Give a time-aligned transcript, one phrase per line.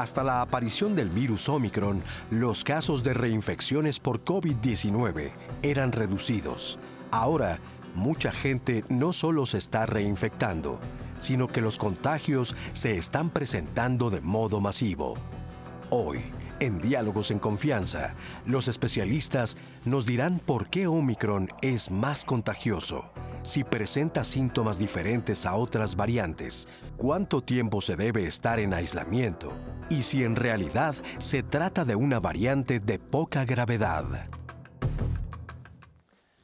[0.00, 6.78] hasta la aparición del virus Omicron, los casos de reinfecciones por COVID-19 eran reducidos.
[7.10, 7.58] Ahora,
[7.94, 10.80] mucha gente no solo se está reinfectando,
[11.18, 15.14] sino que los contagios se están presentando de modo masivo.
[15.90, 18.14] Hoy, en Diálogos en Confianza,
[18.46, 23.10] los especialistas nos dirán por qué Omicron es más contagioso,
[23.42, 29.52] si presenta síntomas diferentes a otras variantes, cuánto tiempo se debe estar en aislamiento
[29.88, 34.28] y si en realidad se trata de una variante de poca gravedad.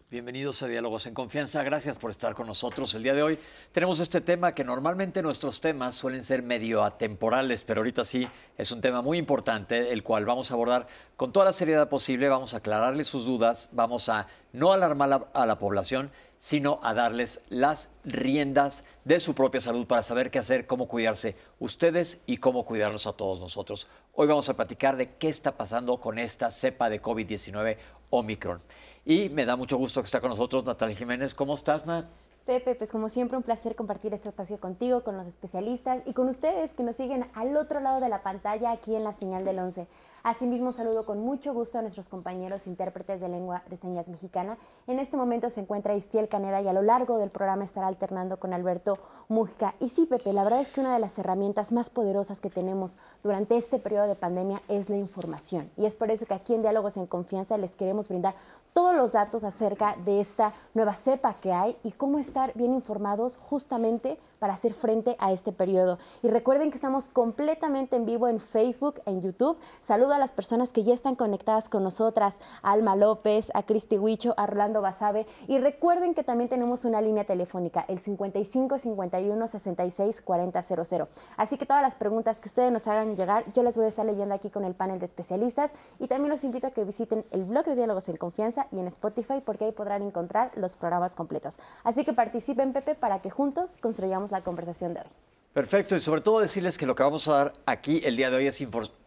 [0.09, 1.65] Bienvenidos a Diálogos en Confianza.
[1.65, 3.41] Gracias por estar con nosotros el día de hoy.
[3.73, 8.71] Tenemos este tema que normalmente nuestros temas suelen ser medio atemporales, pero ahorita sí es
[8.71, 12.29] un tema muy importante, el cual vamos a abordar con toda la seriedad posible.
[12.29, 17.41] Vamos a aclararle sus dudas, vamos a no alarmar a la población, sino a darles
[17.49, 22.65] las riendas de su propia salud para saber qué hacer, cómo cuidarse ustedes y cómo
[22.65, 23.89] cuidarnos a todos nosotros.
[24.13, 27.77] Hoy vamos a platicar de qué está pasando con esta cepa de COVID-19
[28.11, 28.63] Omicron.
[29.09, 31.33] Y me da mucho gusto que está con nosotros Natalia Jiménez.
[31.33, 32.07] ¿Cómo estás, Nat?
[32.45, 36.29] Pepe, pues como siempre un placer compartir este espacio contigo, con los especialistas y con
[36.29, 39.61] ustedes que nos siguen al otro lado de la pantalla aquí en la señal del
[39.61, 39.87] 11.
[40.27, 44.59] Asimismo, saludo con mucho gusto a nuestros compañeros intérpretes de lengua de señas mexicana.
[44.89, 48.41] En este momento se encuentra Istiel Caneda y a lo largo del programa estará alternando
[48.41, 49.77] con Alberto Mujica.
[49.79, 52.97] Y sí, Pepe, la verdad es que una de las herramientas más poderosas que tenemos
[53.23, 55.71] durante este periodo de pandemia es la información.
[55.77, 58.35] Y es por eso que aquí en Diálogos en Confianza les queremos brindar
[58.73, 63.37] todos los datos acerca de esta nueva cepa que hay y cómo estar bien informados
[63.37, 65.99] justamente para hacer frente a este periodo.
[66.23, 69.57] Y recuerden que estamos completamente en vivo en Facebook, en YouTube.
[69.83, 73.99] Saludo a las personas que ya están conectadas con nosotras, a Alma López, a Cristi
[73.99, 75.27] Huicho, a Rolando Basabe.
[75.47, 81.09] Y recuerden que también tenemos una línea telefónica, el 55 51 66 40 00.
[81.37, 84.05] Así que todas las preguntas que ustedes nos hagan llegar, yo les voy a estar
[84.05, 85.73] leyendo aquí con el panel de especialistas.
[85.99, 88.87] Y también los invito a que visiten el blog de Diálogos en Confianza y en
[88.87, 91.59] Spotify, porque ahí podrán encontrar los programas completos.
[91.85, 95.07] Así que participen, Pepe, para que juntos construyamos la conversación de hoy.
[95.53, 98.37] Perfecto, y sobre todo decirles que lo que vamos a dar aquí el día de
[98.37, 99.06] hoy es información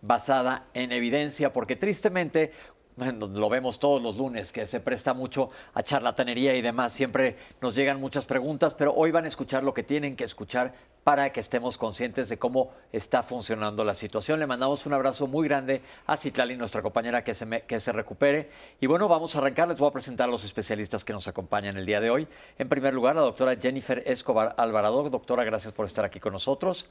[0.00, 2.52] basada en evidencia, porque tristemente
[2.96, 6.92] lo vemos todos los lunes, que se presta mucho a charlatanería y demás.
[6.92, 10.74] Siempre nos llegan muchas preguntas, pero hoy van a escuchar lo que tienen que escuchar
[11.04, 14.38] para que estemos conscientes de cómo está funcionando la situación.
[14.38, 18.50] Le mandamos un abrazo muy grande a Citlali, nuestra compañera, que se, que se recupere.
[18.80, 19.68] Y bueno, vamos a arrancar.
[19.68, 22.28] Les voy a presentar los especialistas que nos acompañan el día de hoy.
[22.58, 25.08] En primer lugar, la doctora Jennifer Escobar Alvarado.
[25.10, 26.88] Doctora, gracias por estar aquí con nosotros.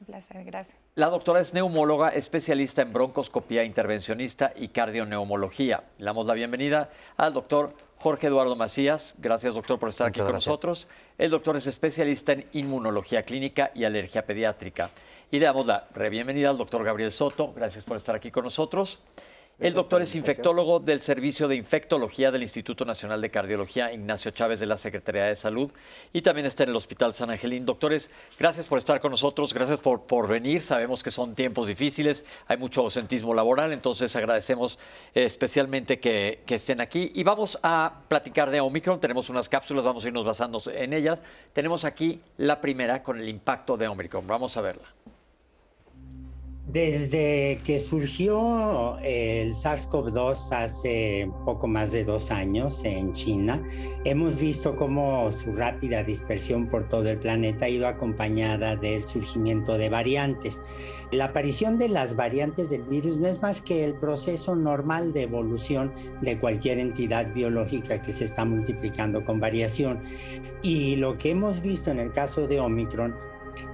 [0.00, 0.76] Un placer, gracias.
[0.94, 5.82] La doctora es neumóloga, especialista en broncoscopía intervencionista y cardioneumología.
[5.98, 9.14] Le damos la bienvenida al doctor Jorge Eduardo Macías.
[9.18, 10.86] Gracias, doctor, por estar aquí con nosotros.
[11.18, 14.90] El doctor es especialista en inmunología clínica y alergia pediátrica.
[15.32, 17.52] Y le damos la bienvenida al doctor Gabriel Soto.
[17.52, 19.00] Gracias por estar aquí con nosotros.
[19.60, 24.60] El doctor es infectólogo del Servicio de Infectología del Instituto Nacional de Cardiología Ignacio Chávez
[24.60, 25.72] de la Secretaría de Salud
[26.12, 27.66] y también está en el Hospital San Angelín.
[27.66, 28.08] Doctores,
[28.38, 30.62] gracias por estar con nosotros, gracias por, por venir.
[30.62, 34.78] Sabemos que son tiempos difíciles, hay mucho ausentismo laboral, entonces agradecemos
[35.12, 37.10] eh, especialmente que, que estén aquí.
[37.16, 41.18] Y vamos a platicar de Omicron, tenemos unas cápsulas, vamos a irnos basando en ellas.
[41.52, 44.88] Tenemos aquí la primera con el impacto de Omicron, vamos a verla.
[46.68, 53.58] Desde que surgió el SARS-CoV-2 hace poco más de dos años en China,
[54.04, 59.78] hemos visto cómo su rápida dispersión por todo el planeta ha ido acompañada del surgimiento
[59.78, 60.60] de variantes.
[61.10, 65.22] La aparición de las variantes del virus no es más que el proceso normal de
[65.22, 65.90] evolución
[66.20, 70.02] de cualquier entidad biológica que se está multiplicando con variación.
[70.60, 73.14] Y lo que hemos visto en el caso de Omicron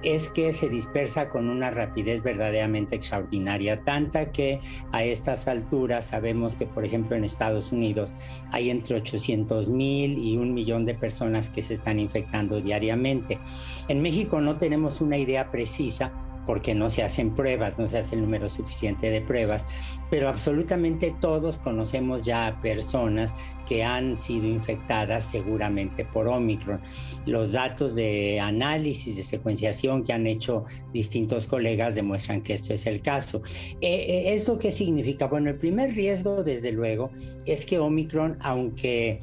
[0.03, 4.59] es que se dispersa con una rapidez verdaderamente extraordinaria, tanta que
[4.91, 8.13] a estas alturas sabemos que, por ejemplo, en Estados Unidos
[8.51, 13.39] hay entre 800 mil y un millón de personas que se están infectando diariamente.
[13.87, 16.11] En México no tenemos una idea precisa
[16.45, 19.65] porque no se hacen pruebas, no se hace el número suficiente de pruebas,
[20.09, 23.33] pero absolutamente todos conocemos ya personas
[23.67, 26.81] que han sido infectadas seguramente por Omicron.
[27.25, 32.85] Los datos de análisis de secuenciación que han hecho distintos colegas demuestran que esto es
[32.85, 33.41] el caso.
[33.81, 35.25] Eh, eh, ¿Esto qué significa?
[35.25, 37.11] Bueno, el primer riesgo, desde luego,
[37.45, 39.21] es que Omicron, aunque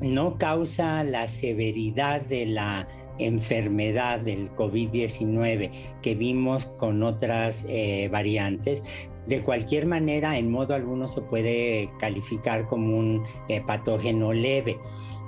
[0.00, 2.88] no causa la severidad de la
[3.26, 5.70] enfermedad del COVID-19
[6.02, 8.82] que vimos con otras eh, variantes,
[9.26, 14.78] De cualquier manera, en modo alguno se puede calificar como un eh, patógeno leve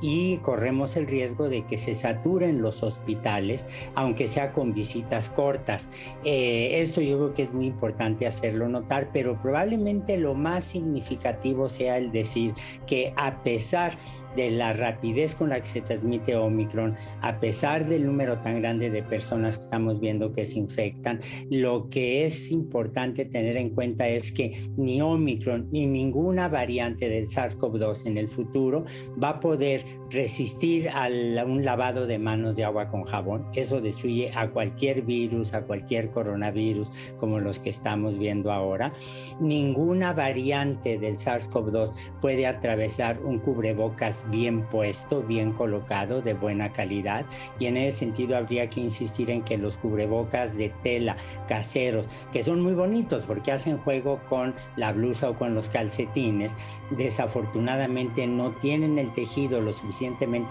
[0.06, 5.88] y corremos el riesgo de que se saturen los hospitales, aunque sea con visitas cortas.
[6.24, 11.70] Eh, esto yo creo que es muy importante hacerlo notar, pero probablemente lo más significativo
[11.70, 12.52] sea el decir
[12.86, 13.98] que a pesar de
[14.36, 19.02] la rapidez con la que se transmite Omicron, a pesar del número tan grande de
[19.02, 21.20] personas que estamos viendo que se infectan,
[21.50, 27.26] lo que es importante tener en cuenta es que ni Omicron ni ninguna variante del
[27.26, 28.84] SARS-CoV-2 en el futuro
[29.22, 29.84] va a poder
[30.14, 31.08] resistir a
[31.44, 33.46] un lavado de manos de agua con jabón.
[33.54, 38.92] Eso destruye a cualquier virus, a cualquier coronavirus como los que estamos viendo ahora.
[39.40, 47.26] Ninguna variante del SARS-CoV-2 puede atravesar un cubrebocas bien puesto, bien colocado, de buena calidad.
[47.58, 51.16] Y en ese sentido habría que insistir en que los cubrebocas de tela
[51.48, 56.54] caseros, que son muy bonitos porque hacen juego con la blusa o con los calcetines,
[56.90, 59.72] desafortunadamente no tienen el tejido lo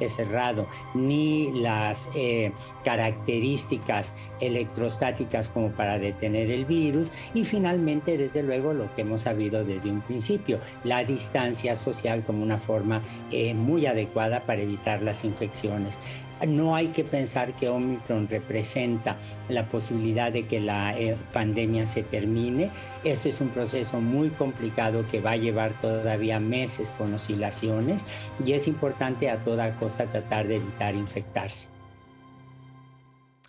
[0.09, 2.51] cerrado ni las eh,
[2.83, 7.09] características electrostáticas como para detener el virus.
[7.33, 12.43] Y finalmente, desde luego, lo que hemos sabido desde un principio, la distancia social como
[12.43, 13.01] una forma
[13.31, 15.99] eh, muy adecuada para evitar las infecciones.
[16.47, 19.15] No hay que pensar que Omicron representa
[19.49, 22.71] la posibilidad de que la eh, pandemia se termine.
[23.03, 28.05] Esto es un proceso muy complicado que va a llevar todavía meses con oscilaciones
[28.45, 31.69] y es importante a toda costa tratar de evitar infectarse.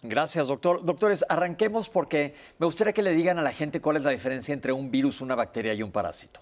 [0.07, 0.85] Gracias, doctor.
[0.85, 4.53] Doctores, arranquemos porque me gustaría que le digan a la gente cuál es la diferencia
[4.53, 6.41] entre un virus, una bacteria y un parásito.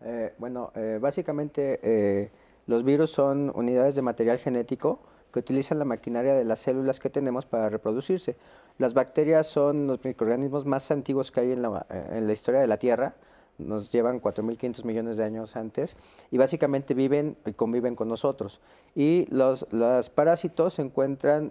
[0.00, 2.30] Eh, bueno, eh, básicamente eh,
[2.68, 5.00] los virus son unidades de material genético
[5.32, 8.36] que utilizan la maquinaria de las células que tenemos para reproducirse.
[8.76, 13.14] Las bacterias son los microorganismos más antiguos que hay en la, historia de la Tierra.
[13.56, 15.96] Nos llevan 4.500 millones de años antes
[16.30, 18.60] y básicamente viven y conviven con nosotros.
[18.94, 19.66] Y los,
[20.14, 21.50] parásitos se encuentran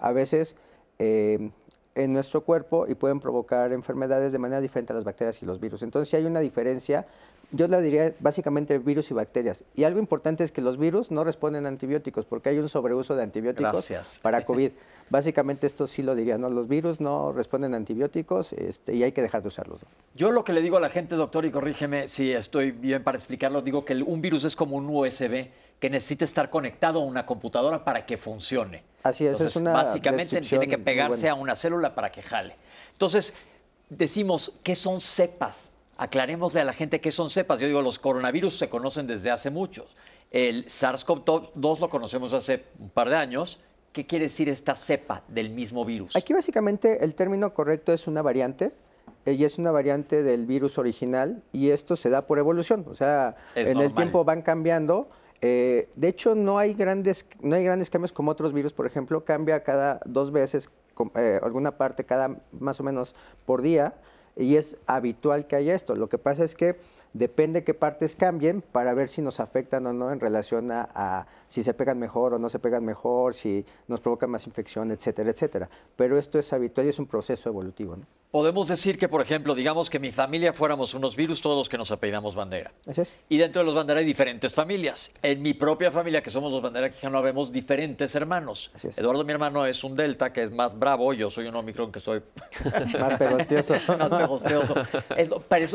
[0.00, 0.56] a veces
[0.98, 5.60] en nuestro cuerpo y pueden provocar enfermedades de manera diferente a las bacterias y los
[5.60, 5.82] virus.
[5.82, 7.06] Entonces, si hay una diferencia
[7.52, 9.64] yo le diría básicamente virus y bacterias.
[9.74, 13.14] Y algo importante es que los virus no responden a antibióticos porque hay un sobreuso
[13.14, 13.90] de antibióticos
[14.22, 14.72] para COVID.
[15.08, 16.50] Básicamente esto sí lo diría, ¿no?
[16.50, 19.80] Los virus no responden a antibióticos este, y hay que dejar de usarlos.
[20.16, 23.16] Yo lo que le digo a la gente, doctor, y corrígeme si estoy bien para
[23.16, 25.48] explicarlo, digo que un virus es como un USB
[25.78, 28.82] que necesita estar conectado a una computadora para que funcione.
[29.04, 32.56] Así es, es una Básicamente tiene que pegarse a una célula para que jale.
[32.92, 33.32] Entonces,
[33.88, 35.70] decimos, ¿qué son cepas?
[35.96, 37.60] Aclarémosle a la gente qué son cepas.
[37.60, 39.96] Yo digo, los coronavirus se conocen desde hace muchos.
[40.30, 43.60] El SARS-CoV-2 lo conocemos hace un par de años.
[43.92, 46.14] ¿Qué quiere decir esta cepa del mismo virus?
[46.14, 48.72] Aquí básicamente el término correcto es una variante
[49.24, 52.84] eh, y es una variante del virus original y esto se da por evolución.
[52.90, 55.08] O sea, en el tiempo van cambiando.
[55.40, 59.24] Eh, de hecho, no hay, grandes, no hay grandes cambios como otros virus, por ejemplo,
[59.24, 60.70] cambia cada dos veces,
[61.14, 63.14] eh, alguna parte cada más o menos
[63.44, 63.94] por día
[64.36, 65.94] y es habitual que haya esto.
[65.94, 66.76] Lo que pasa es que
[67.16, 71.62] depende qué partes cambien para ver si nos afectan o no en relación a, si
[71.62, 75.68] se pegan mejor o no se pegan mejor, si nos provocan más infección, etcétera, etcétera.
[75.96, 77.96] Pero esto es habitual y es un proceso evolutivo.
[78.30, 81.78] Podemos decir que, por ejemplo, digamos que mi familia fuéramos unos virus todos los que
[81.78, 82.72] nos apellidamos bandera.
[82.84, 83.16] es.
[83.30, 85.10] Y dentro de los bandera hay diferentes familias.
[85.22, 88.70] En mi propia familia, que somos los bandera no vemos diferentes hermanos.
[88.96, 91.14] Eduardo, mi hermano, es un delta, que es más bravo.
[91.14, 92.20] Yo soy un omicron, que soy...
[93.00, 93.74] más pegostioso.
[93.98, 94.74] más pegostioso.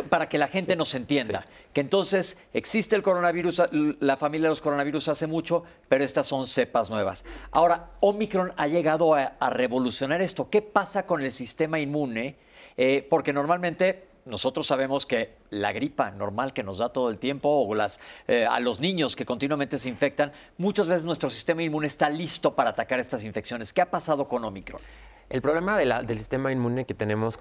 [0.09, 1.30] para, que la gente nos entienda.
[1.73, 3.63] Que entonces existe el coronavirus,
[3.99, 7.23] la familia de los coronavirus hace mucho, pero estas son cepas nuevas.
[7.51, 10.49] Ahora, Omicron ha llegado a, revolucionar esto.
[10.49, 12.35] ¿Qué pasa con el sistema inmune?
[12.77, 17.49] Eh, porque normalmente nosotros sabemos que la gripa normal que nos da todo el tiempo
[17.49, 21.87] o las, eh, a los niños que continuamente se infectan, muchas veces nuestro sistema inmune
[21.87, 23.73] está listo para atacar estas infecciones.
[23.73, 24.81] ¿Qué ha pasado con Omicron?
[25.29, 27.39] El problema del sistema inmune que tenemos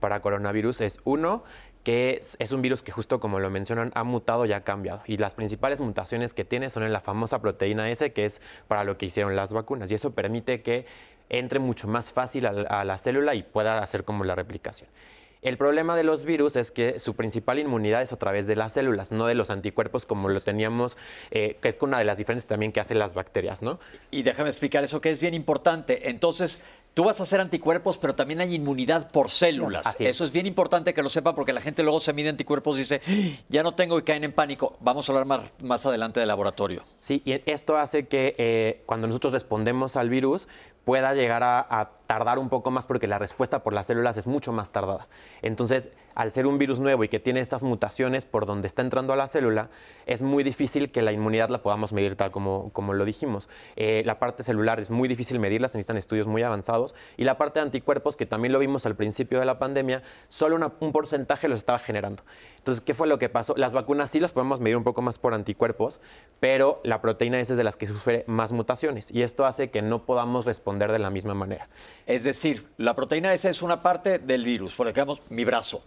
[0.00, 1.44] para coronavirus es, uno,
[1.84, 5.02] que es, un virus que justo como lo mencionan ha mutado y ha cambiado.
[5.06, 8.84] Y las principales mutaciones que tiene son en la famosa proteína S, que es para
[8.84, 9.90] lo que hicieron las vacunas.
[9.90, 10.86] Y eso permite que
[11.28, 14.88] entre mucho más fácil a, la célula y pueda hacer como la replicación.
[15.40, 18.74] El problema de los virus es que su principal inmunidad es a través de las
[18.74, 20.96] células, no de los anticuerpos como lo teníamos,
[21.32, 23.80] eh, que es una de las diferencias también que hacen las bacterias, ¿no?
[24.12, 26.10] Y déjame explicar eso que es bien importante.
[26.10, 26.60] Entonces,
[26.94, 29.98] Tú vas a hacer anticuerpos, pero también hay inmunidad por células.
[29.98, 30.32] Eso es.
[30.32, 33.00] bien importante que lo sepa porque la gente luego se mide anticuerpos y dice,
[33.48, 34.76] ya no tengo y caen en pánico.
[34.80, 36.84] Vamos a hablar más, adelante del laboratorio.
[37.00, 40.48] Sí, y esto hace que eh, cuando nosotros respondemos al virus
[40.84, 44.52] pueda llegar a, tardar un poco más porque la respuesta por las células es mucho
[44.52, 45.08] más tardada.
[45.40, 49.14] Entonces, al ser un virus nuevo y que tiene estas mutaciones por donde está entrando
[49.14, 49.70] a la célula,
[50.04, 53.48] es muy difícil que la inmunidad la podamos medir tal como, como lo dijimos.
[53.76, 56.94] Eh, la parte celular es muy difícil medirla, se necesitan estudios muy avanzados.
[57.16, 60.74] Y la parte de anticuerpos, que también lo vimos al principio de la pandemia, solo
[60.80, 62.24] un porcentaje los estaba generando.
[62.58, 63.54] Entonces, ¿qué fue lo que pasó?
[63.56, 65.98] Las vacunas sí las podemos medir un poco más por anticuerpos,
[66.40, 69.80] pero la proteína S es de las que sufre más mutaciones y esto hace que
[69.80, 71.68] no podamos responder de la misma manera.
[72.06, 75.82] Es decir, la proteína S es una parte del virus, por ejemplo, mi brazo.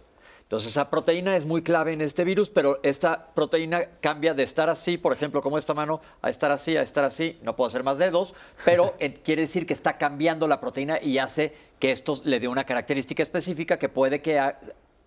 [0.46, 4.70] Entonces, esa proteína es muy clave en este virus, pero esta proteína cambia de estar
[4.70, 7.36] así, por ejemplo, como esta mano, a estar así, a estar así.
[7.42, 8.32] No puedo hacer más dedos,
[8.64, 12.62] pero quiere decir que está cambiando la proteína y hace que esto le dé una
[12.62, 14.40] característica específica que puede que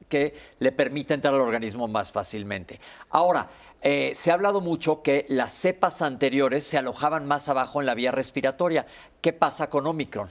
[0.10, 2.80] que le permita entrar al organismo más fácilmente.
[3.12, 3.48] Ahora,
[3.82, 7.94] eh, se ha hablado mucho que las cepas anteriores se alojaban más abajo en la
[7.94, 8.86] vía respiratoria.
[9.22, 10.28] ¿Qué pasa con Omicron?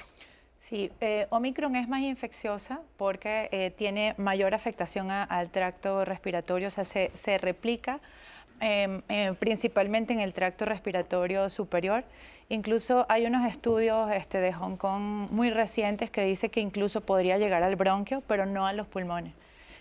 [0.61, 6.71] Sí, eh, Omicron es más infecciosa porque eh, tiene mayor afectación al tracto respiratorio, o
[6.71, 8.01] sea, se, replica
[8.61, 9.01] em,
[9.37, 12.05] principalmente en el tracto respiratorio superior.
[12.51, 17.39] Incluso hay unos estudios este, de Hong Kong muy recientes que dice que incluso podría
[17.39, 19.33] llegar al bronquio, pero no a los pulmones.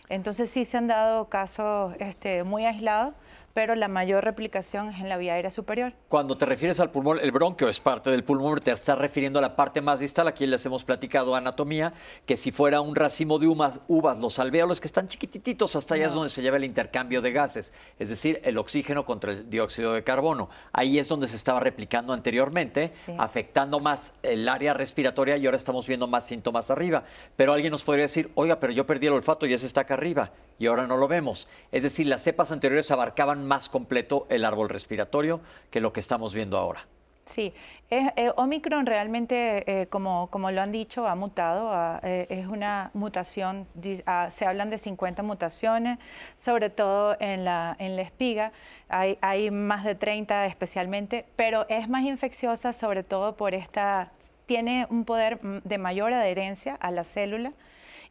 [0.09, 3.13] Entonces sí se han dado casos este, muy aislados
[3.57, 5.93] pero la mayor replicación es en la vía aérea superior.
[6.09, 9.41] Cuando te refieres al pulmón, el bronquio es parte del pulmón, te estás refiriendo a
[9.41, 11.91] la parte más distal, aquí les hemos platicado anatomía,
[12.27, 16.05] que si fuera un racimo de uvas, uvas los alvéolos que están chiquititos, hasta allá
[16.05, 19.93] es donde se lleva el intercambio de gases, es decir, el oxígeno contra el dióxido
[19.93, 20.51] de carbono.
[20.71, 25.87] Ahí es donde se estaba replicando anteriormente, afectando más el área respiratoria y ahora estamos
[25.87, 27.05] viendo más síntomas arriba.
[27.35, 29.95] Pero alguien nos podría decir, oiga, pero yo perdí el olfato y ese está acá
[29.95, 31.47] arriba y ahora no lo vemos.
[31.71, 36.34] Es decir, las cepas anteriores abarcaban más completo el árbol respiratorio que lo que estamos
[36.34, 36.86] viendo ahora.
[37.27, 37.54] Sí,
[37.89, 43.68] eh, Omicron realmente, eh, como, como, lo han dicho, ha mutado, eh, es una mutación,
[44.06, 46.00] ah, se hablan de 50 mutaciones,
[46.38, 48.54] sobre todo en la, en la espiga,
[48.88, 54.12] hay, hay más de 30 especialmente, pero es más infecciosa sobre todo por esta,
[54.46, 57.51] tiene un poder de mayor adherencia a la célula,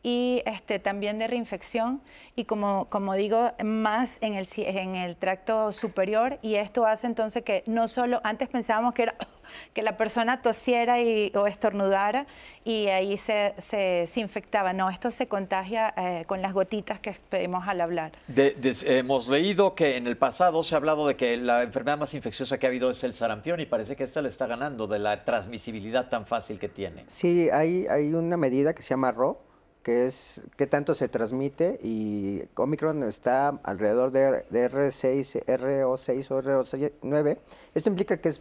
[0.06, 2.00] y este, también de reinfección
[2.36, 7.42] y como, como digo, más en el, en el tracto superior y esto hace entonces
[7.42, 9.16] que no solo, antes pensábamos que era
[9.74, 12.28] que la persona tosiera y, o estornudara
[12.64, 14.72] y ahí se, se, infectaba.
[14.72, 18.12] No, esto se contagia eh, con las gotitas que pedimos al hablar.
[18.28, 22.58] hemos leído que en el pasado se ha hablado de que la enfermedad más infecciosa
[22.58, 25.24] que ha habido es el sarampión y parece que esta le está ganando de la
[25.24, 27.02] transmisibilidad tan fácil que tiene.
[27.08, 29.45] Sí, hay, hay una medida que se llama RO,
[29.86, 37.38] que es qué tanto se transmite y Omicron está alrededor de, R6, RO6 o RO9.
[37.72, 38.40] Esto implica que es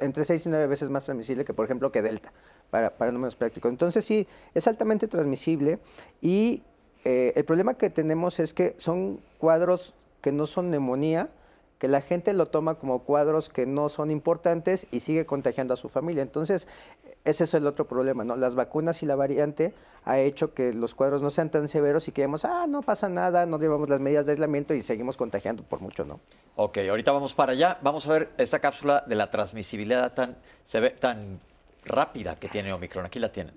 [0.00, 2.30] entre 6 y 9 veces más transmisible que, por ejemplo, que Delta,
[2.68, 3.70] para, para números prácticos.
[3.70, 5.78] Entonces, sí, es altamente transmisible
[6.20, 6.62] y
[7.06, 11.30] eh, el problema que tenemos es que son cuadros que no son neumonía,
[11.78, 15.78] que la gente lo toma como cuadros que no son importantes y sigue contagiando a
[15.78, 16.22] su familia.
[16.22, 16.68] Entonces,
[17.24, 18.36] ese es el otro problema, ¿no?
[18.36, 19.74] Las vacunas y la variante
[20.04, 23.08] ha hecho que los cuadros no sean tan severos y que digamos, ah, no pasa
[23.08, 26.20] nada, no llevamos las medidas de aislamiento y seguimos contagiando por mucho, ¿no?
[26.56, 27.78] Ok, ahorita vamos para allá.
[27.82, 31.40] Vamos a ver esta cápsula de la transmisibilidad tan, se ve, tan
[31.84, 33.06] rápida que tiene Omicron.
[33.06, 33.54] Aquí la tienen.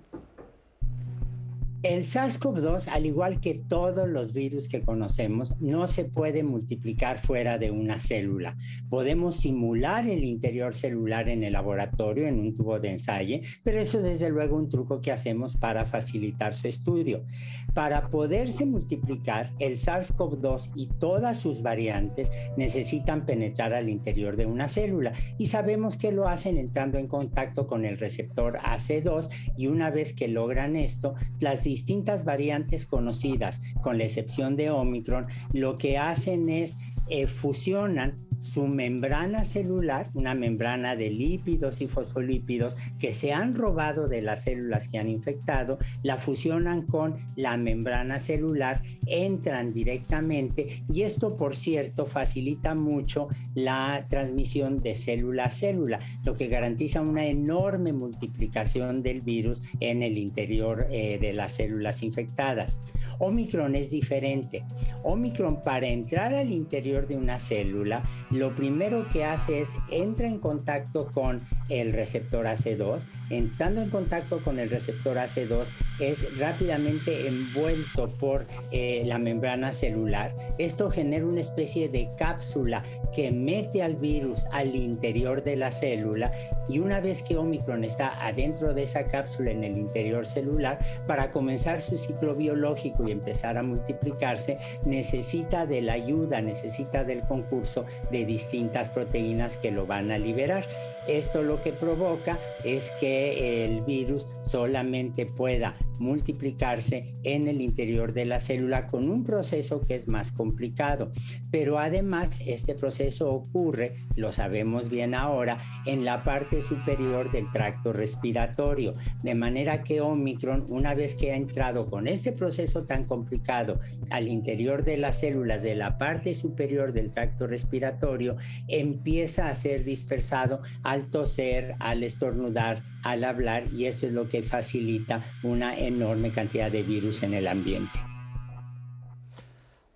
[1.88, 7.58] El SARS-CoV-2, al igual que todos los virus que conocemos, no se puede multiplicar fuera
[7.58, 8.56] de una célula.
[8.90, 14.02] Podemos simular el interior celular en el laboratorio, en un tubo de ensayo, pero eso
[14.02, 17.24] desde luego un truco que hacemos para facilitar su estudio.
[17.72, 24.68] Para poderse multiplicar, el SARS-CoV-2 y todas sus variantes necesitan penetrar al interior de una
[24.68, 29.90] célula y sabemos que lo hacen entrando en contacto con el receptor AC2 y una
[29.90, 35.98] vez que logran esto, las distintas variantes conocidas, con la excepción de Omicron, lo que
[35.98, 36.78] hacen es
[37.10, 44.08] eh, fusionan su membrana celular, una membrana de lípidos y fosfolípidos que se han robado
[44.08, 51.02] de las células que han infectado, la fusionan con la membrana celular, entran directamente y
[51.02, 57.26] esto, por cierto, facilita mucho la transmisión de célula a célula, lo que garantiza una
[57.26, 61.65] enorme multiplicación del virus en el interior eh, de las células
[62.02, 62.78] infectadas.
[63.18, 64.64] Omicron es diferente.
[65.02, 70.38] Omicron para entrar al interior de una célula, lo primero que hace es entra en
[70.38, 73.04] contacto con el receptor AC2.
[73.30, 75.68] Entrando en contacto con el receptor AC2
[76.00, 80.34] es rápidamente envuelto por eh, la membrana celular.
[80.58, 86.30] Esto genera una especie de cápsula que mete al virus al interior de la célula
[86.68, 91.30] y una vez que Omicron está adentro de esa cápsula en el interior celular, para
[91.30, 97.84] comenzar su ciclo biológico y empezar a multiplicarse, necesita de la ayuda, necesita del concurso
[98.10, 100.64] de distintas proteínas que lo van a liberar.
[101.08, 108.26] Esto lo que provoca es que el virus solamente pueda multiplicarse en el interior de
[108.26, 111.12] la célula con un proceso que es más complicado.
[111.50, 117.92] Pero además este proceso ocurre, lo sabemos bien ahora, en la parte superior del tracto
[117.92, 118.92] respiratorio.
[119.22, 124.28] De manera que Omicron, una vez que ha entrado con este proceso tan complicado al
[124.28, 128.36] interior de las células de la parte superior del tracto respiratorio,
[128.68, 134.42] empieza a ser dispersado al toser, al estornudar, al hablar y esto es lo que
[134.42, 137.98] facilita una enorme cantidad de virus en el ambiente.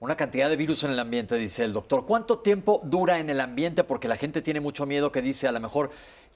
[0.01, 2.07] Una cantidad de virus en el ambiente, dice el doctor.
[2.07, 3.85] ¿Cuánto tiempo dura en el ambiente?
[3.85, 5.91] Porque la gente tiene mucho miedo que dice, a lo mejor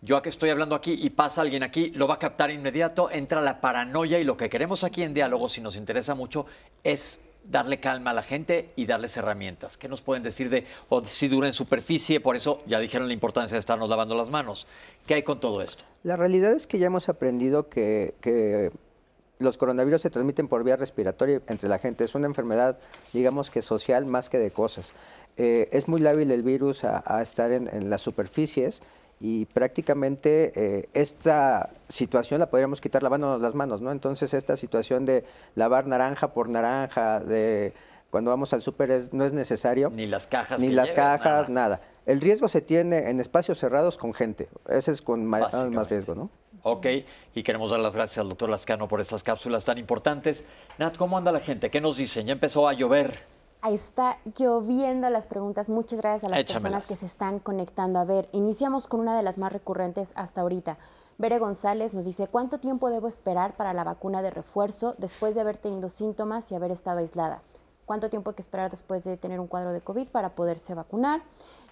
[0.05, 3.41] yo que estoy hablando aquí y pasa alguien aquí, lo va a captar inmediato, entra
[3.41, 6.47] la paranoia y lo que queremos aquí en diálogo, si nos interesa mucho,
[6.83, 9.77] es darle calma a la gente y darles herramientas.
[9.77, 12.21] ¿Qué nos pueden decir de o si dura en superficie?
[12.21, 14.67] Por eso ya dijeron la importancia de estarnos lavando las manos.
[15.07, 15.85] ¿Qué hay con todo esto?
[16.03, 18.71] La realidad es que ya hemos aprendido que,
[19.41, 22.05] los coronavirus se transmiten por vía respiratoria entre la gente.
[22.05, 22.79] Es una enfermedad,
[23.13, 24.95] digamos que social más que de cosas.
[25.37, 28.83] Eh, es muy lábil el virus a, estar en, las superficies
[29.27, 33.91] y prácticamente eh, esta situación la podríamos quitar lavándonos las manos, ¿no?
[33.91, 37.73] Entonces esta situación de lavar naranja por naranja, de
[38.11, 39.89] cuando vamos al súper no es necesario.
[39.89, 40.61] Ni las cajas.
[40.61, 41.81] Ni las cajas, nada.
[42.05, 44.51] El riesgo se tiene en espacios cerrados con gente.
[44.69, 46.29] Ese es con más riesgo, ¿no?
[46.63, 46.87] Ok,
[47.35, 50.45] y queremos dar las gracias al doctor Lascano por estas cápsulas tan importantes.
[50.77, 51.71] Nat, ¿cómo anda la gente?
[51.71, 52.27] ¿Qué nos dicen?
[52.27, 53.34] Ya empezó a llover.
[53.65, 55.71] Está lloviendo las preguntas.
[55.71, 57.99] Muchas gracias a las personas que se están conectando.
[57.99, 60.77] A ver, iniciamos con una de las más recurrentes hasta ahorita.
[61.17, 65.41] Bere González nos dice, ¿cuánto tiempo debo esperar para la vacuna de refuerzo después de
[65.41, 67.41] haber tenido síntomas y haber estado aislada?
[67.87, 71.23] ¿Cuánto tiempo hay que esperar después de tener un cuadro de COVID para poderse vacunar?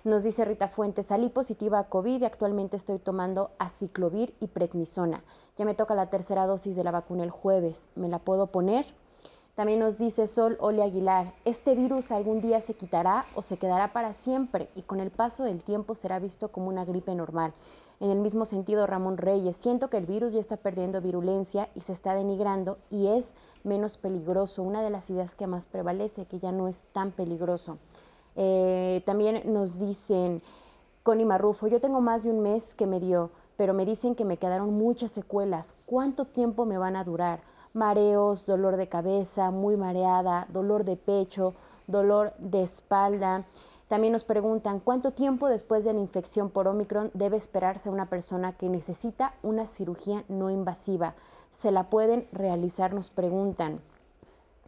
[0.02, 5.22] Nos dice Rita Fuentes, salí positiva a COVID y actualmente estoy tomando aciclovir y prednisona.
[5.58, 7.88] Ya me toca la tercera dosis de la vacuna el jueves.
[7.96, 8.86] ¿Me la puedo poner?
[9.54, 13.92] También nos dice Sol Ole Aguilar, este virus algún día se quitará o se quedará
[13.92, 17.52] para siempre y con el paso del tiempo será visto como una gripe normal.
[18.00, 21.82] En el mismo sentido, Ramón Reyes, siento que el virus ya está perdiendo virulencia y
[21.82, 24.62] se está denigrando y es menos peligroso.
[24.62, 27.76] Una de las ideas que más prevalece, que ya no es tan peligroso.
[28.36, 30.42] Eh, también nos dicen,
[31.02, 34.24] Connie Marrufo, yo tengo más de un mes que me dio, pero me dicen que
[34.24, 35.74] me quedaron muchas secuelas.
[35.84, 37.40] ¿Cuánto tiempo me van a durar?
[37.74, 41.54] Mareos, dolor de cabeza, muy mareada, dolor de pecho,
[41.86, 43.44] dolor de espalda.
[43.88, 48.52] También nos preguntan cuánto tiempo después de la infección por Omicron debe esperarse una persona
[48.52, 51.14] que necesita una cirugía no invasiva.
[51.50, 52.94] ¿Se la pueden realizar?
[52.94, 53.80] Nos preguntan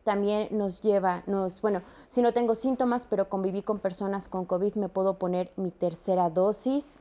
[0.04, 4.74] también nos lleva, nos, bueno, si no tengo síntomas, pero conviví con personas con COVID,
[4.74, 7.00] me puedo poner mi tercera dosis.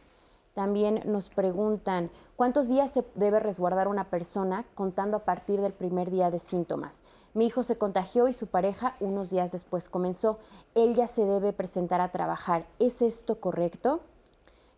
[0.54, 6.12] También nos preguntan cuántos días se debe resguardar una persona contando a partir del primer
[6.12, 7.02] día de síntomas.
[7.34, 10.38] Mi hijo se contagió y su pareja unos días después comenzó.
[10.76, 12.68] Él ya se debe presentar a trabajar.
[12.78, 14.02] ¿Es esto correcto?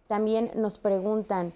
[0.08, 1.52] También nos preguntan,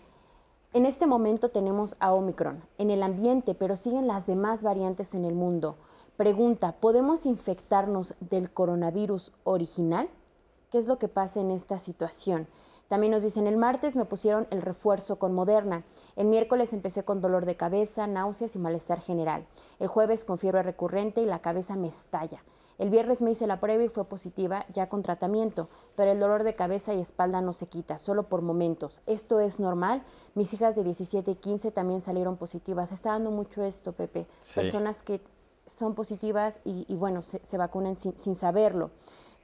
[0.73, 5.23] en este momento tenemos a Omicron en el ambiente, pero siguen las demás variantes en
[5.23, 5.77] el mundo.
[6.17, 10.10] Pregunta, ¿podemos infectarnos del coronavirus original?
[10.71, 12.47] ¿Qué es lo que pasa en esta situación?
[12.89, 15.86] También nos dicen, el martes me pusieron el refuerzo con Moderna.
[16.15, 19.45] El miércoles empecé con dolor de cabeza, náuseas y malestar general.
[19.80, 22.43] El jueves con fiebre recurrente y la cabeza me estalla.
[22.80, 26.43] El viernes me hice la prueba y fue positiva ya con tratamiento, pero el dolor
[26.43, 29.02] de cabeza y espalda no se quita, solo por momentos.
[29.06, 30.02] ¿Esto es normal?
[30.34, 32.93] Mis hijas de 17 y 15 también salieron positivas.
[32.93, 34.28] Está dando mucho esto, Pepe.
[34.56, 35.21] Personas que
[35.67, 38.91] son positivas y, bueno, se, vacunan sin, saberlo.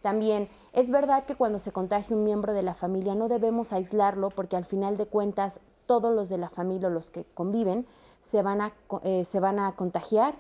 [0.06, 4.30] También es verdad que cuando se contagia un miembro de la familia no debemos aislarlo
[4.30, 7.88] porque al final de cuentas todos los de la familia o los que conviven
[8.22, 10.36] se van a, eh, se van a contagiar.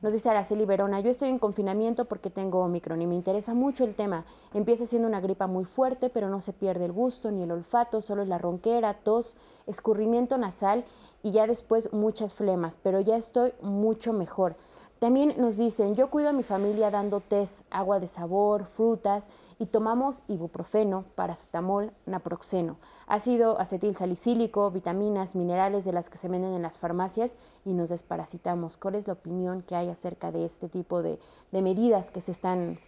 [0.00, 3.84] Nos dice Araceli Verona, yo estoy en confinamiento porque tengo Omicron y me interesa mucho
[3.84, 4.24] el tema.
[4.54, 8.00] Empieza siendo una gripa muy fuerte, pero no se pierde el gusto ni el olfato,
[8.00, 9.36] solo es la ronquera, tos,
[9.66, 10.86] escurrimiento nasal
[11.22, 14.56] y ya después muchas flemas, pero ya estoy mucho mejor.
[14.98, 19.28] También nos dicen, yo cuido a mi familia dando test, agua de sabor, frutas
[19.58, 22.76] y tomamos ibuprofeno, paracetamol, naproxeno,
[23.06, 27.90] ácido acetil salicílico, vitaminas, minerales de las que se venden en las farmacias y nos
[27.90, 28.76] desparasitamos.
[28.76, 31.18] ¿Cuál es la opinión que hay acerca de este tipo de,
[31.52, 32.78] de medidas que se están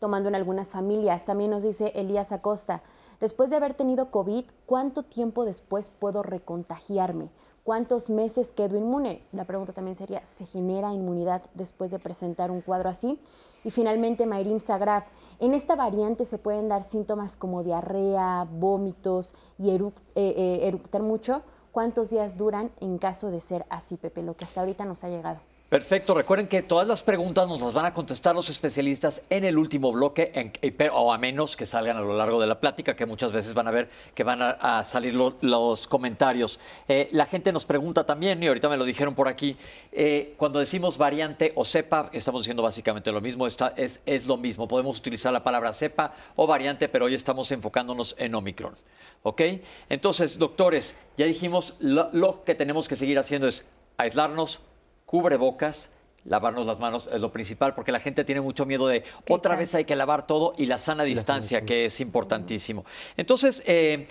[0.00, 1.26] tomando en algunas familias?
[1.26, 2.82] También nos dice Elías Acosta,
[3.20, 7.30] después de haber tenido COVID, ¿cuánto tiempo después puedo recontagiarme?
[7.66, 9.24] ¿Cuántos meses quedo inmune?
[9.32, 13.18] La pregunta también sería, ¿se genera inmunidad después de presentar un cuadro así?
[13.64, 15.02] Y finalmente, Mayrin Sagrab,
[15.40, 21.42] en esta variante se pueden dar síntomas como diarrea, vómitos y eh, eh, eructar mucho.
[21.72, 24.22] ¿Cuántos días duran en caso de ser así, Pepe?
[24.22, 25.40] Lo que hasta ahorita nos ha llegado.
[25.68, 26.14] Perfecto.
[26.14, 29.90] Recuerden que todas las preguntas nos las van a contestar los especialistas en el último
[29.90, 30.52] bloque, en,
[30.92, 33.66] o a menos que salgan a lo largo de la plática, que muchas veces van
[33.66, 36.60] a ver que van a, salir los comentarios.
[36.86, 39.56] Eh, la gente nos pregunta también, y ahorita me lo dijeron por aquí,
[39.90, 44.68] eh, cuando decimos variante o cepa, estamos diciendo básicamente lo mismo, es, es lo mismo.
[44.68, 48.76] Podemos utilizar la palabra cepa o variante, pero hoy estamos enfocándonos en Omicron.
[49.24, 49.42] ¿Ok?
[49.88, 54.60] Entonces, doctores, ya dijimos, lo que tenemos que seguir haciendo es aislarnos,
[55.06, 55.88] cubrebocas,
[56.24, 59.74] lavarnos las manos es lo principal, porque la gente tiene mucho miedo de otra vez
[59.74, 62.84] hay que lavar todo y la sana distancia, que es importantísimo.
[63.16, 64.08] Entonces, eh,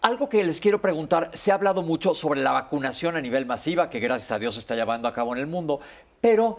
[0.00, 3.90] algo que les quiero preguntar, se ha hablado mucho sobre la vacunación a nivel masiva,
[3.90, 5.80] que gracias a Dios se está llevando a cabo en el mundo,
[6.20, 6.58] pero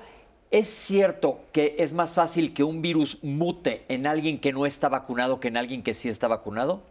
[0.52, 4.90] ¿es cierto que es más fácil que un virus mute en alguien que no está
[4.90, 6.82] vacunado que en alguien que sí está vacunado?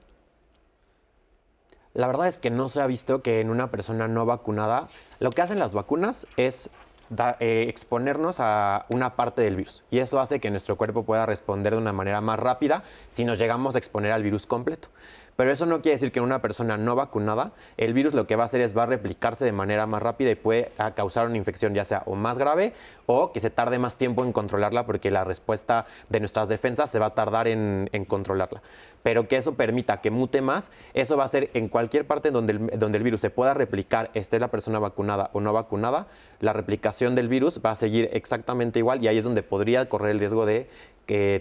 [1.92, 5.30] La verdad es que no se ha visto que en una persona no vacunada, lo
[5.30, 6.70] que hacen las vacunas es
[7.40, 9.82] eh, exponernos a una parte del virus.
[9.90, 13.38] Y eso hace que nuestro cuerpo pueda responder de una manera más rápida si nos
[13.38, 14.88] llegamos a exponer al virus completo.
[15.40, 18.36] Pero eso no quiere decir que en una persona no vacunada, el virus lo que
[18.36, 21.26] va a hacer es va a replicarse de manera más rápida y puede ah, causar
[21.26, 22.74] una infección ya sea o más grave
[23.06, 26.98] o que se tarde más tiempo en controlarla porque la respuesta de nuestras defensas se
[26.98, 28.60] va a tardar en, controlarla.
[29.02, 32.52] Pero que eso permita que mute más, eso va a ser en cualquier parte donde
[32.76, 36.08] donde el virus se pueda replicar, esté la persona vacunada o no vacunada,
[36.40, 40.10] la replicación del virus va a seguir exactamente igual y ahí es donde podría correr
[40.10, 40.68] el riesgo de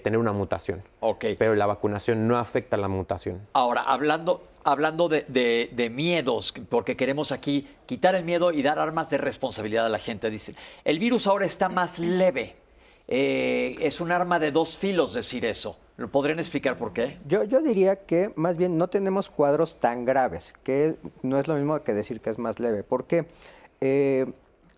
[0.03, 0.81] tener una mutación.
[0.99, 1.25] Ok.
[1.37, 3.47] Pero la vacunación no afecta la mutación.
[3.53, 9.17] Ahora, hablando, hablando de, miedos, porque queremos aquí quitar el miedo y dar armas de
[9.17, 12.55] responsabilidad a la gente, dicen, el virus ahora está más leve.
[13.07, 15.77] Eh, es un arma de dos filos decir eso.
[15.97, 17.17] ¿Lo podrían explicar por qué?
[17.27, 21.55] Yo, yo diría que más bien no tenemos cuadros tan graves, que no es lo
[21.55, 22.83] mismo que decir que es más leve.
[22.83, 23.25] porque
[23.81, 24.31] eh,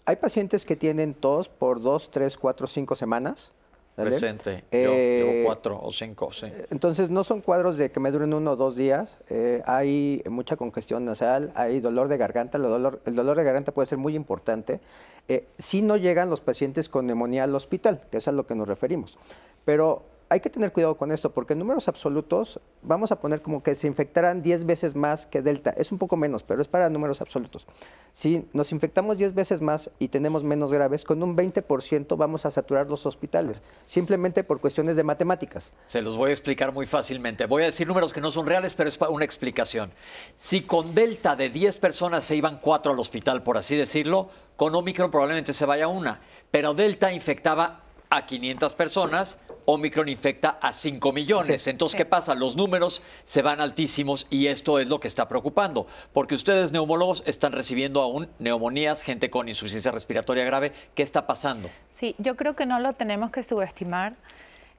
[0.05, 3.53] hay pacientes que tienen tos por dos, tres, cuatro, cinco semanas
[3.95, 4.63] Presente.
[4.71, 6.47] Yo eh, cuatro o cinco, sí.
[6.69, 9.17] Entonces, no son cuadros de que me duren uno o dos días.
[9.29, 12.57] Eh, hay mucha congestión nasal, hay dolor de garganta.
[12.57, 14.79] El dolor, el dolor de garganta puede ser muy importante.
[15.27, 18.55] Eh, si no llegan los pacientes con neumonía al hospital, que es a lo que
[18.55, 19.17] nos referimos.
[19.65, 23.61] Pero hay que tener cuidado con esto, porque en números absolutos vamos a poner como
[23.61, 25.71] que se infectaran 10 veces más que Delta.
[25.71, 27.67] Es un poco menos, pero es para números absolutos.
[28.13, 32.51] Si nos infectamos 10 veces más y tenemos menos graves, con un 20% vamos a
[32.51, 35.73] saturar los hospitales, simplemente por cuestiones de matemáticas.
[35.85, 37.45] Se los voy a explicar muy fácilmente.
[37.45, 39.91] Voy a decir números que no son reales, pero es una explicación.
[40.37, 44.73] Si con Delta de 10 personas se iban 4 al hospital, por así decirlo, con
[44.73, 46.21] Omicron probablemente se vaya una.
[46.51, 51.67] Pero Delta infectaba a 500 personas, Omicron infecta a 5 millones.
[51.67, 52.35] Entonces, ¿qué pasa?
[52.35, 57.23] Los números se van altísimos y esto es lo que está preocupando, porque ustedes neumólogos
[57.25, 60.73] están recibiendo aún neumonías, gente con insuficiencia respiratoria grave.
[60.95, 61.69] ¿Qué está pasando?
[61.93, 64.15] Sí, yo creo que no lo tenemos que subestimar.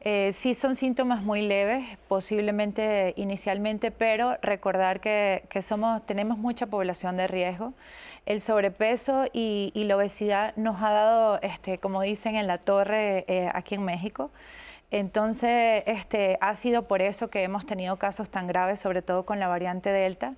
[0.05, 6.66] Eh, sí son síntomas muy leves, posiblemente inicialmente, pero recordar que, que somos, tenemos mucha
[6.66, 7.73] población de riesgo
[8.27, 13.51] el sobrepeso y, la obesidad nos ha dado, este, como dicen en la torre eh,
[13.53, 14.31] aquí en México.
[14.92, 19.40] Entonces, este, ha sido por eso que hemos tenido casos tan graves, sobre todo con
[19.40, 20.35] la variante Delta,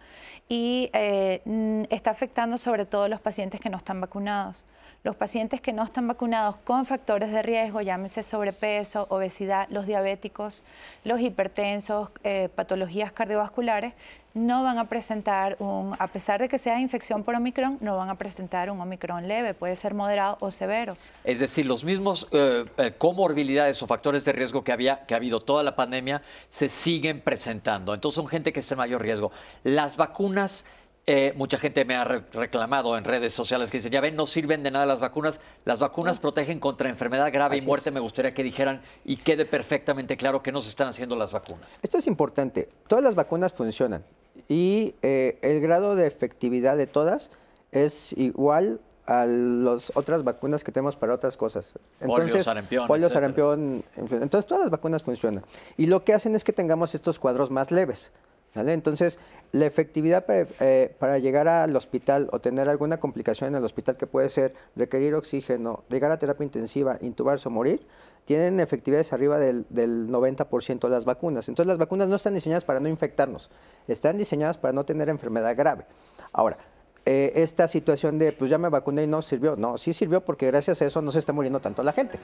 [0.49, 4.65] y eh, está afectando sobre todo a los pacientes que no están vacunados.
[5.05, 10.65] Los pacientes que no están vacunados con factores de riesgo, llámese sobrepeso, obesidad, los diabéticos,
[11.05, 13.93] los hipertensos, eh, patologías cardiovasculares,
[14.33, 18.09] no van a presentar un, a pesar de que sea infección por Omicron, no van
[18.09, 20.97] a presentar un Omicron leve, puede ser moderado o severo.
[21.23, 25.19] Es decir, los mismos eh, eh, comorbilidades o factores de riesgo que, había, que ha
[25.19, 27.93] habido toda la pandemia se siguen presentando.
[27.93, 29.33] Entonces son gente que está en mayor riesgo.
[29.65, 30.65] Las vacunas...
[31.07, 34.63] Eh, mucha gente me ha reclamado en redes sociales que dicen, ya ven, no sirven
[34.63, 35.39] de nada las vacunas.
[35.67, 37.91] Las vacunas protegen contra enfermedad grave y muerte.
[37.91, 41.69] Me gustaría que dijeran y quede perfectamente claro que no se están haciendo las vacunas.
[41.83, 42.71] Esto es importante.
[42.89, 44.05] Todas las vacunas funcionan
[44.49, 47.31] y eh, el grado de efectividad de todas
[47.71, 51.75] es igual a las otras vacunas que tenemos para otras cosas.
[52.01, 52.87] Entonces, polio, sarampión.
[52.87, 55.45] Polio, sarampión, entonces todas las vacunas funcionan.
[55.77, 58.13] Y lo que hacen es que tengamos estos cuadros más leves.
[58.55, 59.19] Entonces,
[59.53, 63.97] la efectividad para, eh, para, llegar al hospital o tener alguna complicación en el hospital
[63.97, 67.87] que puede ser requerir oxígeno, llegar a terapia intensiva, intubarse o morir,
[68.25, 71.49] tienen efectividades arriba del, del 90% de las vacunas.
[71.49, 73.51] Entonces, las vacunas no están diseñadas para no infectarnos,
[73.89, 75.85] están diseñadas para no tener enfermedad grave.
[76.33, 76.57] Ahora,
[77.07, 79.57] eh, esta situación de, pues ya me vacuné y no sirvió.
[79.57, 82.19] No, sí sirvió porque gracias a eso no se está muriendo tanto la gente.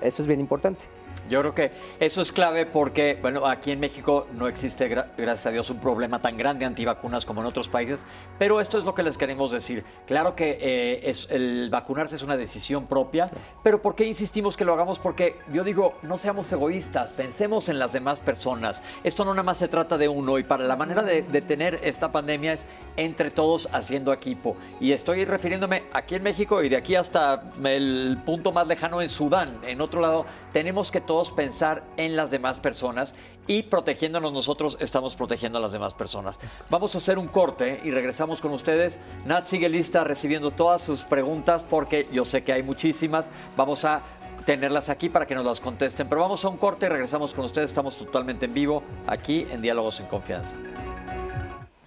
[0.00, 0.86] Eso es bien importante.
[1.28, 5.50] Yo creo que eso es clave porque, bueno, aquí en México no existe, gracias a
[5.50, 8.00] Dios, un problema tan grande antivacunas como en otros países,
[8.38, 9.84] pero esto es lo que les queremos decir.
[10.06, 13.30] Claro que eh, es, el vacunarse es una decisión propia,
[13.62, 14.98] pero ¿por qué insistimos que lo hagamos?
[14.98, 18.82] Porque yo digo, no seamos egoístas, pensemos en las demás personas.
[19.04, 22.10] Esto no nada más se trata de uno y para la manera de detener esta
[22.10, 22.64] pandemia es
[22.96, 24.56] entre todos haciendo equipo.
[24.80, 29.08] Y estoy refiriéndome aquí en México y de aquí hasta el punto más lejano en
[29.08, 33.14] Sudán, en otro lado, tenemos que todos pensar en las demás personas
[33.46, 36.38] y protegiéndonos nosotros estamos protegiendo a las demás personas.
[36.70, 39.00] Vamos a hacer un corte y regresamos con ustedes.
[39.24, 43.30] Nat sigue lista recibiendo todas sus preguntas porque yo sé que hay muchísimas.
[43.56, 44.02] Vamos a
[44.44, 46.08] tenerlas aquí para que nos las contesten.
[46.08, 47.70] Pero vamos a un corte y regresamos con ustedes.
[47.70, 50.56] Estamos totalmente en vivo aquí en Diálogos en Confianza.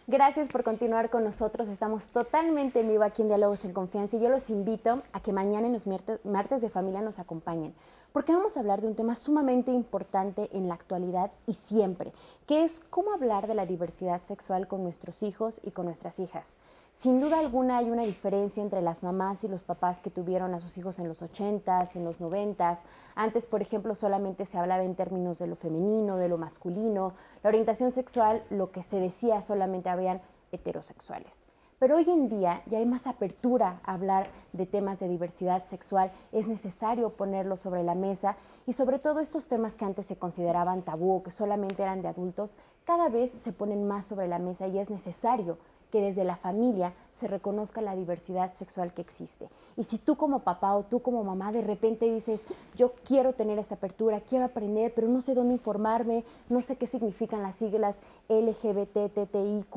[0.07, 1.69] Gracias por continuar con nosotros.
[1.69, 5.31] Estamos totalmente en vivo aquí en Diálogos en Confianza y yo los invito a que
[5.31, 5.85] mañana en los
[6.23, 7.73] martes de familia nos acompañen
[8.13, 12.13] porque vamos a hablar de un tema sumamente importante en la actualidad y siempre,
[12.45, 16.57] que es cómo hablar de la diversidad sexual con nuestros hijos y con nuestras hijas.
[16.93, 20.59] Sin duda alguna hay una diferencia entre las mamás y los papás que tuvieron a
[20.59, 22.79] sus hijos en los 80s, en los 90s.
[23.15, 27.13] Antes, por ejemplo, solamente se hablaba en términos de lo femenino, de lo masculino.
[27.43, 30.21] La orientación sexual, lo que se decía solamente habían
[30.51, 31.47] heterosexuales.
[31.81, 36.11] Pero hoy en día ya hay más apertura a hablar de temas de diversidad sexual,
[36.31, 40.83] es necesario ponerlo sobre la mesa y sobre todo estos temas que antes se consideraban
[40.83, 44.77] tabú que solamente eran de adultos, cada vez se ponen más sobre la mesa y
[44.77, 45.57] es necesario
[45.89, 49.49] que desde la familia se reconozca la diversidad sexual que existe.
[49.75, 53.57] Y si tú como papá o tú como mamá de repente dices, yo quiero tener
[53.57, 58.01] esta apertura, quiero aprender, pero no sé dónde informarme, no sé qué significan las siglas
[58.29, 59.75] LGBTTIQ,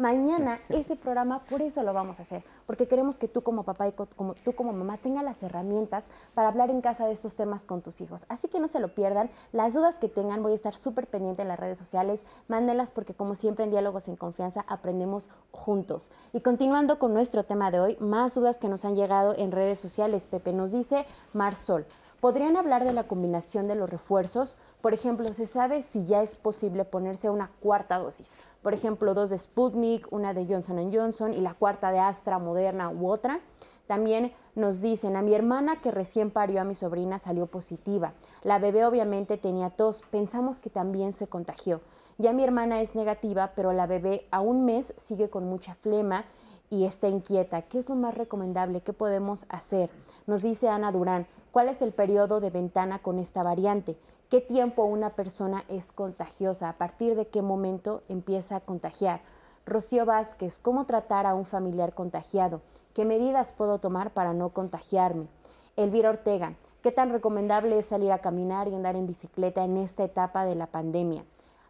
[0.00, 3.86] Mañana ese programa, por eso lo vamos a hacer, porque queremos que tú como papá
[3.86, 7.66] y como, tú como mamá tengas las herramientas para hablar en casa de estos temas
[7.66, 8.24] con tus hijos.
[8.30, 9.28] Así que no se lo pierdan.
[9.52, 12.22] Las dudas que tengan, voy a estar súper pendiente en las redes sociales.
[12.48, 16.10] Mándenlas porque como siempre en Diálogos en Confianza aprendemos juntos.
[16.32, 19.80] Y continuando con nuestro tema de hoy, más dudas que nos han llegado en redes
[19.80, 20.26] sociales.
[20.26, 21.84] Pepe nos dice Marsol.
[22.20, 24.58] ¿Podrían hablar de la combinación de los refuerzos?
[24.82, 28.36] Por ejemplo, ¿se sabe si ya es posible ponerse una cuarta dosis?
[28.62, 32.90] Por ejemplo, dos de Sputnik, una de Johnson Johnson y la cuarta de Astra, Moderna
[32.90, 33.40] u otra.
[33.86, 38.12] También nos dicen, a mi hermana que recién parió a mi sobrina salió positiva.
[38.42, 41.80] La bebé obviamente tenía tos, pensamos que también se contagió.
[42.18, 46.26] Ya mi hermana es negativa, pero la bebé a un mes sigue con mucha flema
[46.68, 47.62] y está inquieta.
[47.62, 48.82] ¿Qué es lo más recomendable?
[48.82, 49.90] ¿Qué podemos hacer?
[50.26, 53.96] Nos dice Ana Durán, ¿Cuál es el periodo de ventana con esta variante?
[54.28, 56.68] ¿Qué tiempo una persona es contagiosa?
[56.68, 59.20] ¿A partir de qué momento empieza a contagiar?
[59.66, 62.60] Rocío Vázquez, ¿cómo tratar a un familiar contagiado?
[62.94, 65.26] ¿Qué medidas puedo tomar para no contagiarme?
[65.74, 70.04] Elvira Ortega, ¿qué tan recomendable es salir a caminar y andar en bicicleta en esta
[70.04, 71.24] etapa de la pandemia?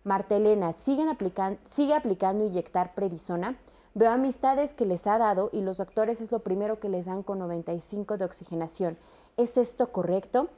[0.04, 3.56] Marta Elena, ¿sigue aplicando inyectar predisona?
[3.92, 7.24] Veo amistades que les ha dado y los doctores es lo primero que les dan
[7.24, 8.96] con 95 de oxigenación.
[9.40, 10.48] ¿Es esto correcto?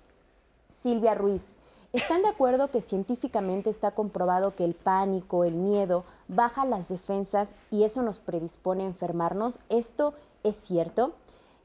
[0.69, 1.53] Silvia Ruiz,
[1.93, 7.51] ¿están de acuerdo que científicamente está comprobado que el pánico, el miedo, baja las defensas
[7.71, 9.61] y eso nos predispone a enfermarnos?
[9.69, 11.13] ¿Esto es cierto?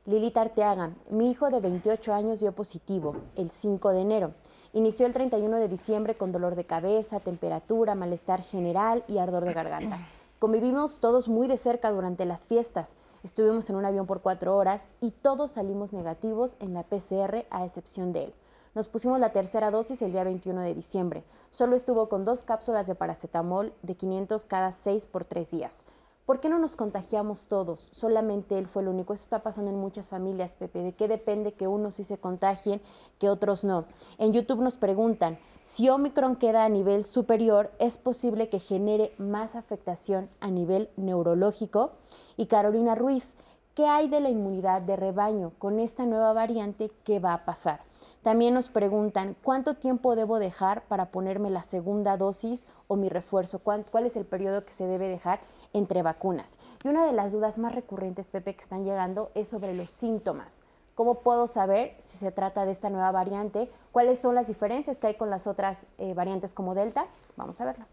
[0.05, 4.33] Lilita Arteaga, mi hijo de 28 años dio positivo el 5 de enero.
[4.73, 9.53] Inició el 31 de diciembre con dolor de cabeza, temperatura, malestar general y ardor de
[9.53, 10.07] garganta.
[10.39, 12.95] Convivimos todos muy de cerca durante las fiestas.
[13.23, 17.65] Estuvimos en un avión por cuatro horas y todos salimos negativos en la PCR a
[17.65, 18.33] excepción de él.
[18.75, 21.23] Nos pusimos la tercera dosis el día 21 de diciembre.
[21.49, 25.85] Solo estuvo con dos cápsulas de paracetamol de 500 cada seis por tres días.
[26.27, 27.79] ¿Por qué no nos contagiamos todos?
[27.93, 29.13] Solamente él fue el único.
[29.13, 30.83] Eso está pasando en muchas familias, Pepe.
[30.83, 32.81] ¿De qué depende que unos sí se contagien,
[33.17, 33.85] que otros no?
[34.17, 39.55] En YouTube nos preguntan, si Omicron queda a nivel superior, ¿es posible que genere más
[39.55, 41.91] afectación a nivel neurológico?
[42.35, 43.33] Y Carolina Ruiz,
[43.73, 45.53] ¿qué hay de la inmunidad de rebaño?
[45.59, 47.87] Con esta nueva variante, ¿qué va a pasar?
[48.21, 53.59] También nos preguntan, ¿cuánto tiempo debo dejar para ponerme la segunda dosis o mi refuerzo?
[53.59, 55.39] ¿Cuál, es el periodo que se debe dejar
[55.73, 56.57] entre vacunas?
[56.83, 60.63] Y una de las dudas más recurrentes, Pepe, que están llegando es sobre los síntomas.
[60.95, 63.69] ¿Cómo puedo saber si se trata de esta nueva variante?
[63.91, 67.05] ¿Cuáles son las diferencias que hay con las otras eh, variantes como Delta?
[67.35, 67.85] Vamos a verlo.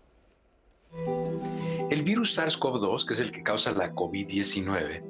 [1.90, 5.02] El virus SARS-CoV-2, que es el que causa la COVID-19,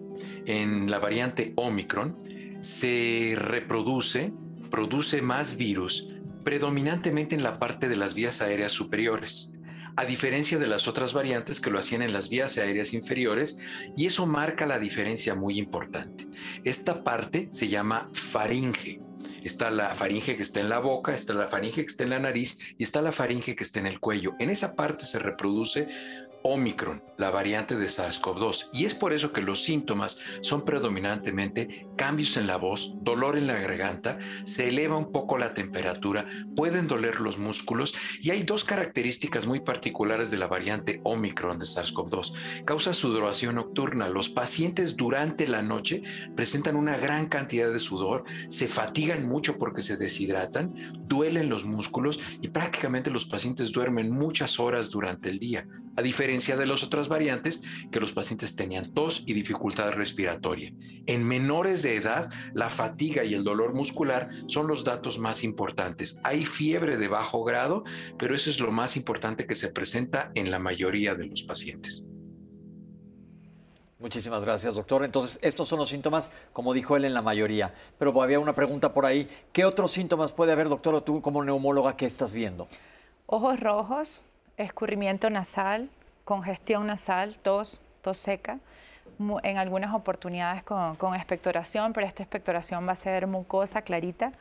[0.47, 2.17] en la variante Omicron,
[2.61, 4.33] se reproduce,
[4.71, 6.11] produce más virus
[6.43, 9.54] predominantemente en la parte de las vías aéreas superiores,
[9.97, 13.59] a diferencia de las otras variantes que lo hacían en las vías aéreas inferiores,
[13.97, 16.27] y eso marca la diferencia muy importante.
[16.65, 19.01] Esta parte se llama faringe.
[19.45, 22.19] Está la faringe que está en la boca, está la faringe que está en la
[22.19, 24.33] nariz y está la faringe que está en el cuello.
[24.39, 25.87] En esa parte se reproduce
[26.47, 28.69] Omicron, la variante de SARS-CoV-2.
[28.75, 33.47] Y es por eso que los síntomas son predominantemente cambios en la voz, dolor en
[33.47, 38.65] la garganta, se eleva un poco la temperatura, pueden doler los músculos y hay dos
[38.65, 42.65] características muy particulares de la variante Omicron de SARS-CoV-2.
[42.67, 44.11] Causa sudoración nocturna.
[44.11, 46.03] Los pacientes durante la noche
[46.37, 50.75] presentan una gran cantidad de sudor, se fatigan mucho porque se deshidratan,
[51.09, 56.57] duelen los músculos y prácticamente los pacientes duermen muchas horas durante el día a diferencia
[56.57, 60.73] de las otras variantes que los pacientes tenían tos y dificultad respiratoria.
[61.07, 66.21] En menores de edad, la fatiga y el dolor muscular son los datos más importantes.
[66.25, 67.85] Hay fiebre de bajo grado,
[68.19, 72.05] pero eso es lo más importante que se presenta en la mayoría de los pacientes.
[74.05, 75.03] Muchísimas gracias, doctor.
[75.03, 77.73] Entonces, estos son los síntomas, como dijo él, en la mayoría.
[77.97, 79.31] Pero había una pregunta por ahí.
[79.51, 82.69] ¿Qué otros síntomas puede haber, doctor, o tú como neumóloga, qué estás viendo?
[83.25, 84.21] Ojos rojos,
[84.57, 85.89] escurrimiento nasal,
[86.25, 88.59] congestión nasal, tos, tos seca,
[89.43, 94.33] en algunas oportunidades con, expectoración, pero esta expectoración va a ser mucosa, clarita.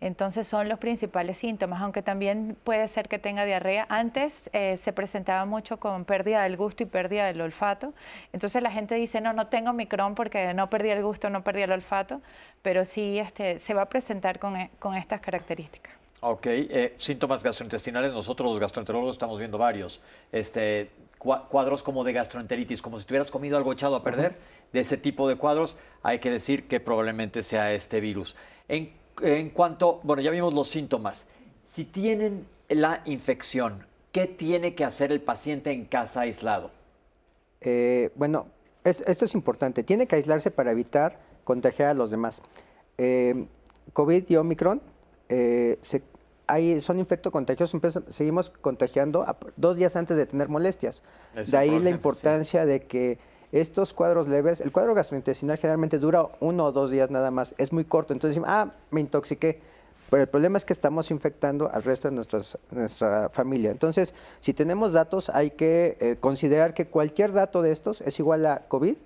[0.00, 3.86] Entonces son los principales síntomas, aunque también puede ser que tenga diarrea.
[3.88, 7.94] Antes eh, se presentaba mucho con pérdida del gusto y pérdida del olfato.
[8.32, 11.62] Entonces la gente dice, no, no tengo micrón porque no perdí el gusto, no perdí
[11.62, 12.20] el olfato,
[12.60, 16.03] pero sí este, se va a presentar con, con estas características.
[16.26, 20.00] Ok, eh, síntomas gastrointestinales, nosotros los gastroenterólogos estamos viendo varios.
[20.32, 24.38] Este, cuadros como de gastroenteritis, como si tuvieras comido algo echado a perder,
[24.72, 28.36] de ese tipo de cuadros, hay que decir que probablemente sea este virus.
[28.68, 31.26] En, en cuanto, bueno, ya vimos los síntomas.
[31.70, 36.70] Si tienen la infección, ¿qué tiene que hacer el paciente en casa aislado?
[37.60, 38.46] Eh, bueno,
[38.82, 39.82] esto es importante.
[39.82, 42.40] Tiene que aislarse para evitar contagiar a los demás.
[42.96, 43.44] Eh,
[43.92, 44.80] COVID y Omicron
[45.28, 46.02] se
[46.80, 49.24] son infectocontagiosos, seguimos contagiando
[49.56, 51.02] dos días antes de tener molestias.
[51.34, 53.18] de ahí la importancia de que
[53.52, 57.72] estos cuadros leves, el cuadro gastrointestinal generalmente dura uno o dos días nada más, es
[57.72, 59.60] muy corto, entonces decimos, ah, me intoxiqué.
[60.10, 62.24] Pero el problema es que estamos infectando al resto de
[62.70, 63.70] nuestra familia.
[63.70, 68.44] Entonces, si tenemos datos, hay que eh, considerar que cualquier dato de estos es igual
[68.46, 68.96] a COVID,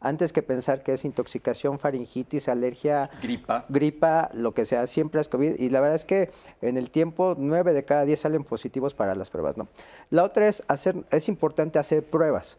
[0.00, 5.28] antes que pensar que es intoxicación, faringitis, alergia, gripa, gripa lo que sea, siempre es
[5.28, 5.58] COVID.
[5.58, 6.30] Y la verdad es que
[6.62, 9.56] en el tiempo, nueve de cada diez salen positivos para las pruebas.
[9.56, 9.68] ¿no?
[10.10, 12.58] La otra es, hacer, es importante hacer pruebas.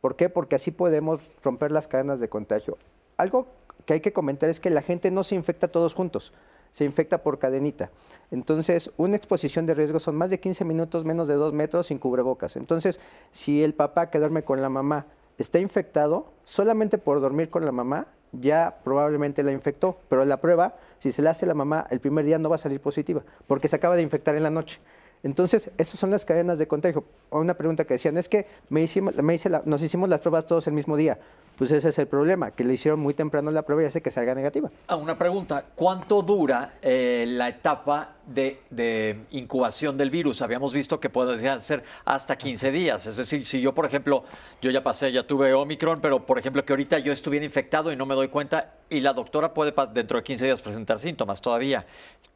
[0.00, 0.28] ¿Por qué?
[0.28, 2.76] Porque así podemos romper las cadenas de contagio.
[3.16, 3.46] Algo
[3.86, 6.32] que hay que comentar es que la gente no se infecta todos juntos
[6.74, 7.92] se infecta por cadenita.
[8.32, 11.98] Entonces, una exposición de riesgo son más de 15 minutos, menos de 2 metros sin
[11.98, 12.56] cubrebocas.
[12.56, 15.06] Entonces, si el papá que duerme con la mamá
[15.38, 18.08] está infectado, solamente por dormir con la mamá
[18.40, 22.24] ya probablemente la infectó, pero la prueba, si se la hace la mamá el primer
[22.24, 24.80] día no va a salir positiva, porque se acaba de infectar en la noche.
[25.24, 27.02] Entonces, esas son las cadenas de contagio.
[27.30, 30.66] Una pregunta que decían es que me hicimos, me hice nos hicimos las pruebas todos
[30.66, 31.18] el mismo día.
[31.56, 34.10] Pues ese es el problema, que le hicieron muy temprano la prueba y hace que
[34.10, 34.70] salga negativa.
[34.88, 40.42] Ah, una pregunta, ¿cuánto dura eh, la etapa de, incubación del virus?
[40.42, 43.06] Habíamos visto que puede ser hasta 15 días.
[43.06, 44.24] Es decir, si yo, por ejemplo,
[44.60, 47.96] yo ya pasé, ya tuve Omicron, pero por ejemplo que ahorita yo estuviera infectado y
[47.96, 51.86] no me doy cuenta y la doctora puede dentro de 15 días presentar síntomas todavía.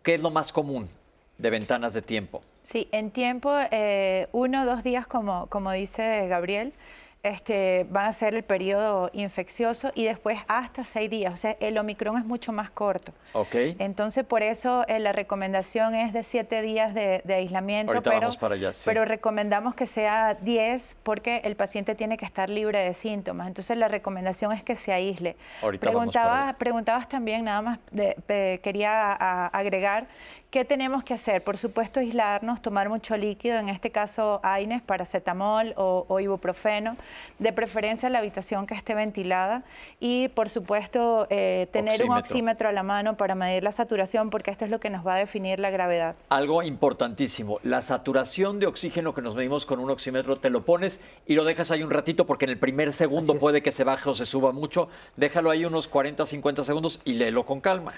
[0.03, 0.89] ¿Qué es lo más común
[1.39, 2.43] de ventanas de tiempo?
[2.63, 6.75] Sí, en tiempo, eh, uno o dos días, como, como dice Gabriel,
[7.23, 11.35] este, va a ser el periodo infeccioso y después hasta seis días.
[11.35, 13.13] O sea, el Omicron es mucho más corto.
[13.33, 13.55] Ok.
[13.79, 17.93] Entonces, por eso eh, la recomendación es de siete días de, aislamiento.
[18.03, 18.31] pero,
[18.85, 23.49] pero recomendamos que sea diez porque el paciente tiene que estar libre de síntomas.
[23.49, 25.37] Entonces, la recomendación es que se aísle.
[25.81, 27.79] Preguntaba, preguntabas también, nada más,
[28.63, 30.07] quería agregar
[30.51, 31.45] ¿Qué tenemos que hacer?
[31.45, 36.97] Por supuesto, aislarnos, tomar mucho líquido, en este caso AINES, paracetamol o, ibuprofeno.
[37.39, 39.63] de preferencia la habitación que esté ventilada
[40.01, 44.51] y por supuesto eh, tener un oxímetro a la mano para medir la saturación porque
[44.51, 46.17] esto es lo que nos va a definir la gravedad.
[46.31, 50.99] Algo importantísimo, la saturación de oxígeno que nos medimos con un oxímetro te lo pones
[51.27, 54.09] y lo dejas ahí un ratito porque en el primer segundo puede que se baje
[54.09, 57.93] o se suba mucho, déjalo ahí unos 40, 50 segundos y léelo con calma.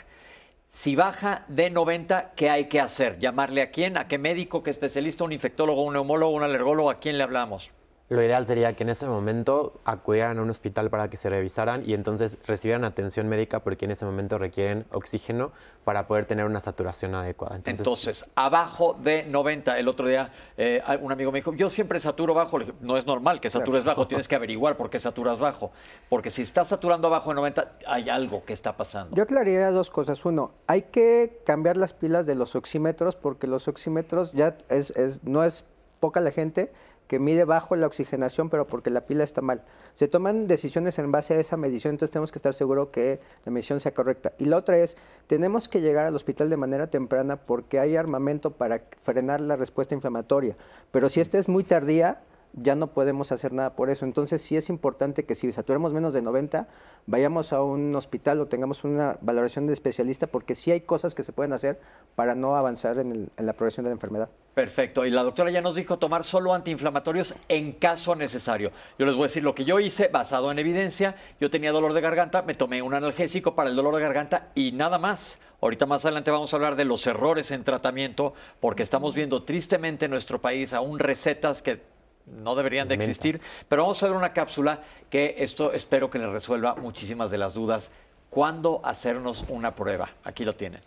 [0.71, 3.18] Si baja de 90, ¿qué hay que hacer?
[3.18, 3.97] ¿Llamarle a quién?
[3.97, 4.62] ¿A qué médico?
[4.62, 5.25] ¿Qué especialista?
[5.25, 5.83] ¿Un infectólogo?
[5.83, 6.33] ¿Un neumólogo?
[6.33, 6.91] ¿Un alergólogo?
[6.91, 7.73] ¿A quién le hablamos?
[8.11, 11.89] Lo ideal sería que en ese momento acudieran a un hospital para que se revisaran
[11.89, 15.53] y entonces recibieran atención médica porque en ese momento requieren oxígeno
[15.85, 17.61] para poder tener una saturación adecuada.
[17.65, 19.79] Entonces, abajo de 90.
[19.79, 22.59] El otro día eh, un amigo me dijo, yo siempre saturo bajo.
[22.59, 25.71] Le dije, no es normal que satures bajo, tienes que averiguar por qué saturas bajo.
[26.09, 29.15] Porque si estás saturando abajo de 90, hay algo que está pasando.
[29.15, 30.25] Yo aclararía dos cosas.
[30.25, 35.23] Uno, hay que cambiar las pilas de los oxímetros porque los oxímetros ya es, es
[35.23, 35.65] no es
[36.01, 36.73] poca la gente
[37.11, 39.65] que mide bajo la oxigenación, pero porque la pila está mal.
[39.95, 43.51] Se toman decisiones en base a esa medición, entonces tenemos que estar seguros que la
[43.51, 44.33] medición sea correcta.
[44.39, 44.97] Y la otra es,
[45.27, 49.93] tenemos que llegar al hospital de manera temprana porque hay armamento para frenar la respuesta
[49.93, 50.57] inflamatoria.
[50.93, 52.21] Pero si esta es muy tardía,
[52.53, 54.05] ya no podemos hacer nada por eso.
[54.05, 56.69] Entonces sí es importante que si saturamos menos de 90,
[57.07, 61.23] vayamos a un hospital o tengamos una valoración de especialista porque sí hay cosas que
[61.23, 61.81] se pueden hacer
[62.15, 64.29] para no avanzar en, la progresión de la enfermedad.
[64.55, 65.07] Perfecto.
[65.07, 68.73] Y la doctora ya nos dijo tomar solo antiinflamatorios en caso necesario.
[68.99, 71.15] Yo les voy a decir lo que yo hice basado en evidencia.
[71.41, 74.73] Yo tenía dolor de garganta, me tomé un analgésico para el dolor de garganta y
[74.73, 75.39] nada más.
[75.63, 80.07] Ahorita más adelante vamos a hablar de los errores en tratamiento porque estamos viendo tristemente
[80.07, 81.83] en nuestro país aún recetas que
[82.27, 83.41] no deberían de existir.
[83.68, 87.55] Pero vamos a ver una cápsula que esto espero que les resuelva muchísimas de las
[87.55, 87.91] dudas.
[88.31, 90.11] ¿Cuándo hacernos una prueba?
[90.25, 90.81] Aquí lo tienen.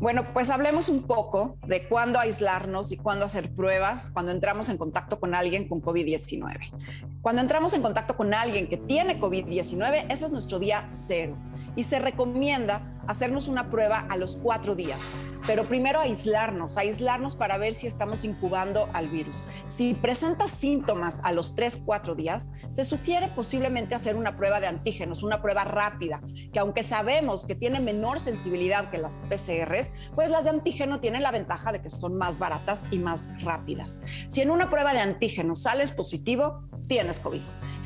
[0.00, 4.78] Bueno, pues hablemos un poco de cuándo aislarnos y cuándo hacer pruebas cuando entramos en
[4.78, 7.20] contacto con alguien con COVID-19.
[7.20, 11.36] Cuando entramos en contacto con alguien que tiene COVID-19, ese es nuestro día cero
[11.76, 15.16] y se recomienda hacernos una prueba a los cuatro días,
[15.46, 19.42] pero primero aislarnos, aislarnos para ver si estamos incubando al virus.
[19.66, 24.68] Si presenta síntomas a los tres, cuatro días, se sugiere posiblemente hacer una prueba de
[24.68, 26.20] antígenos, una prueba rápida,
[26.52, 31.22] que aunque sabemos que tiene menor sensibilidad que las PCRs, pues las de antígeno tienen
[31.22, 34.02] la ventaja de que son más baratas y más rápidas.
[34.28, 37.42] Si en una prueba de antígenos sales positivo, tienes COVID.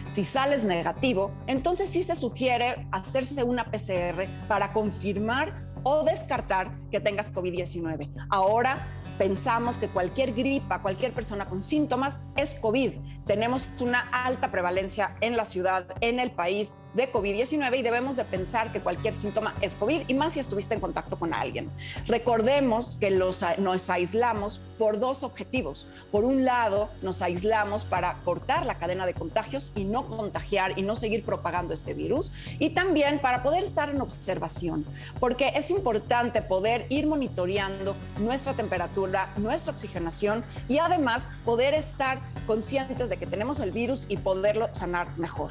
[0.07, 7.01] Si sales negativo, entonces sí se sugiere hacerse una PCR para confirmar o descartar que
[7.01, 8.13] tengas COVID-19.
[8.31, 8.89] Ahora
[9.19, 12.93] pensamos que cualquier gripa, cualquier persona con síntomas es COVID.
[13.27, 18.25] Tenemos una alta prevalencia en la ciudad, en el país de COVID-19 y debemos de
[18.25, 21.71] pensar que cualquier síntoma es COVID y más si estuviste en contacto con alguien.
[22.07, 25.89] Recordemos que los, nos aislamos por dos objetivos.
[26.11, 30.83] Por un lado, nos aislamos para cortar la cadena de contagios y no contagiar y
[30.83, 34.85] no seguir propagando este virus y también para poder estar en observación,
[35.19, 43.09] porque es importante poder ir monitoreando nuestra temperatura, nuestra oxigenación y además poder estar conscientes
[43.09, 45.51] de que tenemos el virus y poderlo sanar mejor.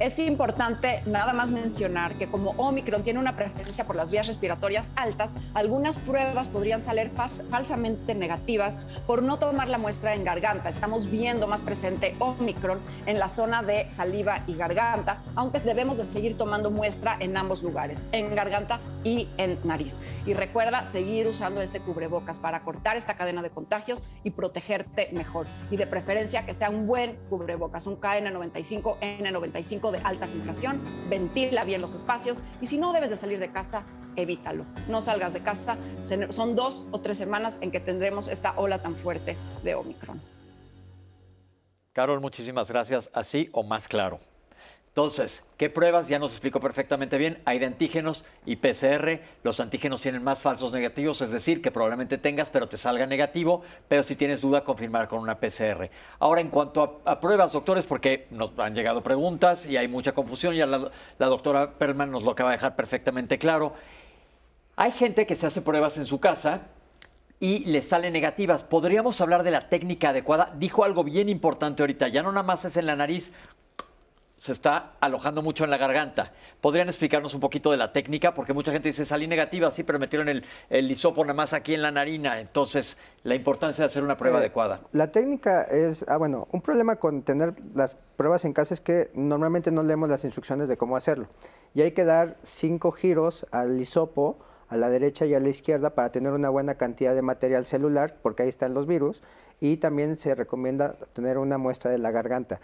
[0.00, 4.92] Es importante nada más mencionar que como Omicron tiene una preferencia por las vías respiratorias
[4.96, 10.68] altas, algunas pruebas podrían salir falsamente negativas por no tomar la muestra en garganta.
[10.68, 16.04] Estamos viendo más presente Omicron en la zona de saliva y garganta, aunque debemos de
[16.04, 19.98] seguir tomando muestra en ambos lugares, en garganta y en nariz.
[20.26, 25.46] Y recuerda seguir usando ese cubrebocas para cortar esta cadena de contagios y protegerte mejor.
[25.70, 31.64] Y de preferencia que sea un buen cubrebocas, un KN95, N95 de alta filtración, ventila
[31.64, 33.84] bien los espacios y si no debes de salir de casa,
[34.16, 34.64] evítalo.
[34.88, 35.76] No salgas de casa,
[36.30, 40.20] son dos o tres semanas en que tendremos esta ola tan fuerte de Omicron.
[41.92, 43.08] Carol, muchísimas gracias.
[43.12, 44.20] Así o más claro.
[44.94, 46.06] Entonces, ¿qué pruebas?
[46.06, 47.42] Ya nos explicó perfectamente bien.
[47.46, 49.18] Hay de antígenos y PCR.
[49.42, 53.62] Los antígenos tienen más falsos negativos, es decir, que probablemente tengas, pero te salga negativo.
[53.88, 55.90] Pero si tienes duda, confirmar con una PCR.
[56.20, 60.54] Ahora, en cuanto a, pruebas, doctores, porque nos han llegado preguntas y hay mucha confusión,
[60.54, 60.88] ya la,
[61.18, 63.72] doctora Perlman nos lo acaba de dejar perfectamente claro.
[64.76, 66.68] Hay gente que se hace pruebas en su casa
[67.40, 68.62] y le salen negativas.
[68.62, 70.54] ¿Podríamos hablar de la técnica adecuada?
[70.56, 73.32] Dijo algo bien importante ahorita, ya no nada más es en la nariz,
[74.44, 76.30] se está alojando mucho en la garganta.
[76.60, 78.34] ¿Podrían explicarnos un poquito de la técnica?
[78.34, 81.72] Porque mucha gente dice, salí negativa, sí, pero metieron el, el hisopo nada más aquí
[81.72, 82.38] en la narina.
[82.38, 84.82] Entonces, la importancia de hacer una prueba eh, adecuada.
[84.92, 89.10] La técnica es, ah, bueno, un problema con tener las pruebas en casa es que
[89.14, 91.28] normalmente no leemos las instrucciones de cómo hacerlo.
[91.72, 95.94] Y hay que dar cinco giros al hisopo a la derecha y a la izquierda
[95.94, 99.22] para tener una buena cantidad de material celular, porque ahí están los virus,
[99.58, 102.60] y también se recomienda tener una muestra de la garganta.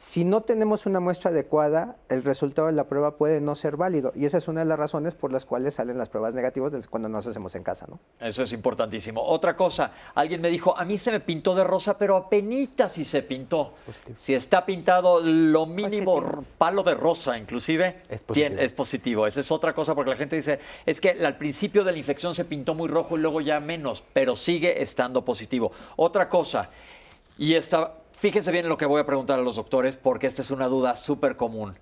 [0.00, 4.14] Si no tenemos una muestra adecuada, el resultado de la prueba puede no ser válido
[4.16, 7.10] y esa es una de las razones por las cuales salen las pruebas negativas cuando
[7.10, 7.86] nos hacemos en casa.
[7.86, 8.00] ¿no?
[8.18, 9.22] Eso es importantísimo.
[9.22, 13.04] Otra cosa, alguien me dijo, a mí se me pintó de rosa, pero apenas si
[13.04, 13.72] se pintó.
[14.16, 18.58] si está pintado lo mínimo palo de rosa, inclusive, es positivo.
[18.58, 19.26] es positivo.
[19.26, 22.34] Esa es otra cosa porque la gente dice, es que al principio de la infección
[22.34, 25.72] se pintó muy rojo y luego ya menos, pero sigue estando positivo.
[25.96, 26.70] Otra cosa,
[27.36, 30.42] y esta Fíjense bien en lo que voy a preguntar a los doctores porque esta
[30.42, 31.78] es una duda súper común.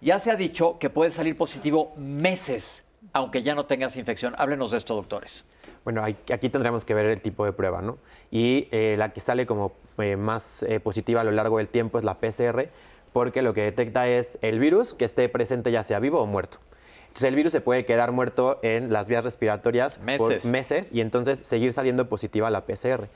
[0.00, 2.82] Ya se ha dicho que puede salir positivo meses,
[3.12, 4.34] aunque ya no tengas infección.
[4.38, 5.44] Háblenos de esto, doctores.
[5.84, 7.98] Bueno, aquí tendremos que ver el tipo de prueba, ¿no?
[8.30, 11.98] Y eh, la que sale como eh, más eh, positiva a lo largo del tiempo
[11.98, 12.70] es la PCR,
[13.12, 16.56] porque lo que detecta es el virus que esté presente ya sea vivo o muerto.
[17.02, 21.40] Entonces el virus se puede quedar muerto en las vías respiratorias por meses y entonces
[21.40, 23.10] seguir saliendo positiva la PCR.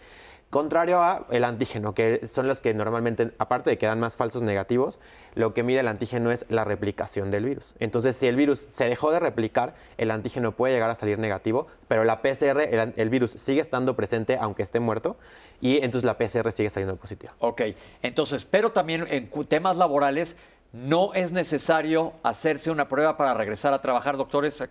[0.50, 4.42] Contrario a el antígeno, que son los que normalmente, aparte de que dan más falsos
[4.42, 5.00] negativos,
[5.34, 7.74] lo que mide el antígeno es la replicación del virus.
[7.80, 11.66] Entonces, si el virus se dejó de replicar, el antígeno puede llegar a salir negativo,
[11.88, 12.60] pero la PCR,
[12.96, 15.16] el, virus sigue estando presente aunque esté muerto,
[15.60, 17.34] y entonces la PCR sigue saliendo positiva.
[17.40, 17.62] Ok,
[18.02, 20.36] entonces, pero también en temas laborales,
[20.72, 24.62] no es necesario hacerse una prueba para regresar a trabajar, doctores.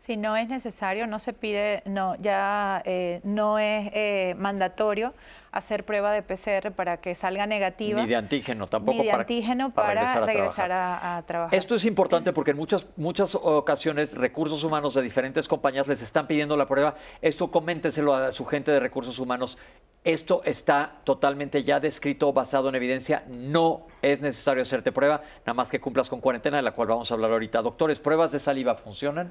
[0.00, 5.12] Si no es necesario, no se pide, no, ya eh, no es eh, mandatorio
[5.52, 8.00] hacer prueba de PCR para que salga negativa.
[8.00, 8.96] Ni de antígeno tampoco.
[8.96, 11.54] Ni de antígeno para, regresar, a, trabajar.
[11.54, 16.26] Esto es importante porque en muchas, muchas ocasiones recursos humanos de diferentes compañías les están
[16.26, 16.94] pidiendo la prueba.
[17.20, 19.58] Esto coménteselo a su gente de recursos humanos.
[20.02, 23.24] Esto está totalmente ya descrito, basado en evidencia.
[23.28, 27.10] No es necesario hacerte prueba, nada más que cumplas con cuarentena, de la cual vamos
[27.10, 27.60] a hablar ahorita.
[27.60, 29.30] Doctores, ¿pruebas de saliva funcionan?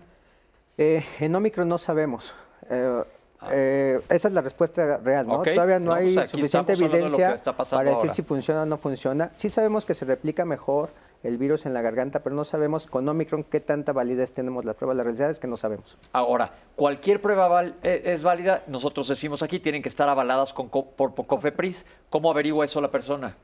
[0.79, 2.33] Eh, en Omicron no sabemos.
[2.69, 3.03] Eh,
[3.51, 5.41] eh, esa es la respuesta real, ¿no?
[5.41, 7.37] Todavía no, hay pues suficiente evidencia
[7.69, 9.29] para decir si funciona o no funciona.
[9.35, 13.09] Sí sabemos que se replica mejor el virus en la garganta, pero no sabemos con
[13.09, 14.93] Omicron qué tanta validez tenemos la prueba.
[14.93, 15.97] La realidad es que no sabemos.
[16.13, 18.63] Ahora, cualquier prueba es válida.
[18.67, 21.85] Nosotros decimos aquí, tienen que estar avaladas con, por COFEPRIS.
[22.09, 23.35] ¿Cómo averigua eso la persona?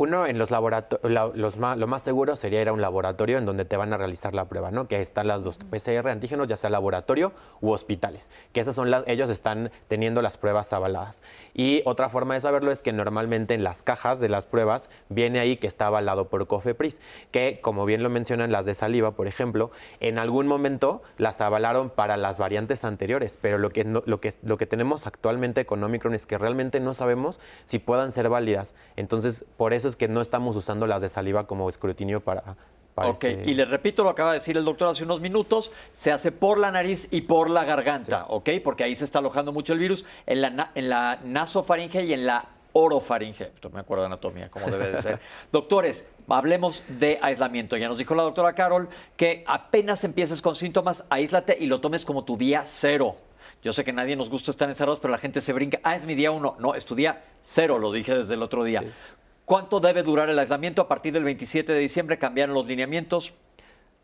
[0.00, 3.76] Uno, en los laboratorios, lo más seguro sería ir a un laboratorio en donde te
[3.76, 4.88] van a realizar la prueba, ¿no?
[4.88, 9.04] Que están las dos PCR antígenos, ya sea laboratorio u hospitales, que esas son las,
[9.06, 11.22] ellos están teniendo las pruebas avaladas.
[11.52, 15.38] Y otra forma de saberlo es que normalmente en las cajas de las pruebas viene
[15.38, 19.26] ahí que está avalado por COFEPRIS, que como bien lo mencionan las de saliva, por
[19.26, 19.70] ejemplo,
[20.00, 24.56] en algún momento las avalaron para las variantes anteriores, pero lo que, lo que, lo
[24.56, 28.74] que tenemos actualmente con Omicron es que realmente no sabemos si puedan ser válidas.
[28.96, 32.56] Entonces, por eso que no estamos usando las de saliva como escrutinio para,
[32.94, 35.72] ok, este y le repito lo que acaba de decir el doctor hace unos minutos,
[35.92, 38.50] se hace por la nariz y por la garganta, ¿ok?
[38.62, 42.26] Porque ahí se está alojando mucho el virus, en la, en la nasofaringe y en
[42.26, 43.52] la orofaringe.
[43.72, 45.20] Me acuerdo de anatomía, como debe de ser.
[45.52, 47.76] Doctores, hablemos de aislamiento.
[47.76, 52.04] Ya nos dijo la doctora Carol que apenas empieces con síntomas, aíslate y lo tomes
[52.04, 53.16] como tu día cero.
[53.62, 55.80] Yo sé que nadie nos gusta estar encerrados, pero la gente se brinca.
[55.82, 56.56] Ah, es mi día uno.
[56.58, 58.82] No, es tu día cero, lo dije desde el otro día.
[59.44, 60.82] ¿Cuánto debe durar el aislamiento?
[60.82, 63.34] A partir del 27 de diciembre cambiaron los lineamientos.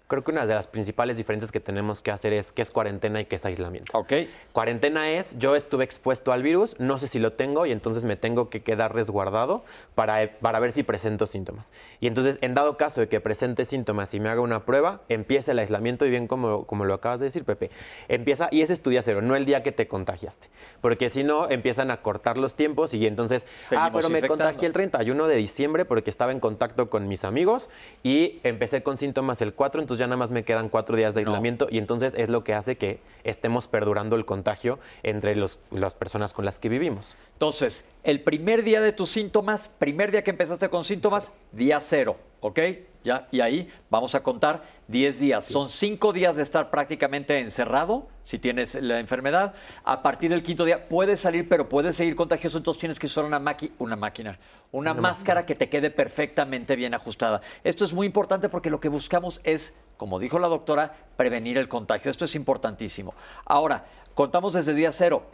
[0.08, 3.20] Creo que una de las principales diferencias que tenemos que hacer es qué es cuarentena
[3.20, 3.98] y qué es aislamiento.
[3.98, 4.12] Ok.
[4.52, 8.14] Cuarentena es, yo estuve expuesto al virus, no sé si lo tengo y entonces me
[8.14, 9.64] tengo que quedar resguardado
[9.96, 11.72] para, para ver si presento síntomas.
[11.98, 15.50] Y entonces, en dado caso de que presente síntomas y me haga una prueba, empieza
[15.50, 17.72] el aislamiento y bien como, como lo acabas de decir, Pepe,
[18.06, 20.50] empieza, y ese es tu día cero, no el día que te contagiaste.
[20.80, 24.72] Porque si no, empiezan a cortar los tiempos y entonces, ah, pero me contagié el
[24.72, 27.68] 31 de diciembre porque estaba en contacto con mis amigos
[28.04, 31.20] y empecé con síntomas el 4, entonces ya nada más me quedan cuatro días de
[31.20, 35.94] aislamiento y entonces es lo que hace que estemos perdurando el contagio entre los, las
[35.94, 37.16] personas con las que vivimos.
[37.34, 42.16] Entonces, el primer día de tus síntomas, primer día que empezaste con síntomas, día cero,
[42.40, 42.60] ¿ok?
[43.04, 43.28] ¿Ya?
[43.30, 45.44] Y ahí vamos a contar 10 días.
[45.44, 49.54] Son 5 días de estar prácticamente encerrado si tienes la enfermedad.
[49.84, 53.24] A partir del quinto día puedes salir, pero puedes seguir contagioso, entonces tienes que usar
[53.24, 53.42] una,
[53.78, 54.38] una máquina,
[54.72, 57.40] una, máscara que te quede perfectamente bien ajustada.
[57.64, 61.68] Esto es muy importante porque lo que buscamos es, como dijo la doctora, prevenir el
[61.68, 62.10] contagio.
[62.10, 63.14] Esto es importantísimo.
[63.44, 65.26] Ahora, contamos desde día cero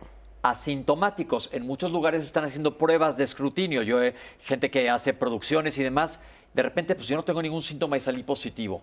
[0.42, 1.50] asintomáticos.
[1.52, 3.82] En muchos lugares están haciendo pruebas de escrutinio.
[3.82, 6.18] Yo he gente que hace producciones y demás
[6.54, 8.82] de repente, pues yo no tengo ningún síntoma y salí positivo.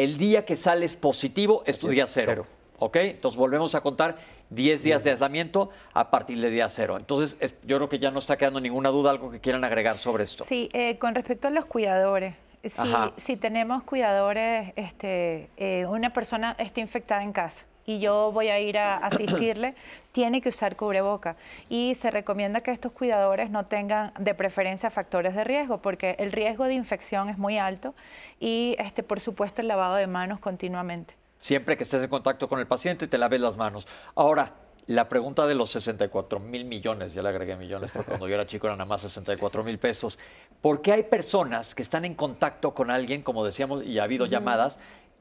[0.00, 2.46] El día que sales positivo es tu día cero.
[2.78, 2.96] ¿Ok?
[2.96, 4.16] Entonces volvemos a contar
[4.48, 6.96] 10 días de aislamiento a partir de día cero.
[6.96, 10.24] Entonces, yo creo que ya no está quedando ninguna duda, algo que quieran agregar sobre
[10.24, 10.44] esto.
[10.44, 12.34] Sí, eh, con respecto a los cuidadores.
[12.64, 18.48] Si, si tenemos cuidadores, este, eh, una persona está infectada en casa y yo voy
[18.48, 19.74] a ir a asistirle,
[20.12, 21.36] tiene que usar cubreboca.
[21.68, 26.32] Y se recomienda que estos cuidadores no tengan de preferencia factores de riesgo, porque el
[26.32, 27.94] riesgo de infección es muy alto
[28.38, 31.14] y, este, por supuesto, el lavado de manos continuamente.
[31.38, 33.86] Siempre que estés en contacto con el paciente, te laves las manos.
[34.14, 34.52] Ahora,
[34.86, 38.46] la pregunta de los 64 mil millones, ya le agregué millones, porque cuando yo era
[38.46, 40.18] chico eran nada más 64 mil pesos.
[40.60, 44.26] ¿Por qué hay personas que están en contacto con alguien, como decíamos, y ha habido
[44.26, 44.78] llamadas,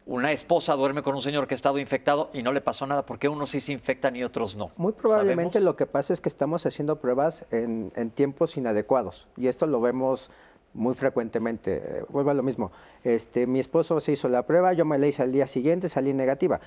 [0.09, 3.05] una esposa duerme con un señor que ha estado infectado y no le pasó nada,
[3.05, 4.71] ¿por qué unos sí se infectan y otros no?
[4.75, 9.47] Muy probablemente lo que pasa es que estamos haciendo pruebas en, en tiempos inadecuados y
[9.47, 10.31] esto lo vemos
[10.79, 11.81] muy frecuentemente.
[11.83, 12.71] Eh, vuelvo a lo mismo.
[13.03, 16.13] Este, mi esposo se hizo la prueba, yo me la hice al día siguiente, salí
[16.13, 16.59] negativa.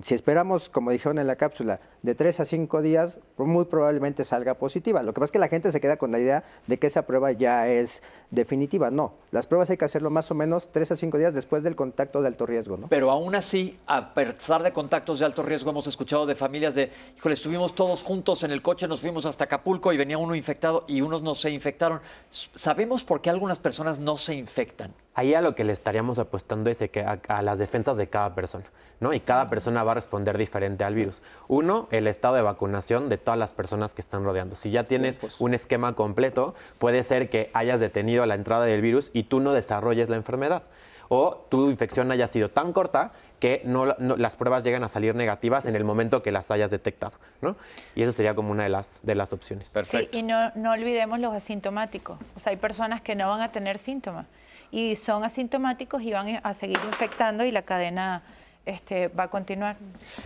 [0.00, 4.54] Si esperamos, como dijeron en la cápsula, de tres a cinco días, muy probablemente salga
[4.54, 5.02] positiva.
[5.02, 7.02] Lo que pasa es que la gente se queda con la idea de que esa
[7.02, 8.90] prueba ya es definitiva.
[8.90, 11.76] No, las pruebas hay que hacerlo más o menos tres a cinco días después del
[11.76, 12.78] contacto de alto riesgo.
[12.78, 12.88] ¿no?
[12.88, 16.90] Pero aún así, a pesar de contactos de alto riesgo, hemos escuchado de familias de,
[17.16, 20.84] híjole, estuvimos todos juntos en el coche, nos fuimos hasta Acapulco y venía uno infectado
[20.88, 22.00] y unos no se infectaron.
[22.30, 24.94] ¿Sabemos por qué algunas personas no se infectan?
[25.14, 28.64] Ahí a lo que le estaríamos apostando es que a, las defensas de cada persona,
[29.00, 29.12] ¿no?
[29.12, 31.22] Y cada persona va a responder diferente al virus.
[31.46, 34.56] Uno, el estado de vacunación de todas las personas que están rodeando.
[34.56, 39.10] Si ya tienes un esquema completo, puede ser que hayas detenido la entrada del virus
[39.12, 40.64] y tú no desarrolles la enfermedad.
[41.08, 45.66] O tu infección haya sido tan corta que no, las pruebas llegan a salir negativas
[45.66, 47.56] en el momento que las hayas detectado, ¿no?
[47.94, 49.70] Y eso sería como una de las, de las opciones.
[49.70, 50.08] Perfecto.
[50.12, 52.18] Sí, y no, no olvidemos los asintomáticos.
[52.36, 54.26] O sea, hay personas que no van a tener síntomas
[54.70, 58.22] y son asintomáticos y van a seguir infectando y la cadena
[58.66, 59.76] este, va a continuar.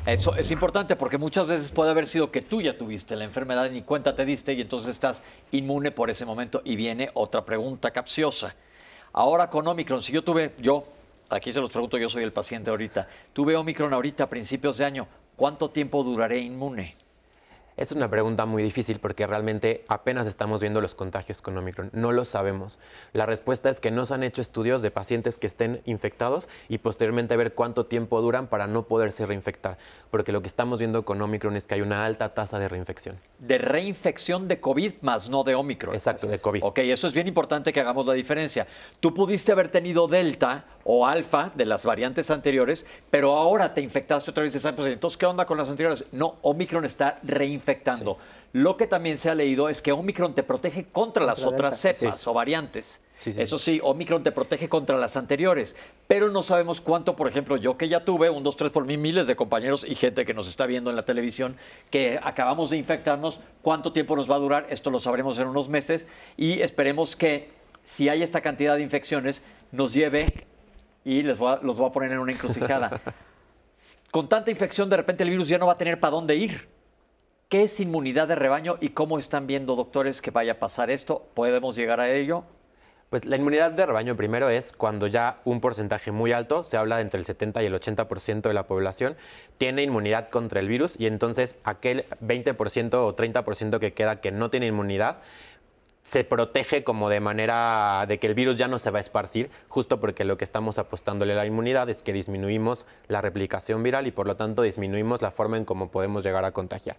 [0.07, 3.66] Eso es importante porque muchas veces puede haber sido que tú ya tuviste la enfermedad
[3.66, 6.62] y ni cuenta te diste y entonces estás inmune por ese momento.
[6.64, 8.55] Y viene otra pregunta capciosa.
[9.19, 10.85] Ahora con Omicron, si yo tuve, yo,
[11.29, 14.85] aquí se los pregunto, yo soy el paciente ahorita, tuve Omicron ahorita a principios de
[14.85, 16.95] año, ¿cuánto tiempo duraré inmune?
[17.79, 21.91] Es una pregunta muy difícil porque realmente apenas estamos viendo los contagios con Omicron.
[21.93, 22.81] No lo sabemos.
[23.12, 26.79] La respuesta es que no se han hecho estudios de pacientes que estén infectados y
[26.79, 29.79] posteriormente ver cuánto tiempo duran para no poderse reinfectar.
[30.11, 33.20] Porque lo que estamos viendo con Omicron es que hay una alta tasa de reinfección.
[33.39, 35.95] De reinfección de COVID más no de Omicron.
[35.95, 36.64] Exacto, de COVID.
[36.64, 38.66] Ok, eso es bien importante que hagamos la diferencia.
[38.99, 44.30] Tú pudiste haber tenido Delta o Alfa de las variantes anteriores, pero ahora te infectaste
[44.30, 44.64] otra vez.
[44.64, 46.05] Ah, pues, entonces, ¿qué onda con las anteriores?
[46.12, 48.18] No, Omicron está reinfectando
[48.53, 52.26] lo que también se ha leído es que Omicron te protege contra las otras cepas
[52.26, 53.03] o variantes.
[53.24, 55.76] Eso sí, Omicron te protege contra las anteriores,
[56.07, 58.97] pero no sabemos cuánto, por ejemplo, yo que ya tuve un, dos, tres por mí,
[58.97, 61.57] miles de compañeros y gente que nos está viendo en la televisión,
[61.91, 65.68] que acabamos de infectarnos, cuánto tiempo nos va a durar, esto lo sabremos en unos
[65.68, 67.51] meses y esperemos que
[67.84, 70.47] si hay esta cantidad de infecciones, nos lleve
[71.05, 73.01] y les los voy a poner en una encrucijada.
[74.11, 76.69] Con tanta infección, de repente el virus ya no va a tener para dónde ir.
[77.49, 81.27] ¿Qué es inmunidad de rebaño y cómo están viendo, doctores, que vaya a pasar esto?
[81.35, 82.45] ¿Podemos llegar a ello?
[83.11, 86.97] Pues la inmunidad de rebaño primero es cuando ya un porcentaje muy alto, se habla
[86.97, 89.17] de entre el 70 y el 80% de la población,
[89.57, 94.51] tiene inmunidad contra el virus y entonces aquel 20% o 30% que queda que no
[94.51, 95.21] tiene inmunidad,
[96.09, 99.51] se protege como de manera de que el virus ya no se va a esparcir,
[99.69, 104.07] justo porque lo que estamos apostándole a la inmunidad es que disminuimos la replicación viral
[104.07, 106.97] y por lo tanto disminuimos la forma en cómo podemos llegar a contagiar.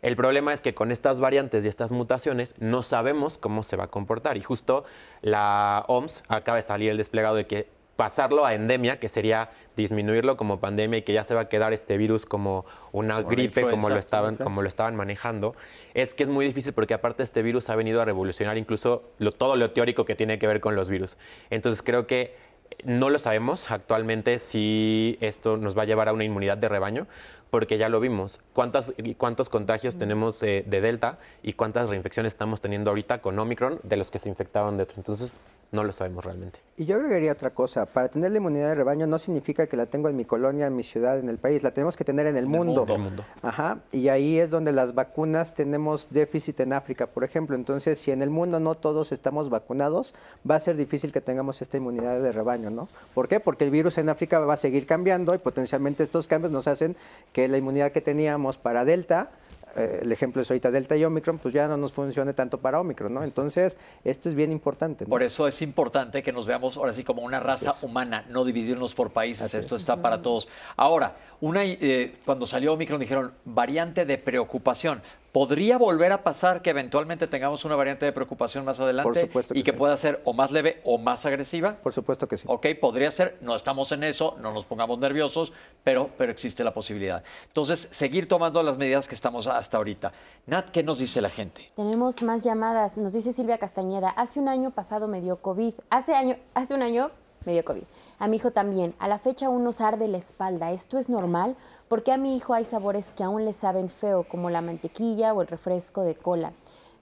[0.00, 3.84] El problema es que con estas variantes y estas mutaciones no sabemos cómo se va
[3.84, 4.36] a comportar.
[4.36, 4.82] Y justo
[5.20, 7.68] la OMS acaba de salir el desplegado de que
[8.02, 11.72] pasarlo a endemia, que sería disminuirlo como pandemia y que ya se va a quedar
[11.72, 15.54] este virus como una gripe, como lo, estaban, como lo estaban manejando,
[15.94, 19.04] es que es muy difícil porque aparte este virus ha venido a revolucionar incluso
[19.38, 21.16] todo lo teórico que tiene que ver con los virus.
[21.48, 22.34] Entonces creo que
[22.82, 27.06] no lo sabemos actualmente si esto nos va a llevar a una inmunidad de rebaño,
[27.50, 28.40] porque ya lo vimos.
[28.52, 33.96] ¿Cuántas, ¿Cuántos contagios tenemos de Delta y cuántas reinfecciones estamos teniendo ahorita con Omicron de
[33.96, 34.96] los que se infectaron de otro?
[34.96, 35.38] Entonces,
[35.72, 36.60] no lo sabemos realmente.
[36.76, 37.86] Y yo agregaría otra cosa.
[37.86, 40.76] Para tener la inmunidad de rebaño no significa que la tengo en mi colonia, en
[40.76, 41.62] mi ciudad, en el país.
[41.62, 42.84] La tenemos que tener en el, mundo.
[42.86, 43.24] El mundo.
[43.40, 43.78] Ajá.
[43.90, 47.56] Y ahí es donde las vacunas tenemos déficit en África, por ejemplo.
[47.56, 50.14] Entonces, si en el mundo no todos estamos vacunados,
[50.48, 52.88] va a ser difícil que tengamos esta inmunidad de rebaño, ¿no?
[53.14, 53.40] ¿Por qué?
[53.40, 56.96] Porque el virus en África va a seguir cambiando y potencialmente estos cambios nos hacen
[57.32, 59.30] que la inmunidad que teníamos para Delta
[59.76, 62.80] eh, el ejemplo es ahorita Delta y Omicron, pues ya no nos funcione tanto para
[62.80, 63.24] Omicron, ¿no?
[63.24, 65.06] Entonces, esto es bien importante.
[65.06, 68.94] Por eso es importante que nos veamos ahora sí como una raza humana, no dividirnos
[68.94, 70.48] por países, esto está para todos.
[70.76, 75.02] Ahora, una, eh, cuando salió Omicron dijeron variante de preocupación.
[75.32, 79.08] ¿Podría volver a pasar que eventualmente tengamos una variante de preocupación más adelante?
[79.08, 79.76] Por supuesto que y que sí.
[79.78, 81.76] pueda ser o más leve o más agresiva.
[81.82, 82.44] Por supuesto que sí.
[82.48, 85.50] Ok, podría ser, no estamos en eso, no nos pongamos nerviosos,
[85.82, 87.22] pero, pero existe la posibilidad.
[87.46, 90.12] Entonces, seguir tomando las medidas que estamos hasta ahorita.
[90.44, 91.72] Nat, ¿qué nos dice la gente?
[91.76, 92.98] Tenemos más llamadas.
[92.98, 95.72] Nos dice Silvia Castañeda, hace un año pasado me dio COVID.
[95.88, 97.10] Hace, año, hace un año
[97.46, 97.84] me dio COVID.
[98.18, 98.94] A mi hijo también.
[98.98, 100.72] A la fecha aún nos arde la espalda.
[100.72, 101.56] ¿Esto es normal?
[101.92, 105.42] Porque a mi hijo hay sabores que aún le saben feo, como la mantequilla o
[105.42, 106.54] el refresco de cola.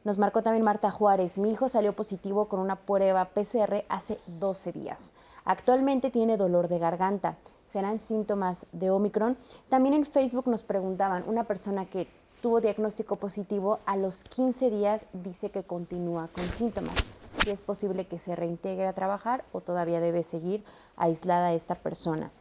[0.03, 1.39] Nos marcó también Marta Juárez.
[1.39, 5.13] Mi hijo salió positivo con una prueba PCR hace 12 días.
[5.45, 7.37] Actualmente tiene dolor de garganta.
[7.69, 9.37] ¿Serán síntomas de Omicron?
[9.69, 12.09] También en Facebook nos preguntaban, una persona que
[12.43, 16.97] tuvo diagnóstico positivo a los 15 días dice que continúa con síntomas.
[17.45, 20.65] Si es posible que se reintegre a trabajar o todavía debe seguir
[20.97, 22.33] aislada esta persona.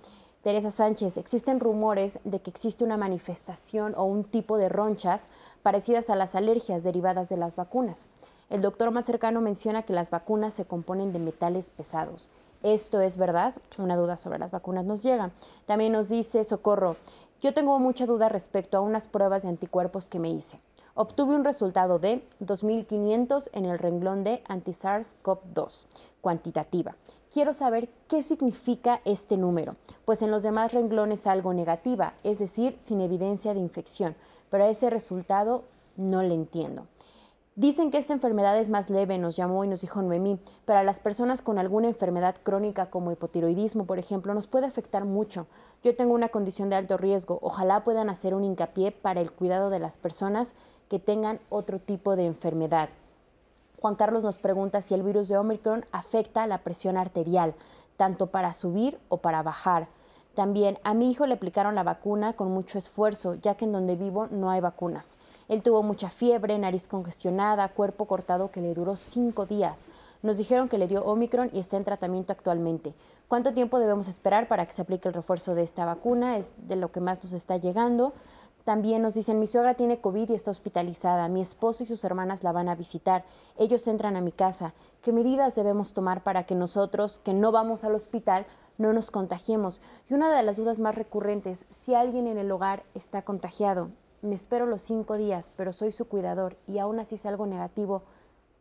[0.41, 5.27] Teresa Sánchez, existen rumores de que existe una manifestación o un tipo de ronchas
[5.63, 8.07] parecidas a las alergias derivadas de las vacunas.
[8.49, 12.29] El doctor más cercano menciona que las vacunas se componen de metales pesados.
[12.63, 13.53] ¿Esto es verdad?
[13.77, 15.31] Una duda sobre las vacunas nos llega.
[15.65, 16.95] También nos dice Socorro,
[17.41, 20.61] yo tengo mucha duda respecto a unas pruebas de anticuerpos que me hice.
[20.95, 25.87] Obtuve un resultado de 2500 en el renglón de anti-SARS-CoV-2,
[26.21, 26.95] cuantitativa.
[27.31, 32.75] Quiero saber qué significa este número, pues en los demás renglones algo negativa, es decir,
[32.79, 34.15] sin evidencia de infección,
[34.49, 35.63] pero a ese resultado
[35.95, 36.87] no le entiendo.
[37.55, 40.83] Dicen que esta enfermedad es más leve, nos llamó y nos dijo Noemí, pero a
[40.83, 45.45] las personas con alguna enfermedad crónica como hipotiroidismo, por ejemplo, nos puede afectar mucho.
[45.83, 49.69] Yo tengo una condición de alto riesgo, ojalá puedan hacer un hincapié para el cuidado
[49.69, 50.55] de las personas
[50.89, 52.89] que tengan otro tipo de enfermedad.
[53.81, 57.55] Juan Carlos nos pregunta si el virus de Omicron afecta la presión arterial,
[57.95, 59.87] tanto para subir o para bajar.
[60.35, 63.95] También a mi hijo le aplicaron la vacuna con mucho esfuerzo, ya que en donde
[63.95, 65.17] vivo no hay vacunas.
[65.47, 69.87] Él tuvo mucha fiebre, nariz congestionada, cuerpo cortado que le duró cinco días.
[70.23, 72.93] Nos dijeron que le dio Omicron y está en tratamiento actualmente.
[73.29, 76.37] ¿Cuánto tiempo debemos esperar para que se aplique el refuerzo de esta vacuna?
[76.37, 78.13] Es de lo que más nos está llegando.
[78.69, 81.27] También nos dicen, mi suegra tiene COVID y está hospitalizada.
[81.27, 83.25] Mi esposo y sus hermanas la van a visitar.
[83.57, 84.75] Ellos entran a mi casa.
[85.01, 88.45] ¿Qué medidas debemos tomar para que nosotros, que no vamos al hospital,
[88.77, 89.81] no nos contagiemos?
[90.07, 93.89] Y una de las dudas más recurrentes, si alguien en el hogar está contagiado,
[94.21, 98.03] me espero los cinco días, pero soy su cuidador y aún así salgo negativo.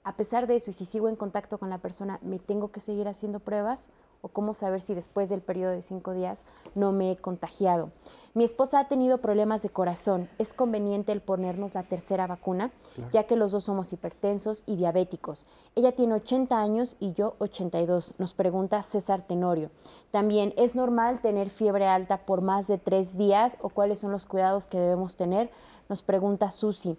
[0.05, 2.81] A pesar de eso, y si sigo en contacto con la persona, ¿me tengo que
[2.81, 3.91] seguir haciendo pruebas?
[4.21, 6.45] ¿O cómo saber si después del periodo de cinco días
[6.75, 7.91] no me he contagiado?
[8.35, 10.29] Mi esposa ha tenido problemas de corazón.
[10.39, 12.71] ¿Es conveniente el ponernos la tercera vacuna?
[13.11, 15.47] Ya que los dos somos hipertensos y diabéticos.
[15.75, 19.71] Ella tiene 80 años y yo 82, nos pregunta César Tenorio.
[20.11, 24.27] También, ¿es normal tener fiebre alta por más de tres días o cuáles son los
[24.27, 25.51] cuidados que debemos tener?
[25.89, 26.99] Nos pregunta Susi.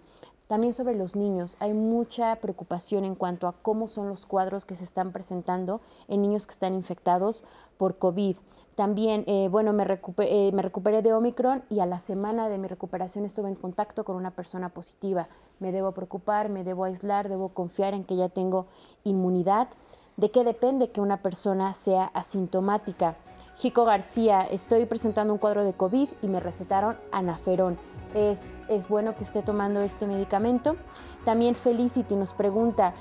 [0.50, 4.74] También sobre los niños, hay mucha preocupación en cuanto a cómo son los cuadros que
[4.74, 7.44] se están presentando en niños que están infectados
[7.78, 8.36] por COVID.
[8.74, 12.66] También, eh, bueno, me, eh, me recuperé de Omicron y a la semana de mi
[12.66, 15.28] recuperación estuve en contacto con una persona positiva.
[15.60, 18.66] Me debo preocupar, me debo aislar, debo confiar en que ya tengo
[19.04, 19.68] inmunidad.
[20.16, 23.14] ¿De qué depende que una persona sea asintomática?
[23.54, 27.78] Jico García, estoy presentando un cuadro de COVID y me recetaron anaferón.
[28.14, 30.76] Es, bueno que esté tomando este medicamento.
[31.24, 32.94] También Felicity nos pregunta,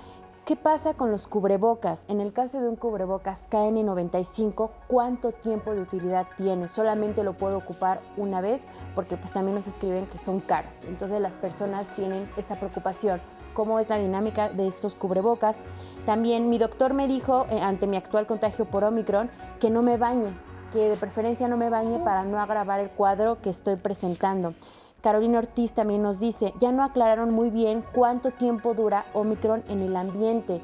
[0.45, 2.05] ¿qué pasa con los cubrebocas?
[2.10, 6.68] En el caso de un cubrebocas KN95, ¿cuánto tiempo de utilidad tiene?
[6.68, 10.86] Solamente lo puedo ocupar una vez porque pues también nos escriben que son caros.
[10.86, 13.20] Entonces las personas tienen esa preocupación.
[13.55, 15.64] ¿Cómo es la dinámica de estos cubrebocas?
[16.05, 19.97] También mi doctor me dijo, eh, ante mi actual contagio por Omicron, que no me
[19.97, 20.34] bañe,
[20.72, 24.53] que de preferencia no me bañe para no agravar el cuadro que estoy presentando.
[25.02, 29.82] Carolina Ortiz también nos dice, ya no aclararon muy bien cuánto tiempo dura Omicron en
[29.82, 30.62] el ambiente,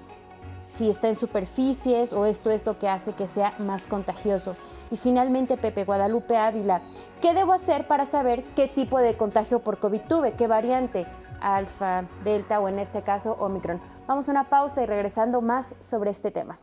[0.65, 4.55] si está en superficies o esto es lo que hace que sea más contagioso.
[4.91, 6.81] Y finalmente Pepe Guadalupe Ávila,
[7.21, 10.33] ¿qué debo hacer para saber qué tipo de contagio por COVID tuve?
[10.33, 11.05] ¿Qué variante?
[11.39, 13.79] Alfa, Delta o en este caso Omicron.
[14.07, 16.57] Vamos a una pausa y regresando más sobre este tema.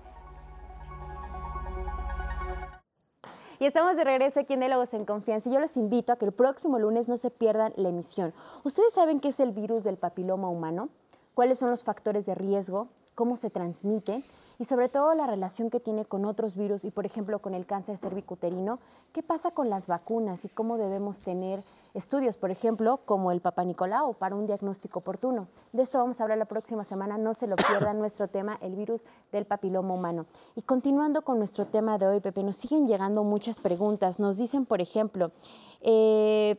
[3.63, 6.25] Y estamos de regreso aquí en Diálogos en Confianza y yo los invito a que
[6.25, 8.35] el próximo lunes no se pierdan la emisión.
[8.65, 10.89] ¿Ustedes saben qué es el virus del papiloma humano?
[11.35, 12.89] ¿Cuáles son los factores de riesgo?
[13.15, 14.25] ¿Cómo se transmite?
[14.59, 17.67] Y sobre todo la relación que tiene con otros virus y por ejemplo con el
[17.67, 18.79] cáncer cervicuterino.
[19.13, 21.63] ¿Qué pasa con las vacunas y cómo debemos tener
[21.95, 25.49] estudios, por ejemplo, como el Papa Nicolau para un diagnóstico oportuno?
[25.73, 28.75] De esto vamos a hablar la próxima semana, no se lo pierdan nuestro tema, el
[28.75, 30.27] virus del papiloma humano.
[30.57, 34.19] Y continuando con nuestro tema de hoy, Pepe, nos siguen llegando muchas preguntas.
[34.19, 35.33] Nos dicen, por ejemplo,
[35.81, 36.59] eh,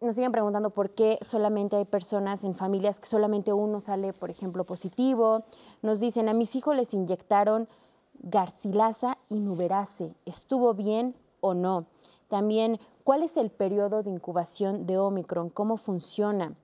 [0.00, 4.30] nos siguen preguntando por qué solamente hay personas en familias que solamente uno sale, por
[4.30, 5.44] ejemplo, positivo.
[5.82, 7.68] Nos dicen, a mis hijos les inyectaron
[8.14, 10.14] garcilaza y nuberase.
[10.24, 11.86] ¿Estuvo bien o no?
[12.28, 15.50] También, ¿cuál es el periodo de incubación de Omicron?
[15.50, 16.54] ¿Cómo funciona?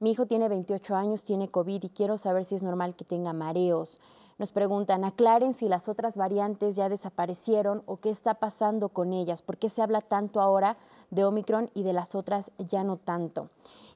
[0.00, 3.32] Mi hijo tiene 28 años, tiene COVID y quiero saber si es normal que tenga
[3.32, 4.00] mareos.
[4.38, 9.42] Nos preguntan, aclaren si las otras variantes ya desaparecieron o qué está pasando con ellas,
[9.42, 10.76] por qué se habla tanto ahora
[11.10, 13.50] de Omicron y de las otras ya no tanto.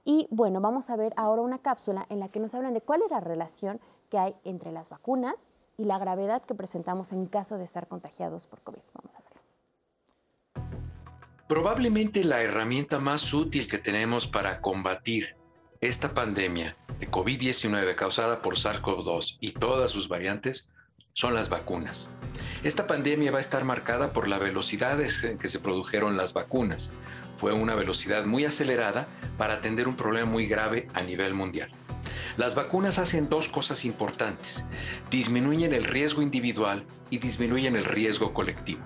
[0.05, 3.03] Y bueno, vamos a ver ahora una cápsula en la que nos hablan de cuál
[3.03, 3.81] es la relación
[4.11, 8.49] que hay entre las vacunas y la gravedad que presentamos en caso de estar contagiados
[8.49, 8.83] por COVID.
[8.95, 9.41] Vamos a verlo.
[11.47, 15.37] Probablemente la herramienta más útil que tenemos para combatir
[15.83, 20.73] esta pandemia de COVID-19 causada por SARS-CoV-2 y todas sus variantes
[21.13, 22.09] son las vacunas.
[22.63, 26.93] Esta pandemia va a estar marcada por la velocidad en que se produjeron las vacunas.
[27.35, 31.73] Fue una velocidad muy acelerada para atender un problema muy grave a nivel mundial.
[32.37, 34.65] Las vacunas hacen dos cosas importantes.
[35.11, 38.83] Disminuyen el riesgo individual y disminuyen el riesgo colectivo.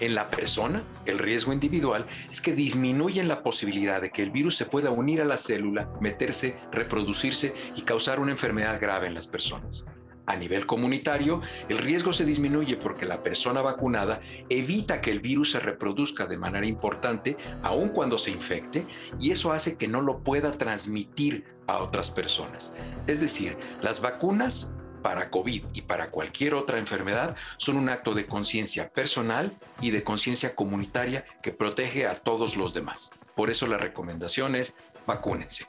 [0.00, 4.56] En la persona, el riesgo individual es que disminuyen la posibilidad de que el virus
[4.56, 9.26] se pueda unir a la célula, meterse, reproducirse y causar una enfermedad grave en las
[9.26, 9.86] personas.
[10.28, 11.40] A nivel comunitario,
[11.70, 14.20] el riesgo se disminuye porque la persona vacunada
[14.50, 18.86] evita que el virus se reproduzca de manera importante aun cuando se infecte
[19.18, 22.74] y eso hace que no lo pueda transmitir a otras personas.
[23.06, 24.74] Es decir, las vacunas
[25.08, 30.04] para COVID y para cualquier otra enfermedad son un acto de conciencia personal y de
[30.04, 33.12] conciencia comunitaria que protege a todos los demás.
[33.34, 35.64] Por eso la recomendación es vacúnense.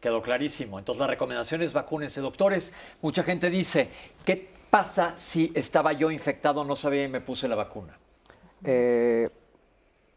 [0.00, 0.78] Quedó clarísimo.
[0.78, 2.22] Entonces la recomendación es vacúnense.
[2.22, 3.90] Doctores, mucha gente dice,
[4.24, 7.98] ¿qué pasa si estaba yo infectado, no sabía y me puse la vacuna?
[8.64, 9.28] Eh,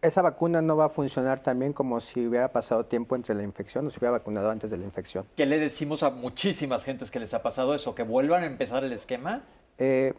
[0.07, 3.87] esa vacuna no va a funcionar también como si hubiera pasado tiempo entre la infección
[3.87, 5.25] o si hubiera vacunado antes de la infección.
[5.35, 7.93] ¿Qué le decimos a muchísimas gentes que les ha pasado eso?
[7.93, 9.43] ¿Que vuelvan a empezar el esquema?
[9.77, 10.13] Eh,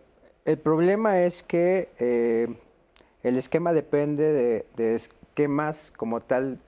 [0.45, 2.49] el problema es que eh,
[3.23, 6.59] el esquema depende de, esquemas como tal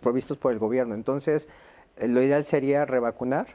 [0.00, 0.94] provistos por el gobierno.
[0.94, 1.48] Entonces,
[1.96, 3.46] eh, lo ideal sería revacunar,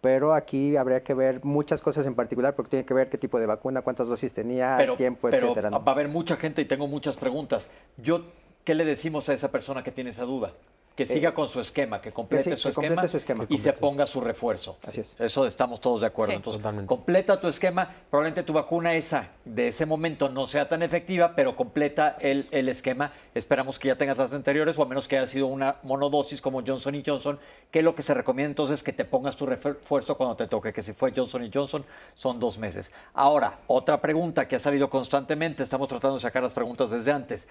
[0.00, 3.38] pero aquí habría que ver muchas cosas en particular porque tiene que ver qué tipo
[3.38, 5.70] de vacuna, cuántas dosis tenía, tiempo, pero etcétera.
[5.70, 7.68] Va a haber mucha gente y tengo muchas preguntas.
[7.96, 8.24] Yo
[8.68, 10.52] ¿qué le decimos a esa persona que tiene esa duda?
[10.94, 14.76] Que eh, siga con su esquema, que complete, su, esquema y se ponga su refuerzo.
[14.86, 15.18] Así es.
[15.18, 16.34] Eso estamos todos de acuerdo.
[16.34, 17.90] Entonces, completa tu esquema.
[18.10, 22.68] Probablemente tu vacuna esa de ese momento no sea tan efectiva, pero completa el, el,
[22.68, 23.10] esquema.
[23.34, 26.60] Esperamos que ya tengas las anteriores o a menos que haya sido una monodosis como
[26.60, 27.38] Johnson Johnson,
[27.70, 30.74] que lo que se recomienda entonces es que te pongas tu refuerzo cuando te toque,
[30.74, 32.92] que si fue Johnson Johnson son dos meses.
[33.14, 37.48] Ahora, otra pregunta que ha salido constantemente, estamos tratando de sacar las preguntas desde antes.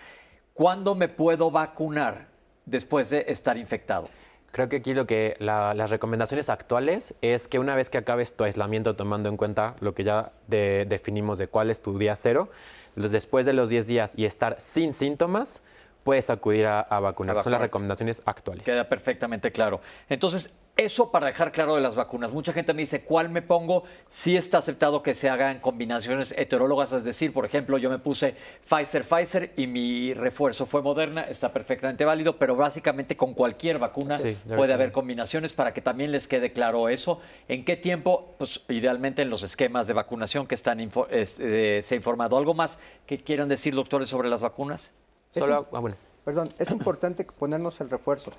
[0.57, 2.29] ¿Cuándo me puedo vacunar
[2.65, 4.09] después de estar infectado?
[4.51, 8.43] Creo que aquí lo que las recomendaciones actuales es que una vez que acabes tu
[8.43, 12.49] aislamiento, tomando en cuenta lo que ya definimos de cuál es tu día cero,
[12.95, 15.61] después de los 10 días y estar sin síntomas,
[16.03, 17.39] puedes acudir a, vacunar.
[17.43, 18.65] Son las recomendaciones actuales.
[18.65, 19.79] Queda perfectamente claro.
[20.09, 22.31] Entonces, eso para dejar claro de las vacunas.
[22.31, 23.83] Mucha gente me dice, ¿cuál me pongo?
[24.09, 28.35] Sí está aceptado que se hagan combinaciones heterólogas, es decir, por ejemplo, yo me puse
[28.69, 34.17] Pfizer, Pfizer y mi refuerzo fue Moderna, está perfectamente válido, pero básicamente con cualquier vacuna
[34.55, 37.19] puede haber combinaciones para que también les quede claro eso.
[37.47, 38.35] ¿En qué tiempo?
[38.37, 42.37] Pues idealmente en los esquemas de vacunación que están eh, se ha informado.
[42.37, 44.93] ¿Algo más que quieran decir, doctores, sobre las vacunas?
[45.31, 45.95] Solo, ah, bueno.
[46.23, 48.31] Perdón, es importante ponernos el refuerzo.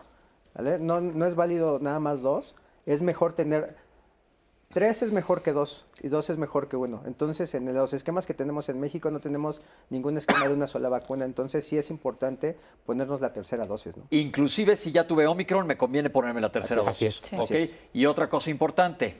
[0.59, 2.55] No, no es válido nada más dos,
[2.85, 3.77] es mejor tener,
[4.73, 7.03] tres es mejor que dos y dos es mejor que uno.
[7.07, 10.89] Entonces, en los esquemas que tenemos en México no tenemos ningún esquema de una sola
[10.89, 13.97] vacuna, entonces sí es importante ponernos la tercera dosis.
[13.97, 14.05] ¿no?
[14.11, 17.33] Inclusive si ya tuve Omicron, me conviene ponerme la tercera dosis.
[17.33, 17.75] Así es.
[17.93, 19.17] Y otra cosa importante,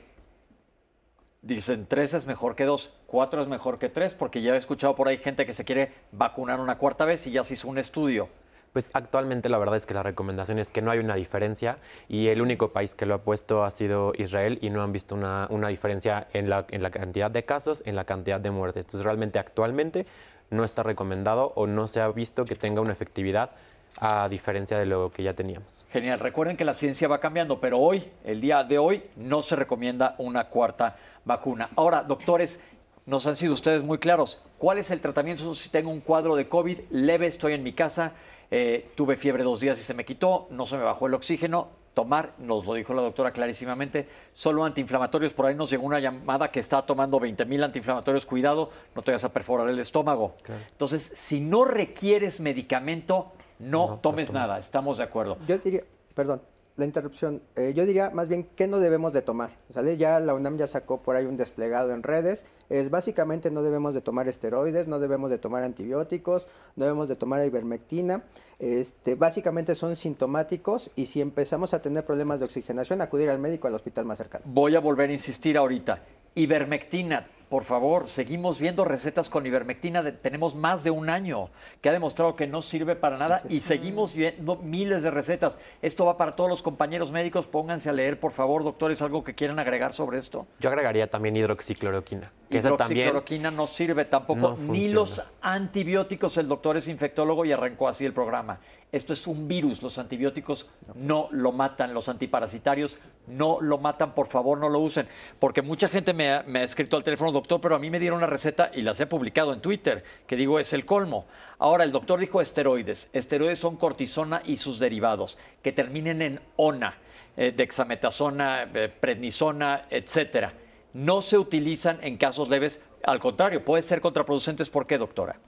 [1.41, 4.95] dicen tres es mejor que dos, cuatro es mejor que tres, porque ya he escuchado
[4.95, 7.77] por ahí gente que se quiere vacunar una cuarta vez y ya se hizo un
[7.77, 8.29] estudio.
[8.73, 12.27] Pues actualmente la verdad es que la recomendación es que no hay una diferencia y
[12.27, 15.67] el único país que lo ha puesto ha sido Israel y no han visto una,
[15.67, 18.85] diferencia en la, en la cantidad de casos, en la cantidad de muertes.
[18.85, 20.05] Entonces realmente actualmente
[20.51, 23.51] no está recomendado o no se ha visto que tenga una efectividad
[23.97, 25.85] a diferencia de lo que ya teníamos.
[25.91, 26.19] Genial.
[26.19, 30.15] Recuerden que la ciencia va cambiando, pero hoy, el día de hoy, no se recomienda
[30.19, 30.95] una cuarta
[31.25, 31.69] vacuna.
[31.75, 32.59] Ahora, doctores,
[33.05, 34.41] nos han sido ustedes muy claros.
[34.57, 38.13] ¿Cuál es el tratamiento si tengo un cuadro de COVID leve, estoy en mi casa?
[38.51, 41.79] Eh, tuve fiebre dos días y se me quitó, no se me bajó el oxígeno.
[41.93, 45.33] Tomar, nos lo dijo la doctora clarísimamente, solo antiinflamatorios.
[45.33, 48.25] Por ahí nos llegó una llamada que está tomando 20 mil antiinflamatorios.
[48.25, 50.35] Cuidado, no te vayas a perforar el estómago.
[50.71, 55.37] Entonces, si no requieres medicamento, no, tomes nada, estamos de acuerdo.
[55.45, 55.83] Yo diría,
[56.15, 56.41] perdón,
[56.79, 57.41] la interrupción.
[57.55, 59.51] Eh, yo diría más bien qué no debemos de tomar.
[59.69, 59.97] ¿sale?
[59.97, 62.45] Ya la UNAM ya sacó por ahí un desplegado en redes.
[62.69, 67.15] Es básicamente no debemos de tomar esteroides, no debemos de tomar antibióticos, no debemos de
[67.15, 68.23] tomar ivermectina.
[68.59, 73.67] Este, básicamente son sintomáticos y si empezamos a tener problemas de oxigenación, acudir al médico
[73.67, 74.45] al hospital más cercano.
[74.47, 76.03] Voy a volver a insistir ahorita.
[76.35, 81.49] Ivermectina, por favor, seguimos viendo recetas con ivermectina, tenemos más de un año
[81.81, 85.57] que ha demostrado que no sirve para nada y seguimos viendo miles de recetas.
[85.81, 89.33] Esto va para todos los compañeros médicos, pónganse a leer, por favor, doctores, algo que
[89.33, 90.45] quieran agregar sobre esto.
[90.59, 92.31] Yo agregaría también hidroxicloroquina.
[92.51, 98.05] Que hidroxicloroquina no sirve tampoco, ni los antibióticos, el doctor es infectólogo y arrancó así
[98.05, 98.59] el programa.
[98.91, 102.97] Esto es un virus, los antibióticos no lo matan, los antiparasitarios
[103.27, 107.03] no lo matan, por favor no lo usen, porque mucha gente me ha, escrito al
[107.03, 110.03] teléfono, doctor, pero a mí me dieron una receta y las he publicado en Twitter,
[110.27, 111.25] que digo es el colmo.
[111.57, 116.97] Ahora, el doctor dijo esteroides, esteroides son cortisona y sus derivados, que terminen en ONA,
[117.37, 120.53] eh, dexametasona, eh, prednisona, etcétera.
[120.93, 124.69] No se utilizan en casos leves, al contrario, puede ser contraproducentes.
[124.69, 125.39] ¿Por qué, doctora?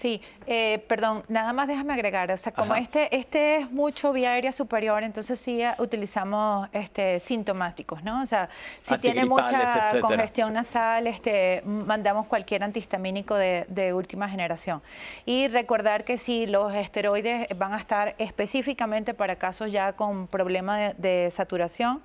[0.00, 4.32] Sí, eh, perdón, nada más déjame agregar, o sea, como este, este es mucho vía
[4.32, 8.22] aérea superior, entonces sí eh, utilizamos este, sintomáticos, ¿no?
[8.22, 8.48] O sea,
[8.80, 14.80] si tiene mucha congestión nasal, este, mandamos cualquier antihistamínico de, de, última generación.
[15.26, 20.94] Y recordar que si los esteroides van a estar específicamente para casos ya con problema
[20.94, 22.00] de saturación,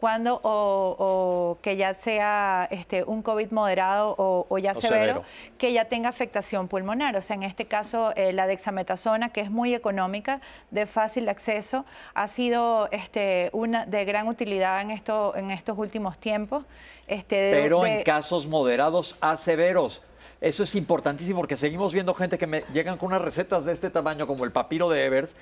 [0.00, 5.24] cuando o, que ya sea este, un COVID moderado o, ya severo,
[5.58, 7.16] que ya tenga afectación pulmonar.
[7.16, 10.40] O sea, en este caso, eh, la dexametasona, que es muy económica,
[10.70, 11.84] de fácil acceso,
[12.14, 16.64] ha sido este, una de gran utilidad en, esto, en estos últimos tiempos.
[17.08, 20.02] Este, Pero en casos moderados a severos.
[20.40, 23.90] Eso es importantísimo porque seguimos viendo gente que me llegan con unas recetas de este
[23.90, 25.34] tamaño, como el papiro de Evers,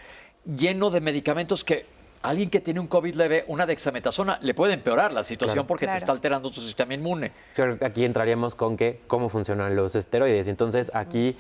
[0.46, 1.84] lleno de medicamentos que
[2.22, 5.96] alguien que tiene un COVID leve, una dexametasona, le puede empeorar la situación porque te
[5.96, 7.32] está alterando tu sistema inmune.
[7.80, 10.48] aquí entraríamos con que cómo funcionan los esteroides.
[10.48, 11.36] Entonces, aquí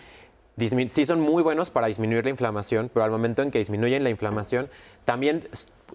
[0.88, 4.10] sí son muy buenos para disminuir la inflamación, pero al momento en que disminuyen la
[4.10, 4.70] inflamación,
[5.04, 5.48] también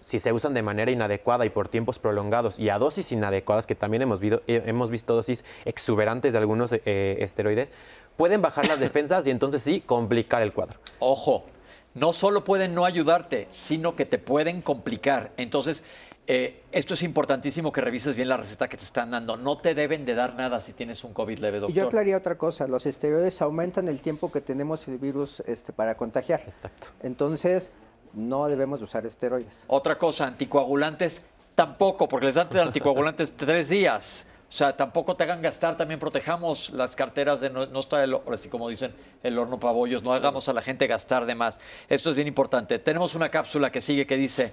[0.04, 3.76] si se usan de manera inadecuada y por tiempos prolongados y a dosis inadecuadas, que
[3.76, 7.72] también hemos, visto, hemos visto dosis exuberantes de algunos eh, esteroides,
[8.18, 10.80] pueden bajar las defensas y entonces sí complicar el cuadro.
[11.00, 11.46] Ojo,
[11.94, 15.32] no solo pueden no ayudarte, sino que te pueden complicar.
[15.38, 15.84] Entonces,
[16.28, 19.36] eh, esto es importantísimo que revises bien la receta que te están dando.
[19.36, 21.76] No te deben de dar nada si tienes un COVID leve, doctor.
[21.76, 22.68] Y yo aclararía otra cosa.
[22.68, 26.42] Los esteroides aumentan el tiempo que tenemos el virus este, para contagiar.
[26.42, 26.90] Exacto.
[27.02, 27.72] Entonces,
[28.14, 29.66] no debemos usar esteroides.
[29.68, 31.22] Otra cosa, anticoagulantes
[31.56, 34.26] tampoco, porque les dan anticoagulantes tres días.
[34.52, 38.50] O sea, tampoco te hagan gastar, también protejamos las carteras de no, estar, el, así
[38.50, 38.94] como dicen,
[39.24, 41.58] el horno pabollos, no hagamos a la gente gastar de más.
[41.88, 42.78] Esto es bien importante.
[42.78, 44.52] Tenemos una cápsula que sigue que dice,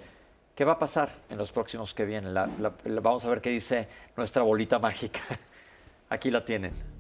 [0.55, 2.33] ¿qué va a pasar en los próximos que vienen?
[2.33, 5.21] vamos a ver qué dice nuestra bolita mágica.
[6.11, 6.98] Aquí la tienen.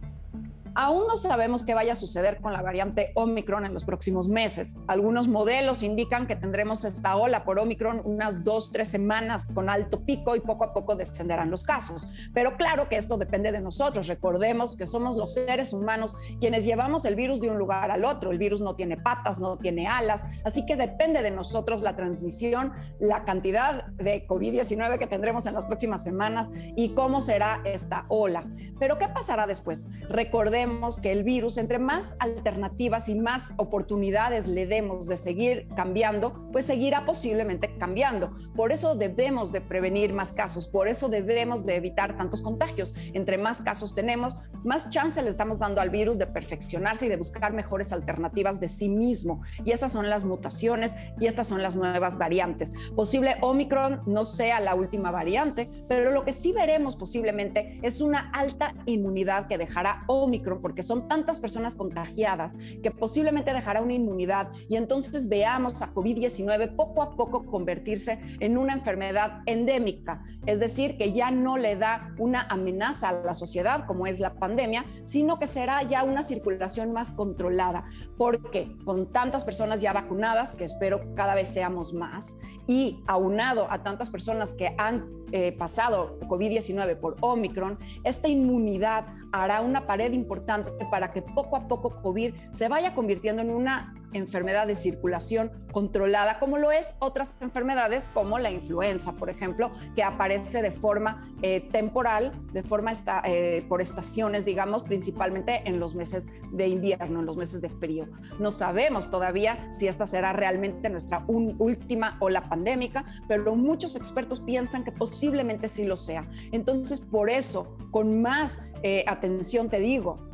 [0.80, 4.76] Aún no sabemos qué vaya a suceder con la variante Omicron en los próximos meses.
[4.86, 10.04] Algunos modelos indican que tendremos esta ola por Omicron unas dos, tres semanas con alto
[10.04, 12.06] pico y poco a poco descenderán los casos.
[12.32, 14.06] Pero claro que esto depende de nosotros.
[14.06, 18.30] Recordemos que somos los seres humanos quienes llevamos el virus de un lugar al otro.
[18.30, 22.72] El virus no tiene patas, no tiene alas, así que depende de nosotros la transmisión,
[23.00, 28.46] la cantidad de COVID-19 que tendremos en las próximas semanas y cómo será esta ola.
[28.78, 29.88] Pero ¿qué pasará después?
[30.08, 30.67] Recordemos
[31.02, 36.66] que el virus, entre más alternativas y más oportunidades le demos de seguir cambiando, pues
[36.66, 38.34] seguirá posiblemente cambiando.
[38.54, 42.94] Por eso debemos de prevenir más casos, por eso debemos de evitar tantos contagios.
[43.14, 47.16] Entre más casos tenemos, más chance le estamos dando al virus de perfeccionarse y de
[47.16, 49.42] buscar mejores alternativas de sí mismo.
[49.64, 52.72] Y esas son las mutaciones y estas son las nuevas variantes.
[52.94, 58.30] Posible Omicron no sea la última variante, pero lo que sí veremos posiblemente es una
[58.30, 64.50] alta inmunidad que dejará Omicron porque son tantas personas contagiadas que posiblemente dejará una inmunidad
[64.68, 70.96] y entonces veamos a COVID-19 poco a poco convertirse en una enfermedad endémica, es decir,
[70.96, 75.38] que ya no le da una amenaza a la sociedad como es la pandemia, sino
[75.38, 77.84] que será ya una circulación más controlada,
[78.16, 82.36] porque con tantas personas ya vacunadas, que espero cada vez seamos más,
[82.68, 89.62] y aunado a tantas personas que han eh, pasado COVID-19 por Omicron, esta inmunidad hará
[89.62, 94.66] una pared importante para que poco a poco COVID se vaya convirtiendo en una enfermedad
[94.66, 100.62] de circulación controlada, como lo es otras enfermedades como la influenza, por ejemplo, que aparece
[100.62, 106.28] de forma eh, temporal, de forma esta, eh, por estaciones, digamos, principalmente en los meses
[106.52, 108.08] de invierno, en los meses de frío.
[108.38, 114.84] No sabemos todavía si esta será realmente nuestra última ola pandémica, pero muchos expertos piensan
[114.84, 116.24] que posiblemente sí lo sea.
[116.52, 120.28] Entonces, por eso, con más eh, atención te digo,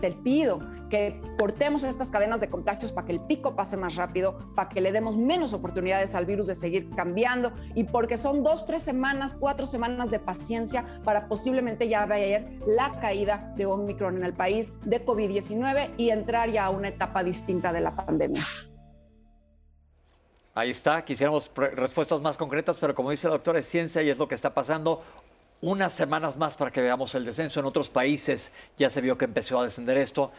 [0.00, 0.58] te pido
[0.90, 4.80] que cortemos estas cadenas de contagios para que el pico pase más rápido, para que
[4.80, 9.36] le demos menos oportunidades al virus de seguir cambiando y porque son dos, tres semanas,
[9.38, 14.72] cuatro semanas de paciencia para posiblemente ya ver la caída de Omicron en el país,
[14.84, 18.42] de COVID-19 y entrar ya a una etapa distinta de la pandemia.
[20.54, 24.18] Ahí está, quisiéramos respuestas más concretas, pero como dice el doctor, es ciencia y es
[24.18, 25.02] lo que está pasando
[25.62, 27.60] unas semanas más para que veamos el descenso.
[27.60, 30.32] En otros países ya se vio que empezó a descender esto.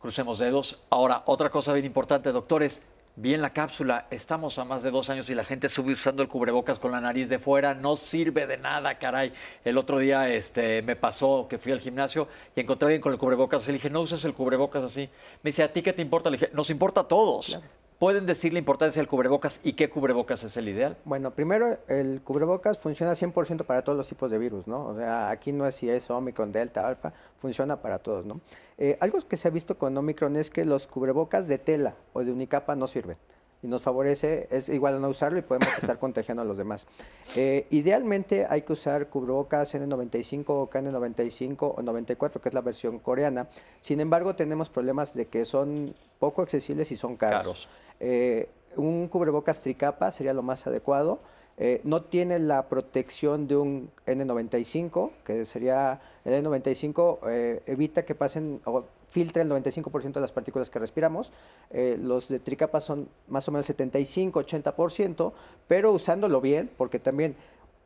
[0.00, 0.78] Crucemos dedos.
[0.90, 2.82] Ahora, otra cosa bien importante, doctores,
[3.16, 6.28] bien la cápsula, estamos a más de dos años y la gente sube usando el
[6.28, 9.32] cubrebocas con la nariz de fuera, no sirve de nada, caray.
[9.64, 13.12] El otro día este, me pasó que fui al gimnasio y encontré a alguien con
[13.12, 15.10] el cubrebocas le dije, no uses el cubrebocas así.
[15.42, 16.30] Me dice, ¿a ti qué te importa?
[16.30, 17.58] Le dije, nos importa a todos.
[17.98, 20.96] ¿Pueden decir la importancia del cubrebocas y qué cubrebocas es el ideal?
[21.04, 24.86] Bueno, primero, el cubrebocas funciona 100% para todos los tipos de virus, ¿no?
[24.86, 28.40] O sea, aquí no es si es Omicron, Delta, Alfa, funciona para todos, ¿no?
[28.78, 32.22] Eh, algo que se ha visto con Omicron es que los cubrebocas de tela o
[32.22, 33.16] de unicapa no sirven
[33.62, 36.86] y nos favorece, es igual a no usarlo y podemos estar contagiando a los demás.
[37.34, 42.98] Eh, idealmente hay que usar cubrebocas N95 o KN95 o 94, que es la versión
[43.00, 43.48] coreana.
[43.80, 47.68] Sin embargo, tenemos problemas de que son poco accesibles y son caros.
[48.00, 51.20] Eh, un cubrebocas tricapa sería lo más adecuado.
[51.56, 58.14] Eh, no tiene la protección de un N95, que sería el N95, eh, evita que
[58.14, 61.32] pasen o filtre el 95% de las partículas que respiramos.
[61.70, 65.32] los de tricapa son más o menos 75-80%,
[65.66, 67.34] pero usándolo bien, porque también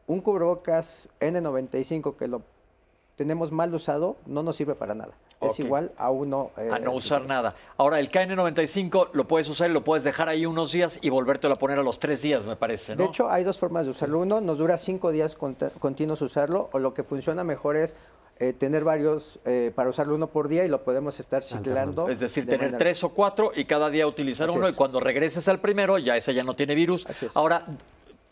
[0.08, 2.42] un cubrebocas N95 que lo
[3.16, 6.50] tenemos mal usado no nos sirve para nada es igual a uno...
[6.56, 7.54] Eh, a no usar nada.
[7.76, 11.54] Ahora, el KN95 lo puedes usar y lo puedes dejar ahí unos días y volvértelo
[11.54, 13.02] a poner a los tres días, me parece, ¿no?
[13.02, 14.20] De hecho, hay dos formas de usarlo.
[14.20, 17.96] Uno, nos dura cinco días continuos usarlo, o lo que funciona mejor es
[18.38, 22.08] eh, tener varios eh, para usarlo uno por día y lo podemos estar ciclando.
[22.08, 25.60] Es decir, tener tres o cuatro y cada día utilizar uno y cuando regreses al
[25.60, 27.06] primero ya ese ya no tiene virus.
[27.34, 27.66] Ahora,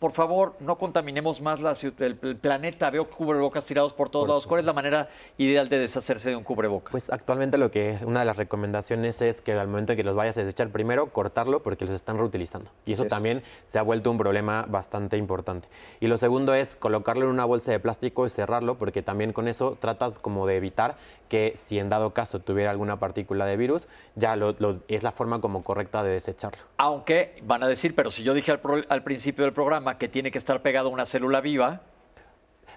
[0.01, 2.89] por favor, no contaminemos más la, el, planeta.
[2.89, 4.47] Veo cubrebocas tirados por todos lados.
[4.47, 6.89] ¿Cuál es la manera ideal de deshacerse de un cubrebocas?
[6.89, 10.03] Pues actualmente lo que es, una de las recomendaciones es que al momento en que
[10.03, 12.71] los vayas a desechar, primero cortarlo porque los están reutilizando.
[12.83, 15.67] Y eso también se ha vuelto un problema bastante importante.
[15.99, 19.47] Y lo segundo es colocarlo en una bolsa de plástico y cerrarlo porque también con
[19.47, 20.97] eso tratas como de evitar
[21.29, 24.55] que si en dado caso tuviera alguna partícula de virus, ya lo,
[24.87, 26.59] es la forma como correcta de desecharlo.
[26.77, 30.37] Aunque van a decir, pero si yo dije al principio del programa, que tiene que
[30.37, 31.81] estar pegado a una célula viva.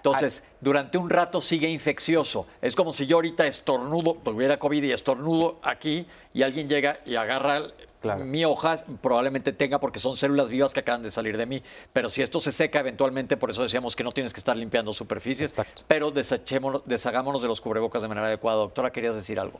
[0.05, 2.45] Entonces, durante un rato sigue infeccioso.
[2.61, 7.15] Es como si yo ahorita estornudo, tuviera COVID y estornudo aquí y alguien llega y
[7.15, 7.63] agarra
[8.19, 11.63] mi hoja, probablemente tenga porque son células vivas que acaban de salir de mí.
[11.91, 14.93] Pero si esto se seca eventualmente, por eso decíamos que no tienes que estar limpiando
[14.93, 18.57] superficies, pero deshagámonos de los cubrebocas de manera adecuada.
[18.57, 19.59] Doctora, ¿querías decir algo?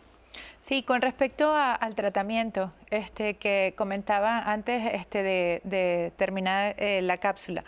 [0.62, 7.64] Sí, con respecto al tratamiento este, que comentaba antes este, de, terminar eh, la cápsula,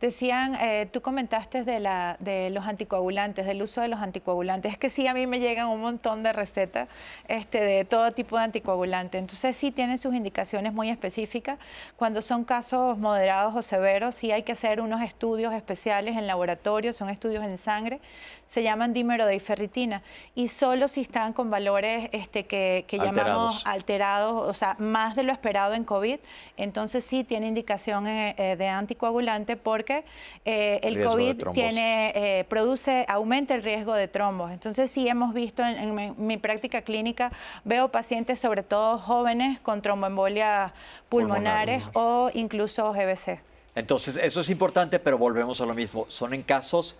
[0.00, 4.72] decían, eh, tú comentaste de, la, de los anticoagulantes, del uso de los anticoagulantes.
[4.72, 6.88] Es que sí, a mí me llegan un montón de recetas
[7.26, 9.18] este, de todo tipo de anticoagulantes.
[9.18, 11.58] Entonces sí tienen sus indicaciones muy específicas.
[11.96, 16.92] Cuando son casos moderados o severos, sí hay que hacer unos estudios especiales en laboratorio,
[16.92, 18.00] son estudios en sangre
[18.48, 20.02] se llaman dímero de ferritina
[20.34, 25.32] y solo si están con valores este, que, llamamos alterados, o sea, más de lo
[25.32, 26.18] esperado en COVID,
[26.56, 30.04] entonces sí tiene indicación eh, eh, de anticoagulante porque
[30.44, 34.50] eh, el COVID tiene, produce, aumenta el riesgo de trombos.
[34.50, 37.30] Entonces sí hemos visto en, mi práctica clínica,
[37.64, 40.72] veo pacientes sobre todo jóvenes con tromboembolia
[41.08, 43.40] pulmonares o incluso GBC.
[43.74, 46.06] Entonces, eso es importante, pero volvemos a lo mismo.
[46.08, 46.96] Son en casos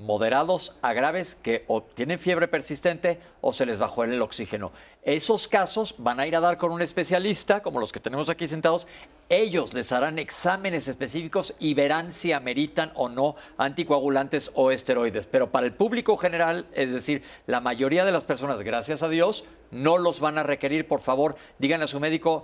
[0.00, 4.72] moderados a graves que o tienen fiebre persistente o se les bajó el oxígeno.
[5.02, 8.48] Esos casos van a ir a dar con un especialista, como los que tenemos aquí
[8.48, 8.86] sentados.
[9.28, 15.26] Ellos les harán exámenes específicos y verán si ameritan o no anticoagulantes o esteroides.
[15.26, 19.44] Pero para el público general, es decir, la mayoría de las personas, gracias a Dios,
[19.70, 20.88] no los van a requerir.
[20.88, 22.42] Por favor, díganle a su médico,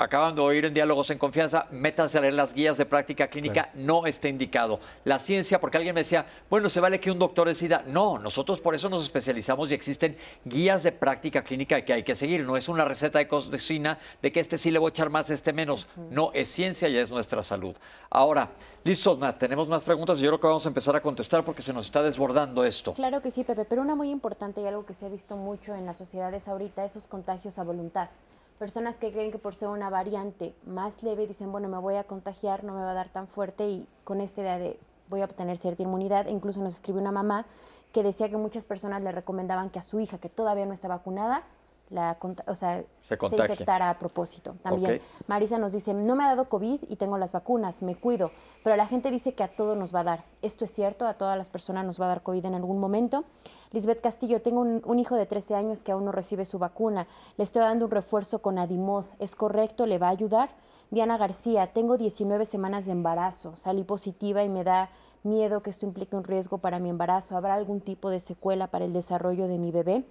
[0.00, 3.68] acaban de oír en Diálogos en Confianza, métanse a leer las guías de práctica clínica,
[3.74, 4.80] no está indicado.
[5.04, 7.84] La ciencia, porque alguien me decía, bueno, se vale que un doctor decida.
[7.86, 12.14] No, nosotros por eso nos especializamos y existen guías de práctica clínica que hay que
[12.14, 12.44] seguir.
[12.44, 15.28] No es una receta de cocina de que este sí le voy a echar más,
[15.28, 15.86] este menos.
[16.10, 17.76] No, es ciencia y es nuestra salud.
[18.08, 18.48] Ahora,
[18.82, 21.60] listo, Nat, tenemos más preguntas y yo creo que vamos a empezar a contestar porque
[21.60, 22.94] se nos está desbordando esto.
[22.94, 25.74] Claro que sí, Pepe, pero una muy importante y algo que se ha visto mucho
[25.74, 28.08] en las sociedades ahorita, esos contagios a voluntad
[28.60, 32.04] personas que creen que por ser una variante más leve dicen, bueno, me voy a
[32.04, 34.78] contagiar, no me va a dar tan fuerte y con esta idea de
[35.08, 36.26] voy a obtener cierta inmunidad.
[36.26, 37.46] E incluso nos escribió una mamá
[37.90, 40.88] que decía que muchas personas le recomendaban que a su hija, que todavía no está
[40.88, 41.42] vacunada,
[41.90, 44.54] la, o sea, se, infectara a propósito.
[44.62, 48.30] También Marisa nos dice, no me ha dado COVID y tengo las vacunas, me cuido,
[48.62, 50.24] pero la gente dice que a todos nos va a dar.
[50.40, 53.24] Esto es cierto, a todas las personas nos va a dar COVID en algún momento.
[53.72, 57.06] Lisbeth Castillo, tengo un, un, hijo de 13 años que aún no recibe su vacuna,
[57.36, 59.86] le estoy dando un refuerzo con Adimod, ¿es correcto?
[59.86, 60.50] ¿Le va a ayudar?
[60.90, 64.90] Diana García, tengo 19 semanas de embarazo, salí positiva y me da
[65.22, 67.36] miedo que esto implique un riesgo para mi embarazo.
[67.36, 70.04] ¿Habrá algún tipo de secuela para el desarrollo de mi bebé?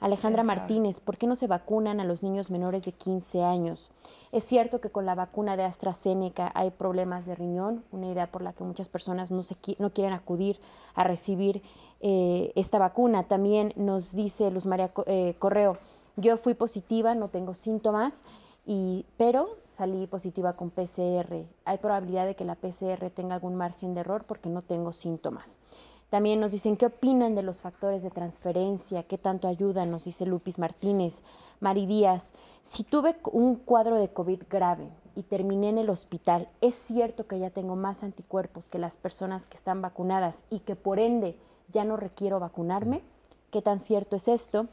[0.00, 3.90] Alejandra Martínez, ¿por qué no se vacunan a los niños menores de 15 años?
[4.32, 8.42] Es cierto que con la vacuna de AstraZeneca hay problemas de riñón, una idea por
[8.42, 10.58] la que muchas personas no, se, no quieren acudir
[10.94, 11.62] a recibir
[12.00, 13.24] eh, esta vacuna.
[13.24, 15.78] También nos dice Luz María eh, Correo,
[16.16, 18.22] yo fui positiva, no tengo síntomas
[18.66, 21.46] y, pero salí positiva con PCR.
[21.64, 25.58] Hay probabilidad de que la PCR tenga algún margen de error porque no tengo síntomas.
[26.14, 30.26] También nos dicen qué opinan de los factores de transferencia, qué tanto ayudan, nos dice
[30.26, 31.22] Lupis Martínez.
[31.58, 32.30] Mari Díaz,
[32.62, 37.40] si tuve un cuadro de COVID grave y terminé en el hospital, ¿es cierto que
[37.40, 41.36] ya tengo más anticuerpos que las personas que están vacunadas y que por ende
[41.72, 43.02] ya no requiero vacunarme?
[43.50, 44.68] ¿Qué tan cierto es esto?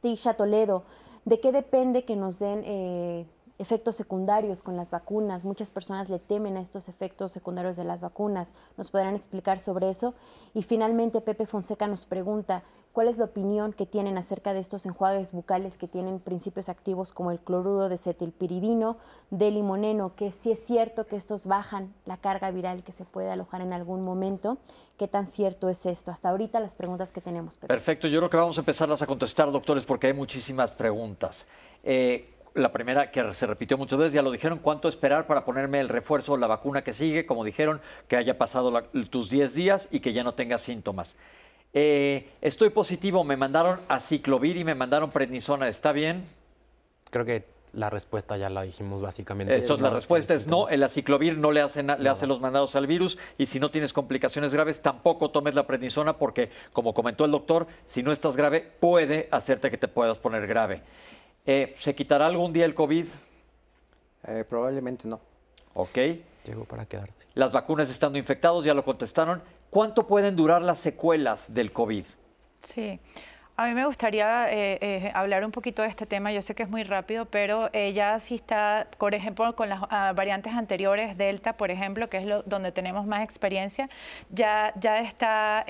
[0.00, 0.84] Tisha Toledo,
[1.26, 3.26] ¿De qué depende que nos den eh,
[3.58, 5.44] efectos secundarios con las vacunas?
[5.44, 8.54] Muchas personas le temen a estos efectos secundarios de las vacunas.
[8.76, 10.14] ¿Nos podrán explicar sobre eso?
[10.54, 12.62] Y finalmente Pepe Fonseca nos pregunta,
[12.92, 17.12] ¿cuál es la opinión que tienen acerca de estos enjuagues bucales que tienen principios activos
[17.12, 18.96] como el cloruro de cetilpiridino,
[19.30, 23.30] de limoneno, que sí es cierto que estos bajan la carga viral que se puede
[23.30, 24.58] alojar en algún momento?
[24.96, 26.10] ¿Qué tan cierto es esto?
[26.10, 27.58] Hasta ahorita las preguntas que tenemos.
[27.58, 31.46] Perfecto, yo creo que vamos a empezarlas a contestar, doctores, porque hay muchísimas preguntas.
[31.84, 35.80] Eh, la primera que se repitió muchas veces, ya lo dijeron, ¿cuánto esperar para ponerme
[35.80, 37.26] el refuerzo, la vacuna que sigue?
[37.26, 41.16] Como dijeron, que haya pasado tus 10 días y que ya no tengas síntomas.
[41.72, 46.24] Eh, estoy positivo, me mandaron a ciclovir y me mandaron prednisona, ¿está bien?
[47.10, 47.44] Creo que
[47.76, 49.54] la respuesta ya la dijimos básicamente.
[49.54, 52.86] Eso, la respuesta es no, el aciclovir no le hace, le hace los mandados al
[52.86, 57.30] virus y si no tienes complicaciones graves tampoco tomes la prednisona porque, como comentó el
[57.32, 60.80] doctor, si no estás grave puede hacerte que te puedas poner grave.
[61.46, 63.06] Eh, ¿Se quitará algún día el COVID?
[64.26, 65.20] Eh, probablemente no.
[65.74, 65.98] Ok.
[66.44, 67.26] Llegó para quedarse.
[67.34, 69.42] Las vacunas estando infectados, ya lo contestaron.
[69.70, 72.06] ¿Cuánto pueden durar las secuelas del COVID?
[72.62, 73.00] Sí.
[73.58, 76.30] A mí me gustaría eh, eh, hablar un poquito de este tema.
[76.30, 79.80] Yo sé que es muy rápido, pero eh, ya sí está, por ejemplo, con las
[79.88, 83.88] ah, variantes anteriores, Delta, por ejemplo, que es lo, donde tenemos más experiencia,
[84.28, 85.64] ya, ya está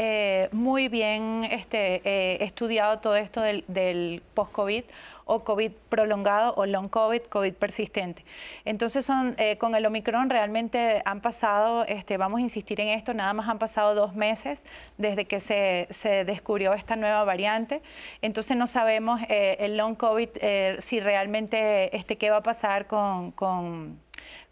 [0.50, 4.82] muy bien este, estudiado todo esto del, del post-COVID
[5.28, 8.24] o COVID prolongado o long COVID, COVID persistente.
[8.64, 13.12] Entonces son, eh, con el Omicron realmente han pasado, este, vamos a insistir en esto,
[13.12, 14.64] nada más han pasado dos meses
[14.98, 15.88] desde que se,
[16.24, 17.82] descubrió esta nueva variante.
[18.22, 22.86] Entonces no sabemos eh, el long COVID eh, si realmente este, qué va a pasar
[22.86, 23.98] con, con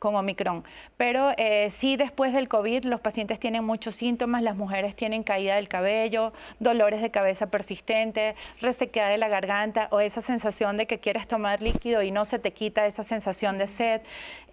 [0.04, 0.62] con Omicron.
[1.04, 5.56] Pero eh, sí, después del COVID, los pacientes tienen muchos síntomas, las mujeres tienen caída
[5.56, 11.00] del cabello, dolores de cabeza persistentes, resequedad de la garganta o esa sensación de que
[11.00, 14.00] quieres tomar líquido y no se te quita esa sensación de sed,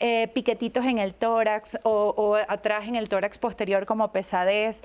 [0.01, 4.83] eh, piquetitos en el tórax o, atrás en el tórax posterior como pesadez,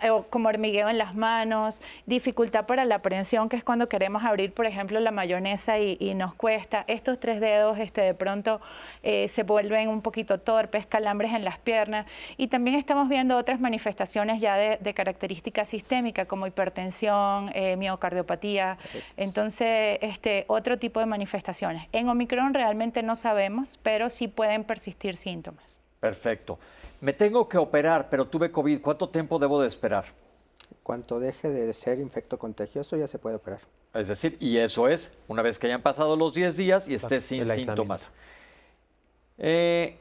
[0.00, 4.24] eh, o como hormigueo en las manos, dificultad para la aprehensión, que es cuando queremos
[4.24, 6.84] abrir, por ejemplo, la mayonesa y, nos cuesta.
[6.86, 8.62] Estos tres dedos este, de pronto
[9.02, 12.06] se vuelven un poquito torpes, calambres en las piernas
[12.36, 18.78] y también estamos viendo otras manifestaciones ya de, característica sistémica como hipertensión, eh, miocardiopatía,
[19.16, 21.88] entonces este, otro tipo de manifestaciones.
[21.92, 25.64] En Omicron realmente no sabemos, pero sí pueden persistir síntomas.
[26.00, 26.58] Perfecto.
[27.00, 28.80] Me tengo que operar, pero tuve COVID.
[28.80, 30.06] ¿Cuánto tiempo debo de esperar?
[30.82, 33.60] Cuanto deje de ser infecto contagioso ya se puede operar.
[33.92, 37.20] Es decir, y eso es, una vez que hayan pasado los 10 días y esté
[37.20, 38.10] sin síntomas.
[39.38, 39.96] Eh,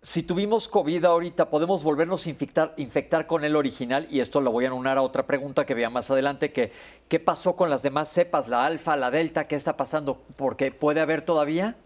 [0.00, 4.06] si tuvimos COVID ahorita, ¿podemos volvernos a infectar, infectar con el original?
[4.10, 6.70] Y esto lo voy a anunar a otra pregunta que vea más adelante, que
[7.08, 9.48] ¿qué pasó con las demás cepas, la alfa, la delta?
[9.48, 10.22] ¿Qué está pasando?
[10.36, 11.76] Porque puede haber todavía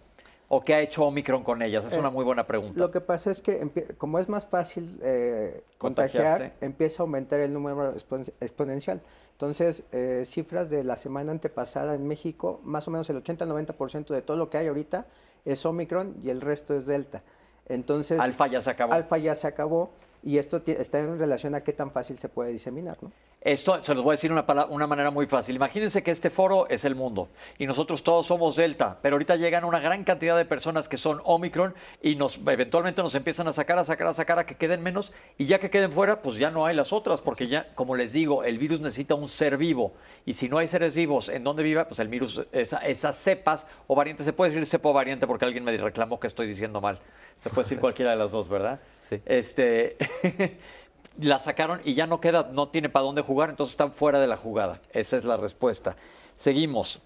[0.48, 1.86] o qué ha hecho Omicron con ellas?
[1.86, 2.78] Es una muy buena pregunta.
[2.78, 5.00] Lo que pasa es que como es más fácil
[5.78, 7.94] contagiar, empieza a aumentar el número
[8.40, 9.00] exponencial.
[9.32, 9.84] Entonces,
[10.24, 14.50] cifras de la semana antepasada en México, más o menos el 80-90% de todo lo
[14.50, 15.06] que hay ahorita
[15.46, 17.22] es Omicron y el resto es Delta.
[17.66, 18.92] Entonces, alfa ya se acabó.
[18.92, 19.92] Alfa ya se acabó
[20.22, 23.10] y esto está en relación a qué tan fácil se puede diseminar, ¿no?
[23.44, 25.56] Esto se los voy a decir de una, una, manera muy fácil.
[25.56, 27.28] Imagínense que este foro es el mundo
[27.58, 31.20] y nosotros todos somos Delta, pero ahorita llegan una gran cantidad de personas que son
[31.24, 34.80] Omicron y nos eventualmente nos empiezan a sacar, a sacar, a sacar, a que queden
[34.80, 37.96] menos y ya que queden fuera, pues ya no hay las otras, porque ya, como
[37.96, 39.92] les digo, el virus necesita un ser vivo
[40.24, 43.96] y si no hay seres vivos en donde viva, pues el virus, esas cepas o
[43.96, 47.00] variantes, se puede decir cepa o variante porque alguien me reclamó que estoy diciendo mal.
[47.42, 48.78] Se puede decir cualquiera de las dos, ¿verdad?
[49.26, 49.96] Este.
[51.20, 54.26] la sacaron y ya no queda, no tiene para dónde jugar, entonces están fuera de
[54.26, 54.80] la jugada.
[54.92, 55.96] Esa es la respuesta.
[56.36, 57.00] Seguimos.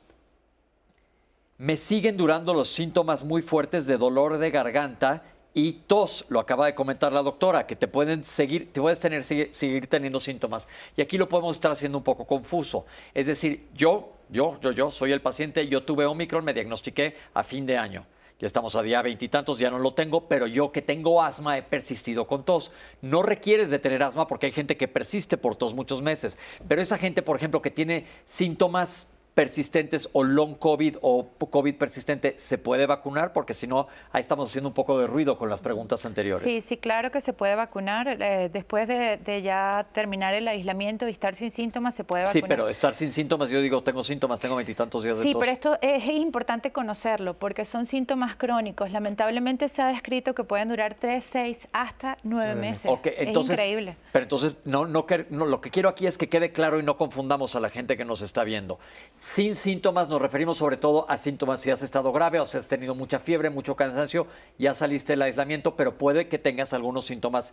[1.59, 5.23] Me siguen durando los síntomas muy fuertes de dolor de garganta
[5.55, 9.25] y tos, lo acaba de comentar la doctora, que te pueden seguir, te puedes tener,
[9.25, 10.69] seguir, seguir, teniendo síntomas.
[10.97, 12.85] Y aquí lo podemos estar haciendo un poco confuso.
[13.15, 17.43] Es decir, yo, yo, yo, yo soy el paciente, yo tuve Omicron, me diagnostiqué a
[17.43, 18.05] fin de año
[18.39, 21.63] ya estamos a día veintitantos, ya no lo tengo, pero yo que tengo asma he
[21.63, 22.73] persistido con tos.
[23.01, 26.37] No requieres de tener asma porque hay gente que persiste por tos muchos meses,
[26.69, 29.07] pero esa gente, por ejemplo, que tiene síntomas
[29.37, 33.35] persistentes o long COVID o COVID persistente, ¿se puede vacunar?
[33.35, 36.43] Porque si no, ahí estamos haciendo un poco de ruido con las preguntas anteriores.
[36.43, 38.17] Sí, sí, claro que se puede vacunar.
[38.19, 42.43] Eh, después de, ya terminar el aislamiento y estar sin síntomas, se puede vacunar.
[42.45, 45.53] Sí, pero estar sin síntomas, yo digo, tengo síntomas, tengo veintitantos días de Sí, pero
[45.53, 48.91] esto es, importante conocerlo porque son síntomas crónicos.
[48.91, 52.91] Lamentablemente se ha descrito que pueden durar tres, seis, hasta nueve meses.
[53.19, 53.97] entonces, es increíble.
[54.13, 56.97] Pero entonces, no, no, no, lo que quiero aquí es que quede claro y no
[56.97, 58.79] confundamos a la gente que nos está viendo
[59.27, 62.69] sin síntomas nos referimos sobre todo a síntomas si has estado grave o si has
[62.69, 67.53] tenido mucha fiebre, mucho cansancio, ya saliste del aislamiento, pero puede que tengas algunos síntomas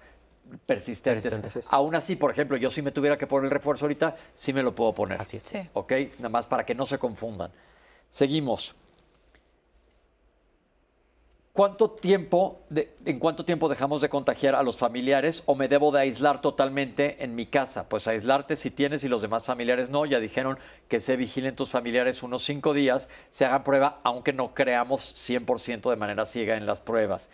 [0.67, 1.63] persistentes.
[1.69, 4.61] Aún así, por ejemplo, yo si me tuviera que poner el refuerzo ahorita, sí me
[4.61, 5.19] lo puedo poner.
[5.19, 5.51] Así es.
[5.73, 5.93] ¿Ok?
[6.19, 7.51] Nada más para que no se confundan.
[8.07, 8.75] Seguimos.
[11.53, 12.63] ¿Cuánto tiempo,
[13.05, 17.23] ¿En cuánto tiempo dejamos de contagiar a los familiares o me debo de aislar totalmente
[17.23, 17.87] en mi casa?
[17.87, 20.03] Pues aislarte si tienes y los demás familiares no.
[20.07, 20.57] Ya dijeron
[20.87, 25.91] que se vigilen tus familiares unos cinco días, se hagan prueba, aunque no creamos 100%
[25.91, 27.29] de manera ciega en las pruebas.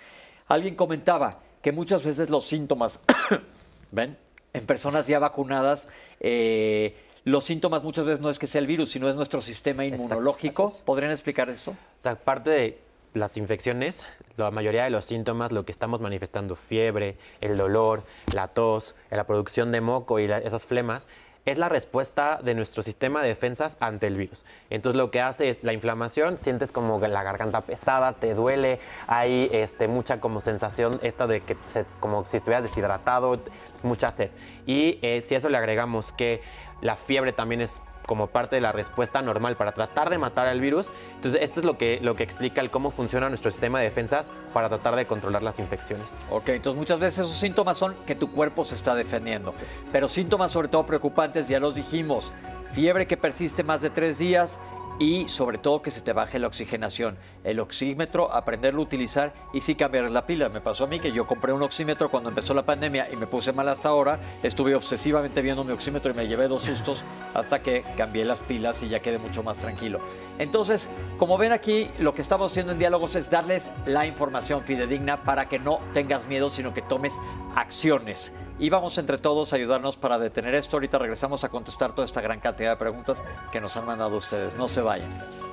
[0.49, 2.99] Alguien comentaba que muchas veces los síntomas,
[3.91, 4.17] ¿ven?
[4.51, 5.87] En personas ya vacunadas,
[6.19, 6.93] eh,
[7.23, 10.73] los síntomas muchas veces no es que sea el virus, sino es nuestro sistema inmunológico.
[10.83, 11.71] ¿Podrían explicar esto?
[11.71, 14.05] O sea, parte de las infecciones,
[14.37, 18.03] la mayoría de los síntomas, lo que estamos manifestando, fiebre, el dolor,
[18.33, 21.07] la tos, la producción de moco y esas flemas,
[21.45, 24.45] es la respuesta de nuestro sistema de defensas ante el virus.
[24.69, 29.49] Entonces lo que hace es la inflamación, sientes como la garganta pesada, te duele, hay
[29.51, 31.57] este, mucha como sensación esta de que
[31.99, 33.39] como si estuvieras deshidratado,
[33.83, 34.29] mucha sed.
[34.65, 36.41] Y eh, si a eso le agregamos que
[36.81, 40.59] la fiebre también es como parte de la respuesta normal para tratar de matar al
[40.59, 40.91] virus.
[41.13, 44.31] Entonces, esto es lo que, lo que explica el cómo funciona nuestro sistema de defensas
[44.51, 46.15] para tratar de controlar las infecciones.
[46.31, 49.53] Ok, entonces muchas veces esos síntomas son que tu cuerpo se está defendiendo.
[49.91, 52.33] Pero síntomas sobre todo preocupantes, ya los dijimos,
[52.71, 54.59] fiebre que persiste más de tres días,
[54.99, 57.17] y sobre todo que se te baje la oxigenación.
[57.45, 60.49] El oxímetro, aprenderlo a utilizar y sí cambiar la pila.
[60.49, 63.25] Me pasó a mí que yo compré un oxímetro cuando empezó la pandemia y me
[63.25, 64.19] puse mal hasta ahora.
[64.43, 67.01] Estuve obsesivamente viendo mi oxímetro y me llevé dos sustos
[67.33, 69.99] hasta que cambié las pilas y ya quedé mucho más tranquilo.
[70.37, 75.23] Entonces, como ven aquí, lo que estamos haciendo en diálogos es darles la información fidedigna
[75.23, 77.13] para que no tengas miedo, sino que tomes
[77.55, 80.77] acciones y vamos entre todos a ayudarnos para detener esto.
[80.77, 84.55] Ahorita regresamos a contestar toda esta gran cantidad de preguntas que nos han mandado ustedes.
[84.55, 85.48] No se vayan.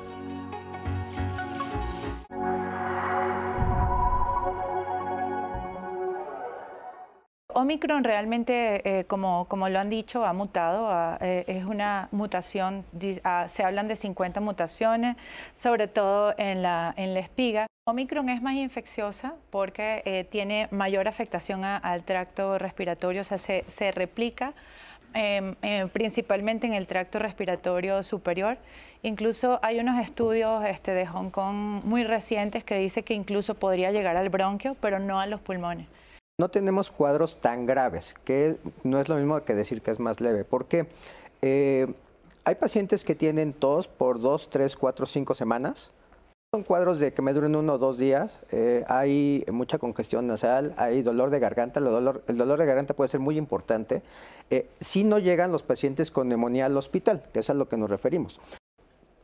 [7.57, 12.85] Omicron realmente, eh, como, como, lo han dicho, ha mutado, eh, es una mutación,
[13.49, 15.17] se hablan de 50 mutaciones,
[15.55, 17.67] sobre todo en la, en la espiga.
[17.87, 23.65] Omicron es más infecciosa porque eh, tiene mayor afectación al tracto respiratorio, o sea, se,
[23.69, 24.53] se replica
[25.15, 25.55] em,
[25.95, 28.59] principalmente en el tracto respiratorio superior.
[29.03, 33.93] Incluso hay unos estudios este, de Hong Kong muy recientes que dicen que incluso podría
[33.93, 35.87] llegar al bronquio, pero no a los pulmones.
[36.39, 40.21] No tenemos cuadros tan graves, que no es lo mismo que decir que es más
[40.21, 40.45] leve.
[40.45, 40.87] ¿Por qué?
[41.41, 41.87] Eh,
[42.45, 45.93] hay pacientes que tienen tos por dos, tres, cuatro, cinco semanas.
[46.53, 48.41] Son cuadros de que me duren uno o dos días.
[48.51, 51.81] Eh, hay mucha congestión nasal, hay dolor de garganta.
[51.81, 54.03] El dolor, el dolor de garganta puede ser muy importante.
[54.51, 57.79] Eh, si no llegan los pacientes con neumonía al hospital, que es a lo que
[57.79, 58.43] nos referimos.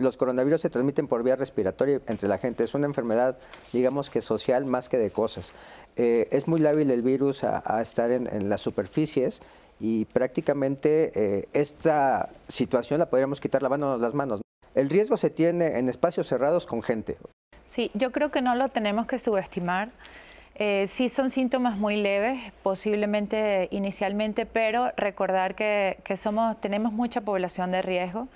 [0.02, 2.64] Los coronavirus se transmiten por vía respiratoria entre la gente.
[2.64, 3.38] Es una enfermedad,
[3.72, 5.54] digamos que social más que de cosas.
[5.96, 9.42] Eh, es muy lábil el virus a, estar en, las superficies
[9.78, 14.40] y prácticamente eh, esta situación la podríamos quitar lavándonos las manos.
[14.74, 17.18] El riesgo se tiene en espacios cerrados con gente.
[17.68, 19.90] Sí, yo creo que no lo tenemos que subestimar.
[20.54, 27.72] Eh, sí son síntomas muy leves, posiblemente inicialmente, pero recordar que, somos, tenemos mucha población
[27.72, 28.28] de riesgo.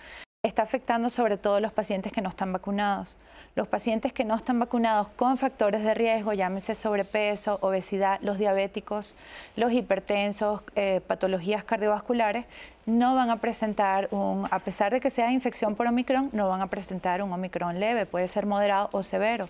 [0.47, 3.17] Está afectando sobre todo a los pacientes que no están vacunados.
[3.57, 9.17] Los pacientes que no están vacunados con factores de riesgo, llámese sobrepeso, obesidad, los diabéticos,
[9.57, 12.47] los hipertensos, eh, patologías cardiovasculares,
[12.87, 16.61] no van a presentar un, a pesar de que sea infección por Omicron, no van
[16.61, 19.49] a presentar un Omicron leve, puede ser moderado o severo.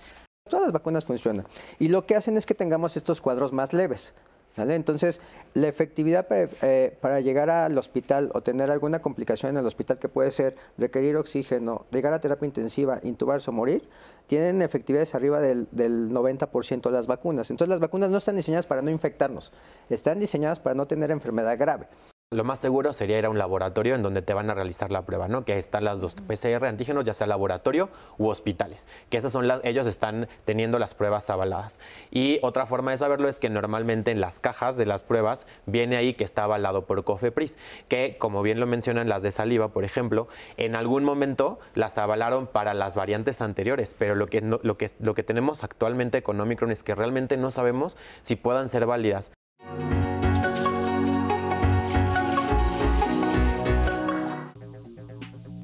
[0.48, 1.44] Todas las vacunas funcionan
[1.78, 4.14] y lo que hacen es que tengamos estos cuadros más leves.
[4.56, 5.20] Entonces,
[5.54, 10.08] la efectividad eh, para, llegar al hospital o tener alguna complicación en el hospital que
[10.08, 13.88] puede ser requerir oxígeno, llegar a terapia intensiva, intubarse o morir,
[14.26, 17.50] tienen efectividades arriba del, del 90% de las vacunas.
[17.50, 19.52] Entonces, las vacunas no están diseñadas para no infectarnos,
[19.90, 21.86] están diseñadas para no tener enfermedad grave.
[22.32, 25.02] Lo más seguro sería ir a un laboratorio en donde te van a realizar la
[25.02, 25.44] prueba, ¿no?
[25.44, 27.88] Que están las dos PCR antígenos, ya sea laboratorio
[28.18, 31.78] u hospitales, que esas son las, ellos están teniendo las pruebas avaladas.
[32.10, 35.96] Y otra forma de saberlo es que normalmente en las cajas de las pruebas viene
[35.96, 39.84] ahí que está avalado por COFEPRIS, que como bien lo mencionan las de saliva, por
[39.84, 40.26] ejemplo,
[40.56, 45.14] en algún momento las avalaron para las variantes anteriores, pero lo que, lo que, lo
[45.14, 49.30] que tenemos actualmente con Omicron es que realmente no sabemos si puedan ser válidas.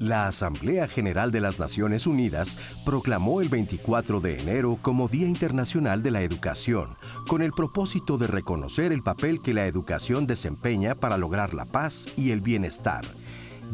[0.03, 6.03] La Asamblea General de las Naciones Unidas proclamó el 24 de enero como Día Internacional
[6.03, 11.17] de la Educación, con el propósito de reconocer el papel que la educación desempeña para
[11.17, 13.05] lograr la paz y el bienestar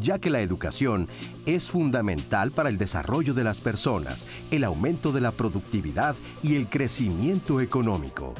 [0.00, 1.08] ya que la educación
[1.44, 6.68] es fundamental para el desarrollo de las personas, el aumento de la productividad y el
[6.68, 8.32] crecimiento económico.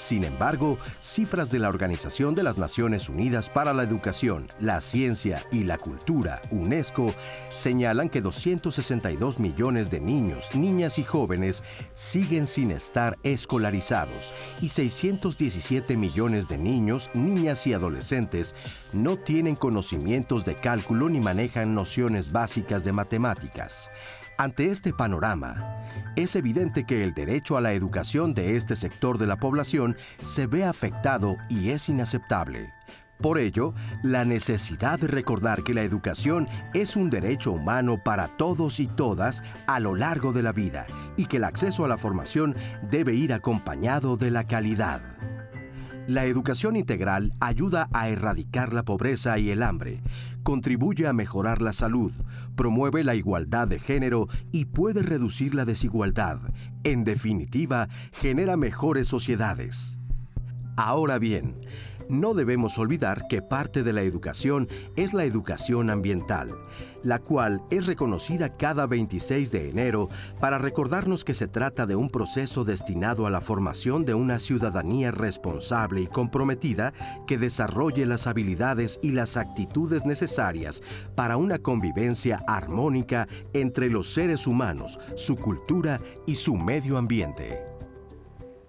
[0.00, 5.44] Sin embargo, cifras de la Organización de las Naciones Unidas para la Educación, la Ciencia
[5.52, 7.14] y la Cultura, UNESCO,
[7.52, 11.62] señalan que 262 millones de niños, niñas y jóvenes
[11.92, 14.32] siguen sin estar escolarizados
[14.62, 18.54] y 617 millones de niños, niñas y adolescentes
[18.94, 23.90] no tienen conocimientos de cálculo ni manejan nociones básicas de matemáticas.
[24.40, 25.84] Ante este panorama,
[26.16, 30.46] es evidente que el derecho a la educación de este sector de la población se
[30.46, 32.72] ve afectado y es inaceptable.
[33.20, 38.80] Por ello, la necesidad de recordar que la educación es un derecho humano para todos
[38.80, 40.86] y todas a lo largo de la vida
[41.18, 42.56] y que el acceso a la formación
[42.90, 45.02] debe ir acompañado de la calidad.
[46.06, 50.00] La educación integral ayuda a erradicar la pobreza y el hambre,
[50.42, 52.12] contribuye a mejorar la salud,
[52.56, 56.40] promueve la igualdad de género y puede reducir la desigualdad.
[56.82, 59.98] En definitiva, genera mejores sociedades.
[60.76, 61.56] Ahora bien,
[62.10, 66.50] no debemos olvidar que parte de la educación es la educación ambiental,
[67.02, 70.08] la cual es reconocida cada 26 de enero
[70.40, 75.10] para recordarnos que se trata de un proceso destinado a la formación de una ciudadanía
[75.10, 76.92] responsable y comprometida
[77.26, 80.82] que desarrolle las habilidades y las actitudes necesarias
[81.14, 87.62] para una convivencia armónica entre los seres humanos, su cultura y su medio ambiente.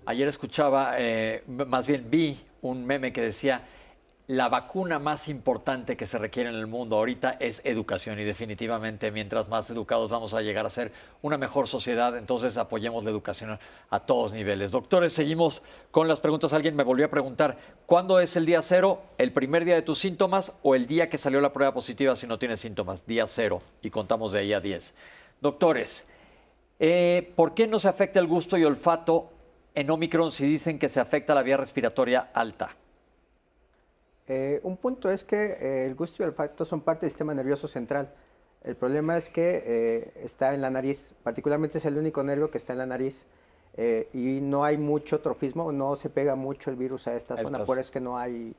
[0.06, 3.64] Ayer escuchaba, eh, más bien vi un meme que decía,
[4.32, 9.12] la vacuna más importante que se requiere en el mundo ahorita es educación y definitivamente
[9.12, 13.60] mientras más educados vamos a llegar a ser una mejor sociedad, entonces apoyemos la educación
[13.90, 14.72] a todos niveles.
[14.72, 15.62] Doctores, seguimos
[15.92, 16.54] con las preguntas.
[16.54, 19.02] Alguien me volvió a preguntar, ¿cuándo es el día cero?
[19.18, 22.26] ¿El primer día de tus síntomas o el día que salió la prueba positiva si
[22.26, 23.06] no tienes síntomas?
[23.06, 24.94] Día cero y contamos de ahí a 10.
[25.42, 26.06] Doctores,
[26.80, 29.30] eh, ¿por qué no se afecta el gusto y olfato
[29.74, 32.76] en Omicron si dicen que se afecta la vía respiratoria alta?
[34.28, 37.34] Eh, un punto es que eh, el gusto y el olfato son parte del sistema
[37.34, 38.14] nervioso central.
[38.64, 42.58] El problema es que eh, está en la nariz, particularmente es el único nervio que
[42.58, 43.26] está en la nariz
[44.14, 47.78] y no hay mucho trofismo, no se pega mucho el virus a esta zona, por
[47.78, 48.54] eso es que no hay,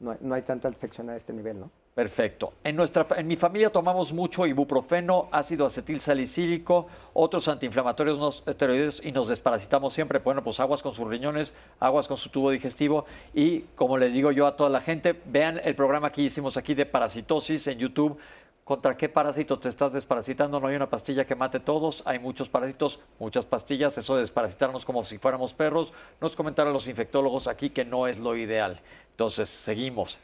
[0.00, 1.70] no, no hay tanta infección a este nivel, ¿no?
[1.94, 2.52] Perfecto.
[2.62, 9.10] En, nuestra, en mi familia tomamos mucho ibuprofeno, ácido acetil salicílico, otros antiinflamatorios esteroides y
[9.10, 10.20] nos desparasitamos siempre.
[10.20, 14.30] Bueno, pues aguas con sus riñones, aguas con su tubo digestivo y como les digo
[14.30, 18.18] yo a toda la gente, vean el programa que hicimos aquí de parasitosis en YouTube.
[18.62, 20.60] ¿Contra qué parásito te estás desparasitando?
[20.60, 24.84] No hay una pastilla que mate todos, hay muchos parásitos, muchas pastillas, eso de desparasitarnos
[24.84, 25.92] como si fuéramos perros.
[26.20, 28.80] Nos comentaron los infectólogos aquí que no es lo ideal.
[29.10, 30.20] Entonces, seguimos.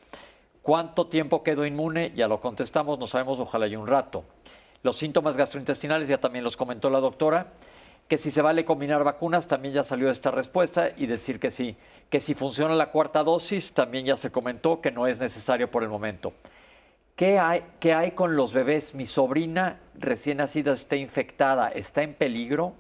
[0.67, 2.11] ¿Cuánto tiempo quedo inmune?
[2.17, 4.25] Ya lo contestamos, no sabemos, ojalá y un rato.
[4.83, 7.53] Los síntomas gastrointestinales ya también los comentó la doctora.
[8.09, 11.77] Que si se vale combinar vacunas, también ya salió esta respuesta y decir que sí.
[12.11, 15.85] Que si funciona la cuarta dosis, también ya se comentó que no es necesario por
[15.85, 16.33] el momento.
[17.15, 18.93] ¿Qué hay, qué hay con los bebés?
[18.93, 21.69] Mi sobrina recién nacida está infectada.
[21.69, 22.73] ¿Está en peligro?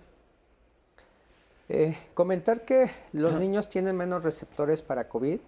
[1.69, 5.39] Eh, comentar que los niños tienen menos receptores para COVID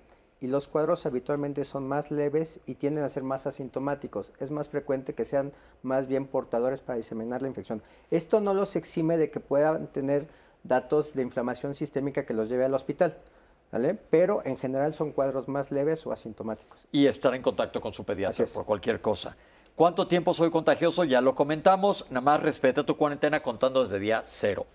[0.41, 4.33] y los cuadros habitualmente son más leves y tienden a ser más asintomáticos.
[4.39, 5.53] Es más frecuente que sean
[5.83, 7.83] más bien portadores para diseminar la infección.
[8.11, 10.29] Esto no los exime de que puedan tener
[10.63, 13.19] datos de inflamación sistémica que los lleve al hospital.
[13.71, 13.95] ¿Vale?
[13.95, 16.87] Pero en general son cuadros más leves o asintomáticos.
[16.91, 19.37] Y estar en contacto con su pediatra por cualquier cosa.
[19.77, 21.05] ¿Cuánto tiempo soy contagioso?
[21.05, 22.07] Ya lo comentamos.
[22.09, 24.67] Nada más respeta tu cuarentena contando desde día cero.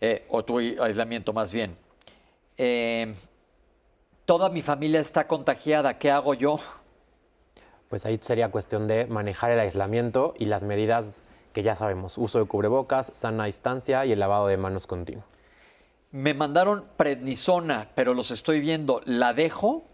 [0.00, 1.76] Eh, o tu aislamiento más bien.
[2.56, 3.14] Eh,
[4.28, 6.58] toda mi familia está contagiada, ¿qué hago yo?
[7.88, 11.22] Pues ahí sería cuestión de manejar el aislamiento y las medidas
[11.54, 15.24] que ya sabemos, uso de cubrebocas, sana distancia y el lavado de manos continuo.
[16.10, 19.84] Me mandaron prednisona, pero los estoy viendo, ¿la dejo?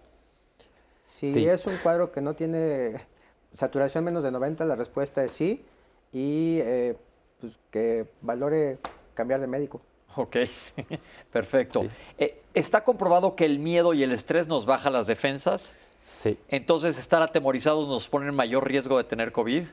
[1.04, 3.06] Si es un cuadro que no tiene
[3.52, 5.64] saturación menos de 90, la respuesta es sí
[6.12, 6.96] y eh,
[7.40, 8.78] pues que valore
[9.14, 9.80] cambiar de médico.
[10.16, 10.36] Ok,
[11.32, 11.86] perfecto.
[12.18, 15.72] Eh, ¿Está comprobado que el miedo y el estrés nos baja las defensas?
[16.04, 16.38] Sí.
[16.48, 19.64] Entonces, estar atemorizados nos pone en mayor riesgo de tener COVID.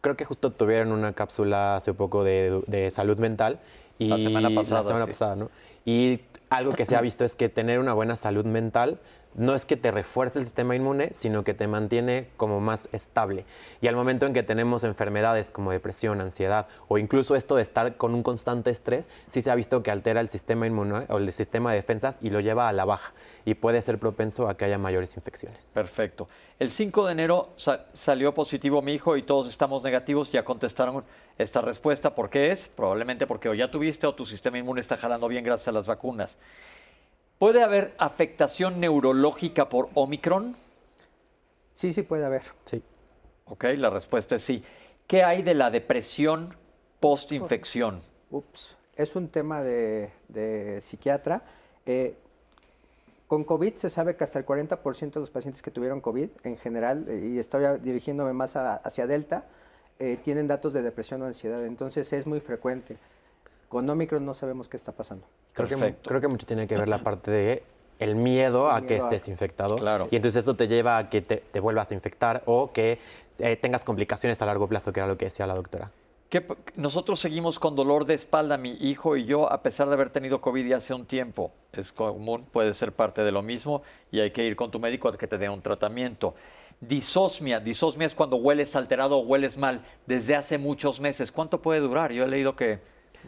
[0.00, 3.60] Creo que justo tuvieron una cápsula hace poco de, salud mental.
[3.98, 4.82] Y la semana pasada.
[4.82, 5.50] La semana pasada, ¿no?
[5.84, 8.98] Y algo que se ha visto es que tener una buena salud mental
[9.34, 13.44] no es que te refuerce el sistema inmune, sino que te mantiene como más estable.
[13.80, 17.96] Y al momento en que tenemos enfermedades como depresión, ansiedad o incluso esto de estar
[17.96, 21.32] con un constante estrés, sí se ha visto que altera el sistema inmune o el
[21.32, 23.12] sistema de defensas y lo lleva a la baja
[23.44, 25.70] y puede ser propenso a que haya mayores infecciones.
[25.74, 26.28] Perfecto.
[26.58, 27.54] El 5 de enero
[27.92, 30.32] salió positivo mi hijo y todos estamos negativos.
[30.32, 31.04] Ya contestaron
[31.38, 32.14] esta respuesta.
[32.14, 32.68] ¿Por qué es?
[32.68, 35.86] Probablemente porque o ya tuviste o tu sistema inmune está jalando bien gracias a las
[35.86, 36.36] vacunas.
[37.38, 40.56] ¿Puede haber afectación neurológica por Omicron?
[41.72, 42.42] Sí, sí puede haber.
[42.64, 42.82] Sí.
[43.44, 44.64] Ok, la respuesta es sí.
[45.06, 46.54] ¿Qué hay de la depresión
[46.98, 48.00] post-infección?
[48.30, 50.10] Ups, es un tema de,
[50.80, 51.42] psiquiatra.
[51.86, 52.16] Eh,
[53.28, 56.56] con COVID se sabe que hasta el 40% de los pacientes que tuvieron COVID en
[56.56, 59.44] general, eh, y estoy dirigiéndome más hacia Delta,
[60.00, 61.64] eh, tienen datos de depresión o ansiedad.
[61.64, 62.96] Entonces es muy frecuente.
[63.68, 65.26] Con Omicron no sabemos qué está pasando.
[65.52, 67.62] Creo que, creo que mucho tiene que ver la parte de
[67.98, 69.76] el miedo a que estés infectado.
[69.76, 70.08] Claro.
[70.10, 72.98] Y entonces esto te lleva a que te, vuelvas a infectar o que
[73.38, 75.90] eh, tengas complicaciones a largo plazo, que era lo que decía la doctora.
[76.28, 76.46] Que
[76.76, 80.40] nosotros seguimos con dolor de espalda, mi hijo y yo, a pesar de haber tenido
[80.40, 81.52] COVID ya hace un tiempo.
[81.72, 85.08] Es común, puede ser parte de lo mismo y hay que ir con tu médico
[85.08, 86.34] a que te dé un tratamiento.
[86.80, 91.32] Disosmia, disosmia es cuando hueles alterado o hueles mal desde hace muchos meses.
[91.32, 92.12] ¿Cuánto puede durar?
[92.12, 92.78] Yo he leído que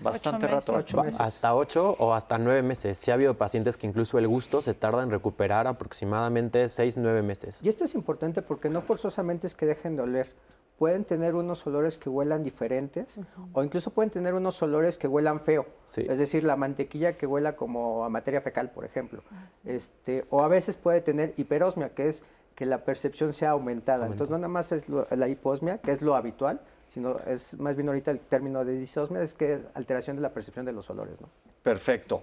[0.03, 0.75] Bastante rato.
[1.19, 2.99] Hasta ocho o hasta nueve meses.
[2.99, 7.23] Sí ha habido pacientes que incluso el gusto se tarda en recuperar aproximadamente seis, nueve
[7.23, 7.63] meses.
[7.63, 10.33] Y esto es importante porque no forzosamente es que dejen de oler.
[10.79, 13.21] Pueden tener unos olores que huelan diferentes
[13.53, 15.67] o incluso pueden tener unos olores que huelan feo.
[15.95, 19.23] Es decir, la mantequilla que huela como a materia fecal, por ejemplo.
[19.31, 24.07] Ah, este, o a veces puede tener hiperosmia, que es que la percepción sea aumentada.
[24.07, 26.61] Entonces, no nada más es la hiposmia, que es lo habitual,
[26.93, 30.33] sino es más bien ahorita el término de disosmia, es que es alteración de la
[30.33, 31.21] percepción de los olores.
[31.21, 31.29] ¿no?
[31.63, 32.23] Perfecto.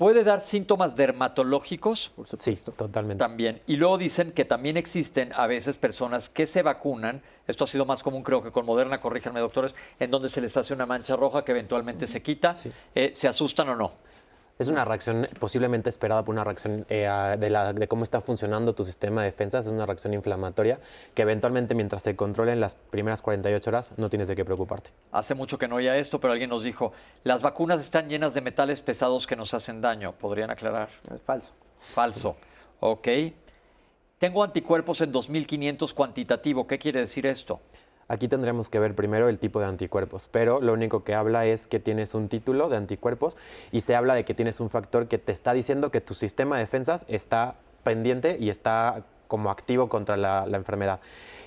[0.00, 2.12] ¿Puede dar síntomas dermatológicos?
[2.24, 3.22] Sí, totalmente.
[3.22, 3.60] También.
[3.66, 7.84] Y luego dicen que también existen a veces personas que se vacunan, esto ha sido
[7.84, 11.16] más común creo que con Moderna, corríjanme doctores, en donde se les hace una mancha
[11.16, 12.52] roja que eventualmente se quita.
[12.94, 13.92] Eh, ¿Se asustan o no?
[14.60, 17.08] Es una reacción posiblemente esperada por una reacción eh,
[17.38, 20.78] de, cómo está funcionando tu sistema de defensas, es una reacción inflamatoria
[21.14, 24.90] que eventualmente mientras se controlen las primeras 48 horas no tienes de qué preocuparte.
[25.12, 26.92] Hace mucho que no oía esto, pero alguien nos dijo,
[27.24, 30.12] las vacunas están llenas de metales pesados que nos hacen daño.
[30.12, 30.90] ¿Podrían aclarar?
[31.10, 31.52] Es falso.
[31.80, 32.36] Falso.
[32.80, 33.08] Ok.
[34.18, 36.66] Tengo anticuerpos en 2500 cuantitativo.
[36.66, 37.60] ¿Qué quiere decir esto?
[38.10, 41.68] Aquí tendremos que ver primero el tipo de anticuerpos, pero lo único que habla es
[41.68, 43.36] que tienes un título de anticuerpos
[43.70, 46.56] y se habla de que tienes un factor que te está diciendo que tu sistema
[46.56, 47.54] de defensas está
[47.84, 50.98] pendiente y está como activo contra la, enfermedad.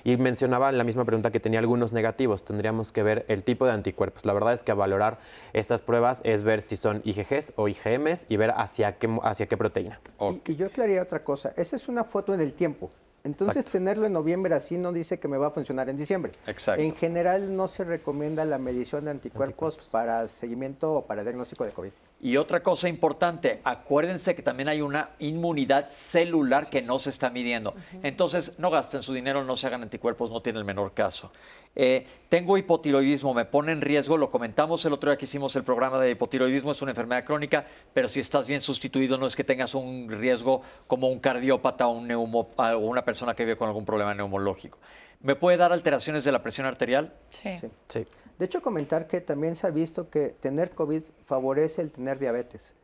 [0.04, 2.46] Y mencionaba en la misma pregunta que tenía algunos negativos.
[2.46, 4.24] Tendríamos que ver el tipo de anticuerpos.
[4.24, 5.18] La verdad es que a valorar
[5.52, 9.58] estas pruebas es ver si son IgGs o IgMs y ver hacia qué, hacia qué
[9.58, 10.00] proteína.
[10.18, 11.52] Y, y, yo aclararía otra cosa.
[11.58, 12.90] Esa es una foto en el tiempo.
[13.24, 16.32] Entonces, tenerlo en noviembre así no dice que me va a funcionar en diciembre.
[16.46, 16.82] Exacto.
[16.82, 21.72] En general, no se recomienda la medición de anticuerpos, para seguimiento o para diagnóstico de
[21.72, 21.90] COVID.
[22.24, 27.28] Y otra cosa importante, acuérdense que también hay una inmunidad celular que no se está
[27.28, 27.74] midiendo.
[28.02, 31.30] Entonces, no gasten su dinero, no se hagan anticuerpos, no tiene el menor caso.
[31.76, 35.64] Eh, tengo hipotiroidismo, me pone en riesgo, lo comentamos el otro día que hicimos el
[35.64, 39.44] programa de hipotiroidismo, es una enfermedad crónica, pero si estás bien sustituido no es que
[39.44, 43.68] tengas un riesgo como un cardiópata o, un neumo, o una persona que vive con
[43.68, 44.78] algún problema neumológico.
[45.24, 47.14] ¿Me puede dar alteraciones de la presión arterial?
[47.30, 47.50] Sí.
[47.88, 48.06] sí.
[48.38, 52.74] De hecho, comentar que también se ha visto que tener COVID favorece el tener diabetes.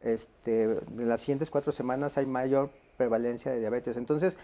[0.00, 3.96] Este, en las siguientes cuatro semanas hay mayor prevalencia de diabetes.
[3.96, 4.36] Entonces,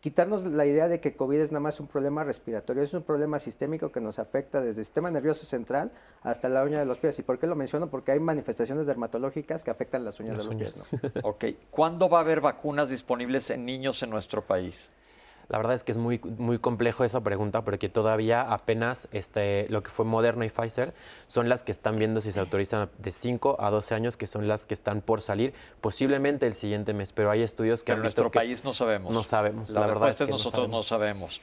[0.00, 3.38] quitarnos la idea de que COVID es nada más un problema respiratorio, es un problema
[3.38, 7.18] sistémico que nos afecta desde el sistema nervioso central hasta la uña de los pies.
[7.18, 7.90] ¿Y por qué lo menciono?
[7.90, 10.84] Porque hay manifestaciones dermatológicas que afectan las uñas de los pies.
[11.22, 11.44] ok.
[11.70, 14.90] ¿Cuándo va a haber vacunas disponibles en niños en nuestro país?
[15.48, 19.82] La verdad es que es muy, muy complejo esa pregunta porque todavía apenas este, lo
[19.82, 20.94] que fue Moderna y Pfizer
[21.28, 24.48] son las que están viendo si se autorizan de 5 a 12 años, que son
[24.48, 27.98] las que están por salir posiblemente el siguiente mes, pero hay estudios que pero han
[28.00, 29.12] en nuestro país no sabemos.
[29.12, 31.40] No sabemos, la, verdad es que nosotros no sabemos.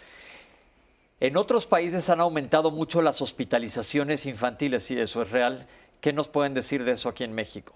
[1.20, 5.68] En otros países han aumentado mucho las hospitalizaciones infantiles, si eso es real.
[6.02, 7.76] ¿Qué nos pueden decir de eso aquí en México?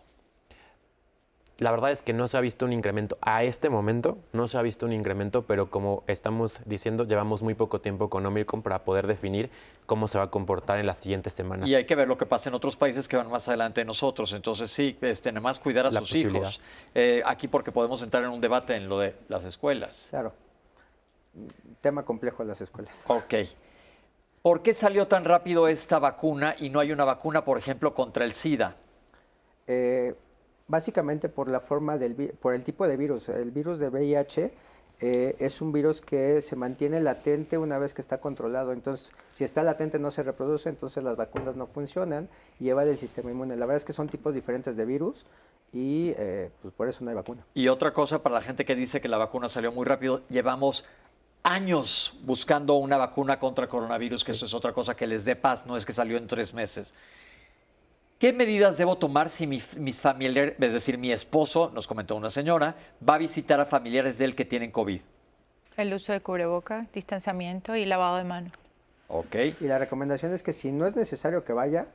[1.57, 3.18] La verdad es que no se ha visto un incremento.
[3.22, 7.53] A este momento no se ha visto un incremento, pero como estamos diciendo, llevamos muy
[7.53, 9.49] poco tiempo con Omicron para poder definir
[9.86, 11.69] cómo se va a comportar en las siguientes semanas.
[11.69, 13.86] Y hay que ver lo que pasa en otros países que van más adelante de
[13.86, 14.34] nosotros.
[14.34, 16.60] Entonces sí, este, nada más cuidar a sus hijos.
[16.94, 20.07] Eh, aquí porque podemos entrar en un debate en lo de las escuelas.
[20.10, 20.34] Claro.
[21.80, 23.06] Tema complejo de las escuelas.
[23.07, 23.34] Ok.
[24.41, 28.26] ¿Por qué salió tan rápido esta vacuna y no hay una vacuna, por ejemplo, contra
[28.26, 28.76] el SIDA?
[29.68, 30.14] Eh,
[30.67, 33.29] básicamente por la forma del por el tipo de virus.
[33.29, 34.53] El virus de VIH
[35.01, 38.71] eh, es un virus que se mantiene latente una vez que está controlado.
[38.71, 42.29] Entonces, si está latente no se reproduce, entonces las vacunas no funcionan
[42.59, 43.55] y lleva del sistema inmune.
[43.55, 45.25] La verdad es que son tipos diferentes de virus
[45.73, 47.45] y eh, pues por eso no hay vacuna.
[47.53, 50.85] Y otra cosa para la gente que dice que la vacuna salió muy rápido, llevamos
[51.43, 55.65] años buscando una vacuna contra coronavirus, que eso es otra cosa que les dé paz,
[55.65, 56.93] no es que salió en tres meses.
[58.17, 62.75] ¿Qué medidas debo tomar si mis familiares, es decir, mi esposo, nos comentó una señora,
[63.07, 65.01] va a visitar a familiares de él que tienen COVID?
[65.75, 68.53] El uso de cubreboca, distanciamiento y lavado de manos.
[69.09, 69.35] Ok.
[69.59, 71.87] Y la recomendación es que si no es necesario que vaya,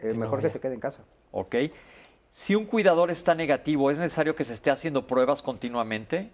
[0.00, 1.04] eh, mejor que se quede en casa.
[1.30, 1.54] Ok.
[2.32, 6.32] Si un cuidador está negativo, ¿es necesario que se esté haciendo pruebas continuamente?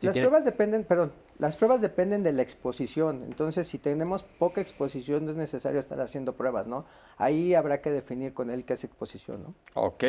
[0.00, 3.24] Las pruebas dependen, perdón, las pruebas dependen de la exposición.
[3.24, 6.84] Entonces, si tenemos poca exposición, no es necesario estar haciendo pruebas, ¿no?
[7.16, 9.54] Ahí habrá que definir con él qué es exposición, ¿no?
[9.74, 10.04] Ok.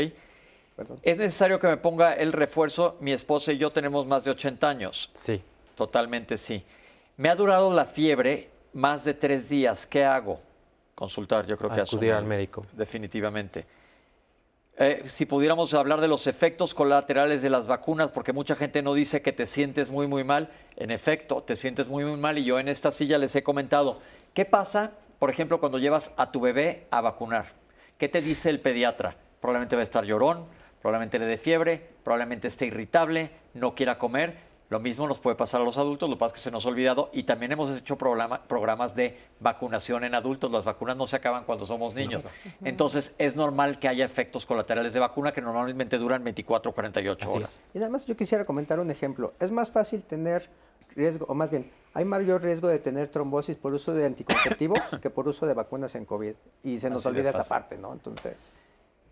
[1.03, 2.97] ¿Es necesario que me ponga el refuerzo?
[2.99, 5.11] Mi esposa y yo tenemos más de 80 años.
[5.13, 5.41] Sí.
[5.75, 6.63] Totalmente sí.
[7.17, 9.85] Me ha durado la fiebre más de tres días.
[9.85, 10.39] ¿Qué hago?
[10.95, 12.65] Consultar, yo creo que acudir al médico.
[12.73, 13.65] Definitivamente.
[14.76, 18.95] Eh, si pudiéramos hablar de los efectos colaterales de las vacunas, porque mucha gente no
[18.95, 20.50] dice que te sientes muy, muy mal.
[20.76, 24.00] En efecto, te sientes muy, muy mal y yo en esta silla les he comentado,
[24.34, 27.54] ¿qué pasa, por ejemplo, cuando llevas a tu bebé a vacunar?
[28.00, 29.16] ¿Qué te dice el pediatra?
[29.41, 30.45] Probablemente va a estar llorón,
[30.82, 35.62] probablemente le dé fiebre, probablemente esté irritable, no quiera comer lo mismo nos puede pasar
[35.62, 37.70] a los adultos, lo que pasa es que se nos ha olvidado y también hemos
[37.70, 40.52] hecho programas de vacunación en adultos.
[40.52, 42.24] Las vacunas no se acaban cuando somos niños.
[42.64, 47.32] Entonces es normal que haya efectos colaterales de vacuna que normalmente duran 24 o 48
[47.32, 47.60] horas.
[47.76, 49.34] Y nada más yo quisiera comentar un ejemplo.
[49.40, 50.50] Es más fácil tener
[50.95, 55.12] riesgo, o más bien, hay mayor riesgo de tener trombosis por uso de anticonceptivos que
[55.12, 56.34] por uso de vacunas en COVID.
[56.64, 57.94] Y se nos olvida esa parte, ¿no?
[57.94, 58.52] Entonces...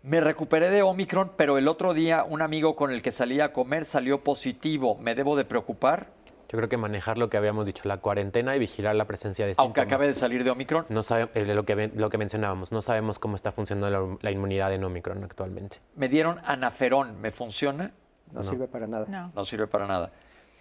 [0.02, 3.52] Me recuperé de Omicron, pero el otro día un amigo con el que salía a
[3.52, 4.96] comer salió positivo.
[4.98, 6.08] ¿Me debo de preocupar?
[6.48, 9.52] Yo creo que manejar lo que habíamos dicho, la cuarentena y vigilar la presencia de
[9.52, 9.64] síntomas.
[9.64, 10.86] Aunque acabe de salir de Omicron.
[10.88, 14.74] No sabe, eh, lo, que, lo que mencionábamos, no sabemos cómo está funcionando la, inmunidad
[14.74, 15.78] en Omicron actualmente.
[15.94, 17.92] Me dieron anaferón, ¿me funciona?
[18.32, 19.06] No, sirve para nada.
[19.08, 19.30] No.
[19.32, 20.10] no sirve para nada.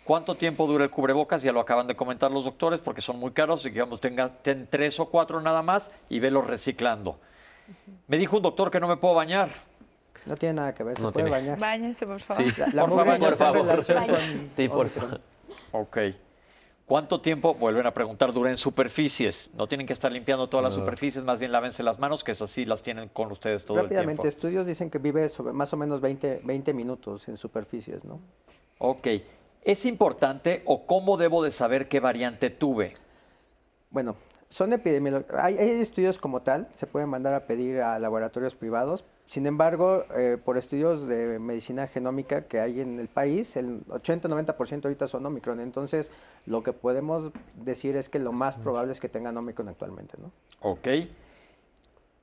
[0.03, 1.41] ¿Cuánto tiempo dura el cubrebocas?
[1.41, 4.67] Ya lo acaban de comentar los doctores porque son muy caros y digamos tenga ten
[4.69, 7.19] tres o cuatro nada más y velos reciclando.
[8.07, 9.49] Me dijo un doctor que no me puedo bañar.
[10.25, 11.59] No tiene nada que ver, se puede bañar.
[11.59, 12.43] Báñense, por favor.
[12.43, 13.83] Sí, la, por favor, por favor.
[14.51, 15.21] Sí, por favor.
[15.71, 15.97] Ok.
[16.85, 19.49] ¿Cuánto tiempo, vuelven a preguntar, dura en superficies?
[19.53, 22.49] No tienen que estar limpiando todas las superficies, más bien lávense las manos, que esas
[22.49, 23.95] sí las tienen con ustedes todo el tiempo.
[23.95, 28.19] Rápidamente, estudios dicen que vive sobre más o menos 20, 20 minutos en superficies, ¿no?
[28.79, 29.07] Ok.
[29.63, 32.95] ¿Es importante o cómo debo de saber qué variante tuve?
[33.89, 34.17] Bueno,
[34.51, 35.39] son epidemiológicos.
[35.39, 39.05] Hay, estudios como tal, se pueden mandar a pedir a laboratorios privados.
[39.25, 44.83] Sin embargo, eh, por estudios de medicina genómica que hay en el país, el 80-90%
[44.83, 45.61] ahorita son Omicron.
[45.61, 46.11] Entonces,
[46.45, 50.31] lo que podemos decir es que lo más probable es que tengan Omicron actualmente, ¿no?
[50.59, 50.87] Ok.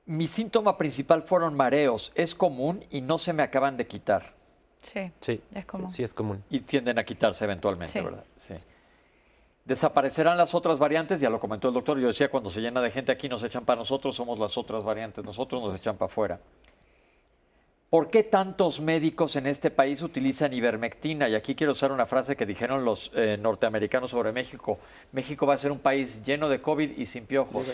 [0.05, 2.11] Mi síntoma principal fueron mareos.
[2.13, 4.35] Es común y no se me acaban de quitar.
[4.83, 5.89] Sí, Sí, es común.
[5.89, 6.43] Sí, es común.
[6.51, 8.05] Y tienden a quitarse eventualmente, Sí.
[8.05, 8.23] ¿verdad?
[8.35, 8.53] Sí.
[9.69, 11.99] Desaparecerán las otras variantes, ya lo comentó el doctor.
[11.99, 14.83] Yo decía, cuando se llena de gente aquí nos echan para nosotros, somos las otras
[14.83, 16.39] variantes, nosotros nos echan para afuera.
[17.91, 21.29] ¿Por qué tantos médicos en este país utilizan ivermectina?
[21.29, 24.79] Y aquí quiero usar una frase que dijeron los eh, norteamericanos sobre México.
[25.11, 27.67] México va a ser un país lleno de COVID y sin piojos.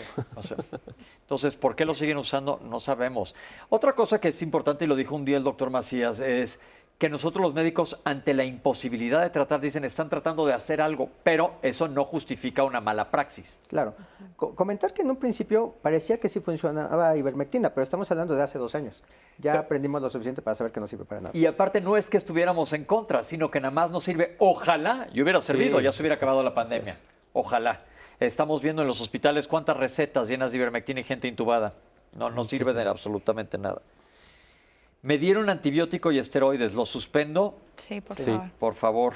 [1.22, 2.60] Entonces, ¿por qué lo siguen usando?
[2.62, 3.34] No sabemos.
[3.70, 6.60] Otra cosa que es importante, y lo dijo un día el doctor Macías, es
[6.98, 11.10] que nosotros los médicos, ante la imposibilidad de tratar, dicen, están tratando de hacer algo,
[11.22, 13.58] pero eso no justifica una mala praxis.
[13.68, 13.94] Claro.
[14.34, 18.42] Co- comentar que en un principio parecía que sí funcionaba ivermectina, pero estamos hablando de
[18.42, 19.02] hace dos años.
[19.38, 21.36] Ya aprendimos lo suficiente para saber que no sirve para nada.
[21.36, 25.08] Y aparte no es que estuviéramos en contra, sino que nada más nos sirve, ojalá,
[25.12, 26.96] y hubiera servido, ya se hubiera acabado la pandemia.
[27.34, 27.82] Ojalá.
[28.18, 31.74] Estamos viendo en los hospitales cuántas recetas llenas de ivermectina y gente intubada.
[32.16, 33.82] No, no sirve de absolutamente nada.
[35.06, 37.56] Me dieron antibiótico y esteroides, ¿los suspendo?
[37.76, 38.32] Sí, por Sí.
[38.32, 38.50] favor.
[38.58, 39.14] Por favor.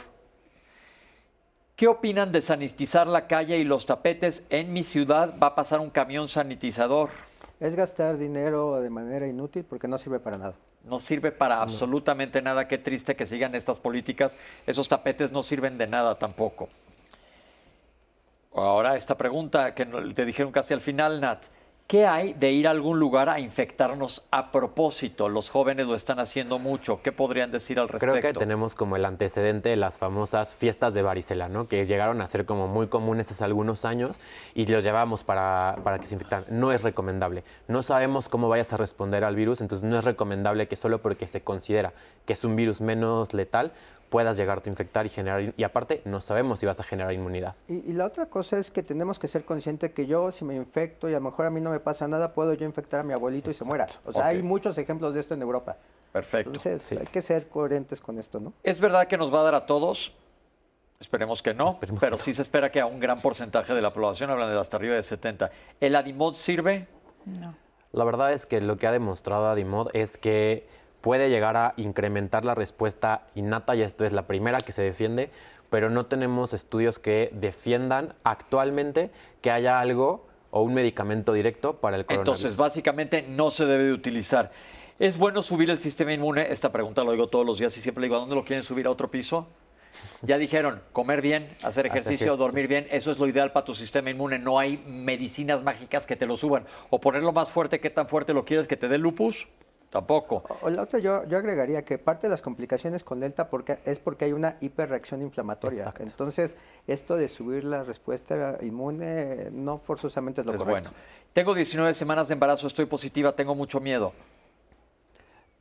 [1.75, 4.45] ¿Qué opinan de sanitizar la calle y los tapetes?
[4.51, 7.11] En mi ciudad va a pasar un camión sanitizador.
[7.59, 10.55] Es gastar dinero de manera inútil porque no sirve para nada.
[10.85, 12.69] No sirve para absolutamente nada.
[12.69, 14.37] Qué triste que sigan estas políticas.
[14.69, 16.69] Esos tapetes no sirven de nada tampoco.
[18.55, 21.43] Ahora esta pregunta que te dijeron casi al final, Nat.
[21.91, 25.29] ¿Qué hay de ir a algún lugar a infectarnos a propósito?
[25.29, 27.03] Los jóvenes lo están haciendo mucho.
[27.03, 28.13] ¿Qué podrían decir al respecto?
[28.13, 31.67] Creo que tenemos como el antecedente de las famosas fiestas de varicela, ¿no?
[31.67, 34.21] Que llegaron a ser como muy comunes hace algunos años
[34.55, 36.45] y los llevamos para, para que se infectaran.
[36.49, 37.43] No es recomendable.
[37.67, 41.27] No sabemos cómo vayas a responder al virus, entonces no es recomendable que solo porque
[41.27, 41.93] se considera
[42.25, 43.73] que es un virus menos letal
[44.11, 45.55] puedas llegarte a infectar y generar...
[45.57, 47.55] Y aparte, no sabemos si vas a generar inmunidad.
[47.69, 50.55] Y, y la otra cosa es que tenemos que ser conscientes que yo, si me
[50.57, 53.03] infecto y a lo mejor a mí no me pasa nada, puedo yo infectar a
[53.05, 53.87] mi abuelito y se muera.
[54.05, 55.77] O sea, hay muchos ejemplos de esto en Europa.
[56.13, 56.51] Perfecto.
[56.51, 58.53] Entonces, hay que ser coherentes con esto, ¿no?
[58.65, 60.13] ¿Es verdad que nos va a dar a todos?
[60.99, 62.25] Esperemos que no, Esperemos pero que no.
[62.25, 64.97] sí se espera que a un gran porcentaje de la población, hablan de hasta arriba
[64.97, 65.51] de 70.
[65.81, 66.89] ¿El Adimod sirve?
[67.25, 67.55] No.
[67.93, 70.69] La verdad es que lo que ha demostrado Adimod es que
[71.01, 75.31] puede llegar a incrementar la respuesta innata y esto es la primera que se defiende,
[75.71, 79.11] pero no tenemos estudios que defiendan actualmente
[79.41, 82.39] que haya algo o un medicamento directo para el coronavirus.
[82.39, 84.51] Entonces, básicamente no se debe de utilizar.
[84.99, 86.51] ¿Es bueno subir el sistema inmune?
[86.51, 88.87] Esta pregunta lo digo todos los días y siempre digo, ¿a dónde lo quieren subir?
[88.87, 89.47] ¿A otro piso?
[90.23, 92.37] Ya dijeron, comer bien, hacer ejercicio, ejercicio.
[92.37, 94.39] dormir bien, eso es lo ideal para tu sistema inmune.
[94.39, 96.67] No hay medicinas mágicas que te lo suban.
[96.91, 99.49] O ponerlo más fuerte, ¿qué tan fuerte lo quieres que te dé lupus?
[99.91, 100.45] Tampoco.
[100.63, 103.99] O- la otra, yo, yo agregaría que parte de las complicaciones con Delta porque, es
[103.99, 105.81] porque hay una hiperreacción inflamatoria.
[105.81, 106.05] Exacto.
[106.05, 106.57] Entonces,
[106.87, 110.91] esto de subir la respuesta inmune no forzosamente es lo Es correcto.
[110.91, 111.05] bueno.
[111.33, 114.13] Tengo 19 semanas de embarazo, estoy positiva, tengo mucho miedo.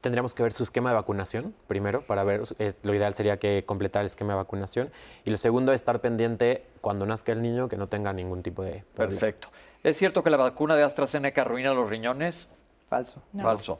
[0.02, 3.66] Tendríamos que ver su esquema de vacunación primero para ver, es- lo ideal sería que
[3.66, 4.92] completar el esquema de vacunación
[5.26, 8.84] y lo segundo estar pendiente cuando nazca el niño que no tenga ningún tipo de
[8.96, 9.20] problema.
[9.20, 9.50] Perfecto.
[9.84, 12.48] ¿Es cierto que la vacuna de AstraZeneca arruina los riñones?
[12.90, 13.22] Falso.
[13.34, 13.44] No.
[13.44, 13.80] Falso.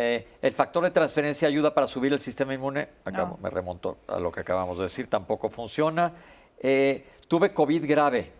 [0.00, 2.88] Eh, ¿El factor de transferencia ayuda para subir el sistema inmune?
[3.04, 3.38] Acabo- No.
[3.42, 6.12] Me remonto a lo que acabamos de decir, tampoco funciona.
[6.60, 8.30] Eh, tuve COVID grave.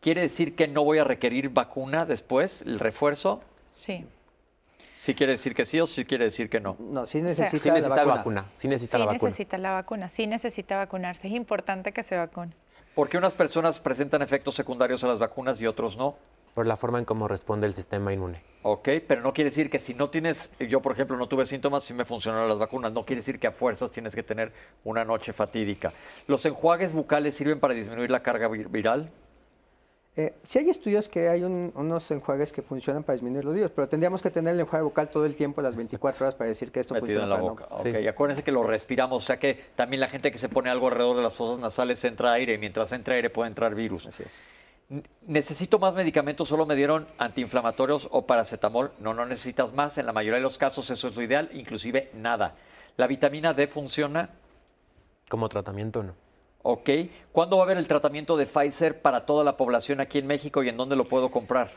[0.00, 3.42] ¿Quiere decir que no voy a requerir vacuna después, el refuerzo?
[3.72, 4.04] Sí.
[4.92, 6.76] Sí quiere decir que sí o sí quiere decir que no.
[6.80, 8.14] No, sí sea, necesita, Sí necesita la vacuna.
[8.16, 9.28] vacuna, sí necesita Sí la vacuna.
[9.28, 11.28] necesita la vacuna, sí necesita vacunarse.
[11.28, 12.52] Es importante que se vacune.
[12.96, 16.16] ¿Por qué unas personas presentan efectos secundarios a las vacunas y otros no?
[16.54, 18.40] Por la forma en cómo responde el sistema inmune.
[18.62, 21.82] Ok, pero no quiere decir que si no tienes, yo por ejemplo no tuve síntomas,
[21.82, 24.52] sí me funcionaron las vacunas, no quiere decir que a fuerzas tienes que tener
[24.84, 25.92] una noche fatídica.
[26.28, 29.10] ¿Los enjuagues bucales sirven para disminuir la carga vir- viral?
[30.16, 33.72] Eh, sí hay estudios que hay un- unos enjuagues que funcionan para disminuir los virus,
[33.74, 36.70] pero tendríamos que tener el enjuague bucal todo el tiempo, las 24 horas, para decir
[36.70, 37.50] que esto Metido funciona en la para no.
[37.50, 37.66] boca.
[37.74, 37.98] Ok, Sí.
[38.04, 40.86] y acuérdense que lo respiramos, o sea que también la gente que se pone algo
[40.86, 44.06] alrededor de las fosas nasales entra aire, y mientras entra aire puede entrar virus.
[44.06, 44.40] Así es.
[45.26, 46.48] ¿Necesito más medicamentos?
[46.48, 48.92] ¿Solo me dieron antiinflamatorios o paracetamol?
[49.00, 49.96] No, no necesitas más.
[49.98, 52.54] En la mayoría de los casos eso es lo ideal, inclusive nada.
[52.96, 54.30] ¿La vitamina D funciona?
[55.28, 56.14] Como tratamiento, no.
[56.62, 56.90] Ok.
[57.32, 60.62] ¿Cuándo va a haber el tratamiento de Pfizer para toda la población aquí en México
[60.62, 61.70] y en dónde lo puedo comprar?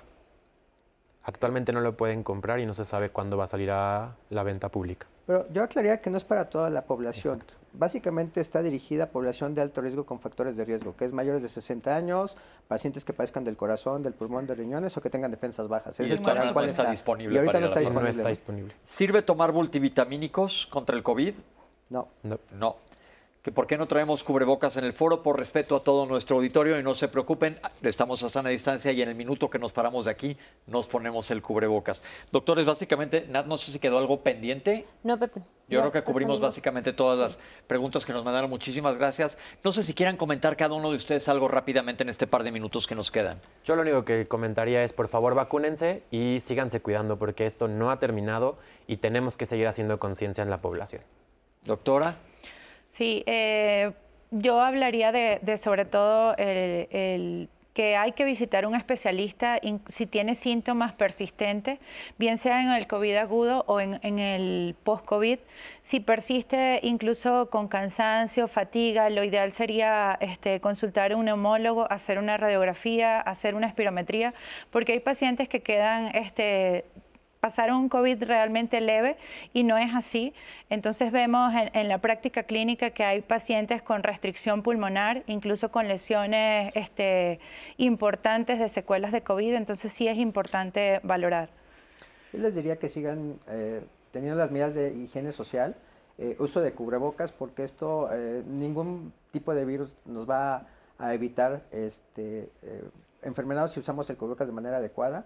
[1.23, 4.43] Actualmente no lo pueden comprar y no se sabe cuándo va a salir a la
[4.43, 5.07] venta pública.
[5.27, 7.35] Pero yo aclararía que no es para toda la población.
[7.35, 7.55] Exacto.
[7.73, 11.41] Básicamente está dirigida a población de alto riesgo con factores de riesgo, que es mayores
[11.43, 12.37] de 60 años,
[12.69, 15.99] pacientes que padezcan del corazón, del pulmón, de riñones o que tengan defensas bajas.
[15.99, 17.89] Y Ese es ahorita para no cuál está disponible Y ahorita no está la No
[17.89, 18.21] disponible.
[18.21, 18.75] está disponible.
[18.83, 21.35] ¿Sirve tomar multivitamínicos contra el COVID?
[21.89, 22.07] No.
[22.23, 22.39] No.
[22.53, 22.86] No.
[23.47, 26.77] Que por qué no traemos cubrebocas en el foro por respeto a todo nuestro auditorio
[26.77, 30.03] y no se preocupen, estamos a sana distancia y en el minuto que nos paramos
[30.03, 32.03] de aquí nos ponemos el cubrebocas.
[32.29, 34.85] Doctores, básicamente, Nat, no sé si quedó algo pendiente.
[35.01, 35.39] No, Pepe.
[35.69, 38.49] Yo creo que cubrimos básicamente todas las preguntas que nos mandaron.
[38.49, 39.37] Muchísimas gracias.
[39.63, 42.51] No sé si quieran comentar cada uno de ustedes algo rápidamente en este par de
[42.51, 43.39] minutos que nos quedan.
[43.63, 47.91] Yo lo único que comentaría es, por favor, vacúnense y síganse cuidando porque esto no
[47.91, 48.57] ha terminado
[48.87, 51.01] y tenemos que seguir haciendo conciencia en la población.
[51.63, 52.17] Doctora.
[52.89, 53.91] Sí, eh,
[54.31, 60.93] yo hablaría de, sobre todo el, que hay que visitar un especialista si tiene síntomas
[60.93, 61.77] persistentes,
[62.17, 65.37] bien sea en el COVID agudo o en, el post-COVID.
[65.83, 72.17] Si persiste incluso con cansancio, fatiga, lo ideal sería este, consultar a un neumólogo, hacer
[72.17, 74.33] una radiografía, hacer una espirometría,
[74.71, 76.85] porque hay pacientes que quedan este,
[77.39, 79.17] pasaron un COVID realmente leve
[79.53, 80.33] y no es así.
[80.69, 86.71] Entonces vemos en, la práctica clínica que hay pacientes con restricción pulmonar, incluso con lesiones
[86.75, 87.39] este,
[87.77, 91.49] importantes de secuelas de COVID, entonces sí es importante valorar.
[92.33, 93.81] Yo les diría que sigan eh,
[94.11, 95.75] teniendo las medidas de higiene social,
[96.17, 101.61] eh, uso de cubrebocas, porque esto, eh, ningún tipo de virus nos va a evitar
[101.71, 102.49] este,
[103.21, 105.25] enfermedades si usamos el cubrebocas de manera adecuada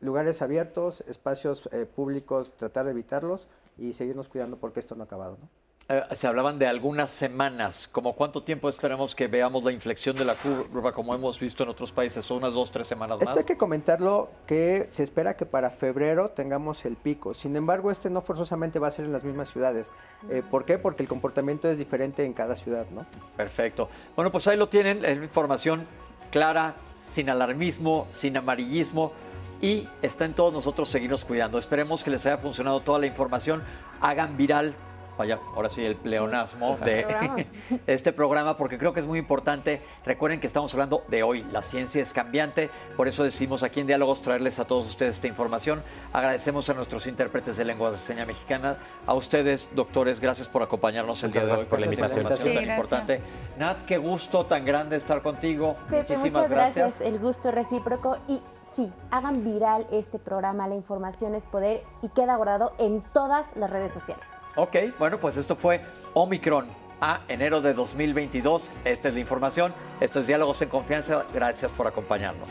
[0.00, 3.48] lugares abiertos, espacios eh, públicos, tratar de evitarlos
[3.78, 5.38] y seguirnos cuidando porque esto no ha acabado.
[5.86, 10.24] Eh, se hablaban de algunas semanas, como cuánto tiempo esperamos que veamos la inflexión de
[10.24, 13.28] la curva como hemos visto en otros países, ¿Son unas dos, tres semanas más.
[13.28, 17.90] Esto hay que comentarlo que se espera que para febrero tengamos el pico, sin embargo
[17.90, 19.90] este no forzosamente va a ser en las mismas ciudades.
[20.30, 20.78] Eh, ¿Por qué?
[20.78, 23.04] Porque el comportamiento es diferente en cada ciudad, ¿no?
[23.36, 23.90] Perfecto.
[24.16, 25.86] Bueno, pues ahí lo tienen, es información
[26.30, 26.76] clara,
[27.12, 29.12] sin alarmismo, sin amarillismo
[29.60, 31.58] y está en todos nosotros seguirnos cuidando.
[31.58, 33.62] Esperemos que les haya funcionado toda la información.
[34.00, 34.74] Hagan viral
[35.16, 37.46] vaya, ahora sí el pleonasmo de
[37.86, 39.82] este programa, porque creo que es muy importante.
[40.04, 43.86] Recuerden que estamos hablando de hoy, la ciencia es cambiante, por eso decidimos aquí en
[43.86, 45.82] Diálogos traerles a todos ustedes esta información.
[46.12, 51.22] Agradecemos a nuestros intérpretes de lengua de seña mexicana, a ustedes, doctores, gracias por acompañarnos
[51.24, 53.20] el día de hoy por la invitación tan importante.
[53.58, 55.76] Nat, qué gusto tan grande estar contigo.
[55.88, 61.46] Pepe, muchas gracias, el gusto recíproco y sí, hagan viral este programa, la información es
[61.46, 64.26] poder y queda guardado en todas las redes sociales.
[64.56, 65.80] Ok, bueno, pues esto fue
[66.12, 66.66] Omicron
[67.00, 68.70] a enero de 2022.
[68.84, 69.74] Esta es la información.
[70.00, 71.24] Esto es Diálogos en Confianza.
[71.34, 72.48] Gracias por acompañarnos.